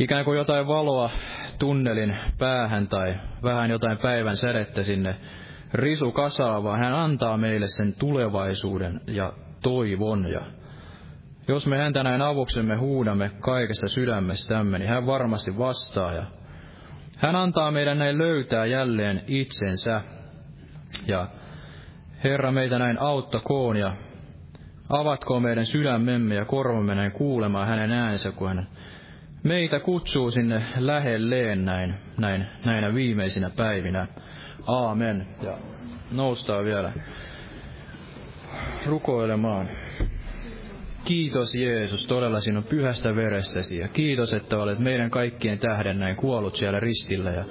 ikään 0.00 0.24
kuin 0.24 0.38
jotain 0.38 0.66
valoa 0.66 1.10
tunnelin 1.58 2.16
päähän 2.38 2.88
tai 2.88 3.14
vähän 3.42 3.70
jotain 3.70 3.98
päivän 3.98 4.36
sädettä 4.36 4.82
sinne 4.82 5.16
risu 5.74 6.12
kasaa, 6.12 6.62
vaan 6.62 6.80
hän 6.80 6.94
antaa 6.94 7.36
meille 7.36 7.66
sen 7.68 7.94
tulevaisuuden 7.94 9.00
ja 9.06 9.32
toivon. 9.62 10.30
Ja 10.30 10.40
jos 11.48 11.66
me 11.66 11.78
häntä 11.78 12.02
näin 12.02 12.22
avuksemme 12.22 12.76
huudamme 12.76 13.30
kaikesta 13.40 13.88
sydämestämme, 13.88 14.78
niin 14.78 14.88
hän 14.88 15.06
varmasti 15.06 15.58
vastaa 15.58 16.12
ja 16.12 16.22
hän 17.16 17.36
antaa 17.36 17.70
meidän 17.70 17.98
näin 17.98 18.18
löytää 18.18 18.66
jälleen 18.66 19.24
itsensä. 19.26 20.00
Ja 21.06 21.26
Herra 22.24 22.52
meitä 22.52 22.78
näin 22.78 23.00
auttakoon 23.00 23.76
ja 23.76 23.92
avatkoon 24.88 25.42
meidän 25.42 25.66
sydämemme 25.66 26.34
ja 26.34 26.44
korvamme 26.44 26.94
näin 26.94 27.12
kuulemaan 27.12 27.68
hänen 27.68 27.92
äänsä, 27.92 28.32
kun 28.32 28.48
hän 28.48 28.66
meitä 29.42 29.80
kutsuu 29.80 30.30
sinne 30.30 30.62
lähelleen 30.78 31.64
näin, 31.64 31.94
näin, 32.18 32.46
näinä 32.64 32.94
viimeisinä 32.94 33.50
päivinä. 33.50 34.08
Aamen. 34.66 35.26
Ja 35.42 35.58
noustaan 36.12 36.64
vielä 36.64 36.92
rukoilemaan. 38.86 39.68
Kiitos 41.04 41.54
Jeesus 41.54 42.04
todella 42.04 42.40
sinun 42.40 42.64
pyhästä 42.64 43.16
verestäsi 43.16 43.78
ja 43.78 43.88
kiitos, 43.88 44.32
että 44.32 44.58
olet 44.58 44.78
meidän 44.78 45.10
kaikkien 45.10 45.58
tähden 45.58 45.98
näin 45.98 46.16
kuollut 46.16 46.56
siellä 46.56 46.80
ristillä 46.80 47.30
ja 47.30 47.44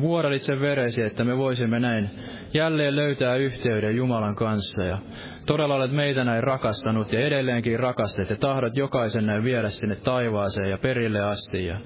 vuodalit 0.00 0.42
veresi, 0.60 1.04
että 1.04 1.24
me 1.24 1.36
voisimme 1.36 1.80
näin 1.80 2.10
jälleen 2.54 2.96
löytää 2.96 3.36
yhteyden 3.36 3.96
Jumalan 3.96 4.34
kanssa. 4.34 4.84
Ja 4.84 4.98
todella 5.46 5.74
olet 5.74 5.92
meitä 5.92 6.24
näin 6.24 6.42
rakastanut 6.42 7.12
ja 7.12 7.20
edelleenkin 7.20 7.80
rakastat 7.80 8.30
ja 8.30 8.36
tahdot 8.36 8.76
jokaisen 8.76 9.26
näin 9.26 9.44
viedä 9.44 9.70
sinne 9.70 9.96
taivaaseen 9.96 10.70
ja 10.70 10.78
perille 10.78 11.20
asti. 11.20 11.66
Ja 11.66 11.76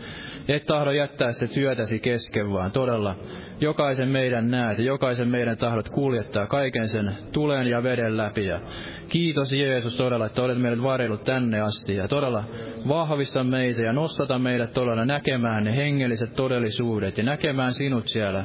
et 0.49 0.67
tahdo 0.67 0.91
jättää 0.91 1.33
sitä 1.33 1.55
työtäsi 1.55 1.99
kesken, 1.99 2.53
vaan 2.53 2.73
todella 2.73 3.15
jokaisen 3.61 4.09
meidän 4.09 4.51
näet 4.51 4.79
ja 4.79 4.85
jokaisen 4.85 5.29
meidän 5.29 5.57
tahdot 5.57 5.89
kuljettaa 5.89 6.47
kaiken 6.47 6.89
sen 6.89 7.13
tulen 7.33 7.67
ja 7.67 7.83
veden 7.83 8.17
läpi. 8.17 8.47
Ja 8.47 8.61
kiitos 9.09 9.53
Jeesus 9.53 9.97
todella, 9.97 10.27
että 10.27 10.43
olet 10.43 10.59
meidät 10.59 10.83
varjellut 10.83 11.25
tänne 11.25 11.61
asti 11.61 11.97
ja 11.97 12.09
todella 12.09 12.45
vahvista 12.89 13.45
meitä 13.45 13.83
ja 13.83 13.93
nostata 13.93 14.39
meidät 14.39 14.73
todella 14.73 15.05
näkemään 15.05 15.65
ne 15.65 15.77
hengelliset 15.77 16.37
todellisuudet 16.37 17.19
ja 17.19 17.25
näkemään 17.25 17.75
sinut 17.75 18.09
siellä 18.09 18.45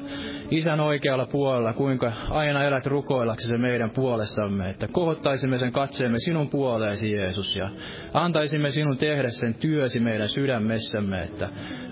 Isän 0.51 0.79
oikealla 0.79 1.25
puolella, 1.25 1.73
kuinka 1.73 2.11
aina 2.29 2.63
elät 2.63 2.85
rukoillaksesi 2.85 3.57
meidän 3.57 3.89
puolestamme, 3.89 4.69
että 4.69 4.87
kohottaisimme 4.87 5.57
sen 5.57 5.71
katseemme 5.71 6.19
sinun 6.19 6.49
puoleesi 6.49 7.11
Jeesus 7.11 7.55
ja 7.55 7.69
antaisimme 8.13 8.69
sinun 8.69 8.97
tehdä 8.97 9.29
sen 9.29 9.53
työsi 9.53 9.99
meidän 9.99 10.29
sydämessämme, 10.29 11.23
että 11.23 11.49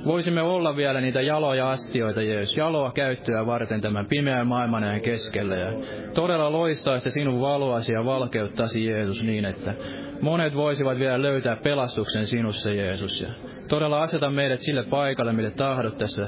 voisimme 0.07 0.41
olla 0.41 0.75
vielä 0.75 1.01
niitä 1.01 1.21
jaloja 1.21 1.71
astioita 1.71 2.21
Jeesus, 2.21 2.57
jaloa 2.57 2.91
käyttöä 2.91 3.45
varten 3.45 3.81
tämän 3.81 4.05
pimeän 4.05 4.47
maailman 4.47 5.01
keskellä 5.01 5.55
ja 5.55 5.71
todella 6.13 6.51
loistaisi 6.51 7.11
sinun 7.11 7.41
valoasi 7.41 7.93
ja 7.93 8.05
valkeuttasi 8.05 8.85
Jeesus 8.85 9.23
niin, 9.23 9.45
että 9.45 9.73
monet 10.21 10.55
voisivat 10.55 10.99
vielä 10.99 11.21
löytää 11.21 11.55
pelastuksen 11.55 12.27
sinussa 12.27 12.69
Jeesus. 12.69 13.21
Ja 13.21 13.29
todella 13.69 14.01
aseta 14.01 14.29
meidät 14.29 14.59
sille 14.59 14.83
paikalle, 14.83 15.33
mille 15.33 15.51
tahdot 15.51 15.97
tässä 15.97 16.27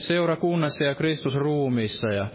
seurakunnassa 0.00 0.84
ja 0.84 0.94
Kristus 0.94 1.34
ruumiissa 1.34 2.10
ja 2.10 2.26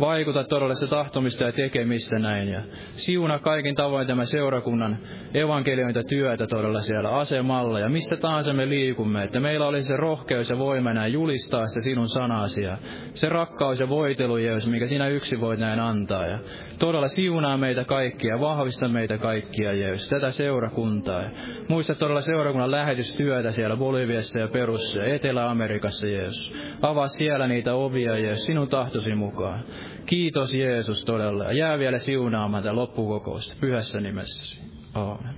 vaikuta 0.00 0.44
todella 0.44 0.74
se 0.74 0.86
tahtomista 0.86 1.44
ja 1.44 1.52
tekemistä 1.52 2.18
näin. 2.18 2.48
Ja 2.48 2.60
siuna 2.92 3.38
kaikin 3.38 3.74
tavoin 3.74 4.06
tämä 4.06 4.24
seurakunnan 4.24 4.98
evankeliointa 5.34 6.02
työtä 6.02 6.46
todella 6.46 6.80
siellä 6.80 7.10
asemalla 7.10 7.80
ja 7.80 7.88
missä 7.88 8.16
tahansa 8.16 8.52
me 8.52 8.68
liikumme, 8.68 9.24
että 9.24 9.40
meillä 9.40 9.66
olisi 9.66 9.88
se 9.88 9.96
rohkeus 9.96 10.50
ja 10.50 10.58
voima 10.58 10.92
näin 10.92 11.12
julistaa 11.12 11.66
se 11.66 11.80
sinun 11.80 12.08
sanasi 12.08 12.64
ja 12.64 12.76
se 13.14 13.28
rakkaus 13.28 13.80
ja 13.80 13.88
voitelu, 13.88 14.36
Jeesus, 14.36 14.70
mikä 14.70 14.86
sinä 14.86 15.08
yksi 15.08 15.40
voit 15.40 15.60
näin 15.60 15.80
antaa. 15.80 16.26
Ja 16.26 16.38
todella 16.78 17.08
siunaa 17.08 17.56
meitä 17.56 17.84
kaikkia, 17.84 18.40
vahvista 18.40 18.88
meitä 18.88 19.18
kaikkia, 19.18 19.72
Jeesus, 19.72 20.08
tätä 20.08 20.30
seurakuntaa. 20.30 21.22
Ja 21.22 21.30
muista 21.68 21.94
todella 21.94 22.20
seurakunnan 22.20 22.70
lähetystyötä 22.70 23.50
siellä 23.50 23.76
Boliviassa 23.76 24.40
ja 24.40 24.48
Perussa 24.48 24.98
ja 24.98 25.14
Etelä-Amerikassa, 25.14 26.06
Jeesus. 26.06 26.52
Avaa 26.82 27.07
siellä 27.08 27.48
niitä 27.48 27.74
ovia, 27.74 28.18
Jeesus, 28.18 28.46
sinun 28.46 28.68
tahtosi 28.68 29.14
mukaan. 29.14 29.64
Kiitos 30.06 30.54
Jeesus 30.54 31.04
todella. 31.04 31.44
Ja 31.44 31.52
jää 31.52 31.78
vielä 31.78 31.98
siunaamaan 31.98 32.62
tätä 32.62 32.76
loppukokousta 32.76 33.54
pyhässä 33.60 34.00
nimessäsi. 34.00 34.60
Aamen. 34.94 35.34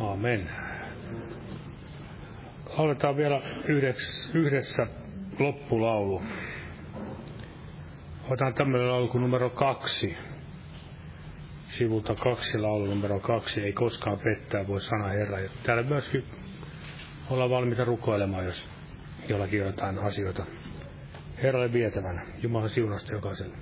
Amen. 0.00 0.48
Aloitetaan 2.78 3.16
vielä 3.16 3.42
yhdessä, 4.34 4.86
loppulaulu. 5.38 6.22
Otan 8.30 8.54
tämmöinen 8.54 8.88
laulu 8.88 9.08
kuin 9.08 9.22
numero 9.22 9.50
kaksi. 9.50 10.16
Sivulta 11.68 12.14
kaksi 12.14 12.58
laulu 12.58 12.86
numero 12.86 13.20
kaksi. 13.20 13.60
Ei 13.60 13.72
koskaan 13.72 14.18
pettää, 14.24 14.66
voi 14.66 14.80
sana 14.80 15.08
Herra. 15.08 15.40
Ja 15.40 15.48
täällä 15.62 15.82
myöskin 15.82 16.24
olla 17.30 17.50
valmiita 17.50 17.84
rukoilemaan, 17.84 18.44
jos 18.44 18.68
jollakin 19.28 19.58
jotain 19.58 19.98
asioita 19.98 20.46
Herralle 21.42 21.72
vietävänä. 21.72 22.22
Jumalan 22.42 22.70
siunasta 22.70 23.12
jokaiselle. 23.12 23.56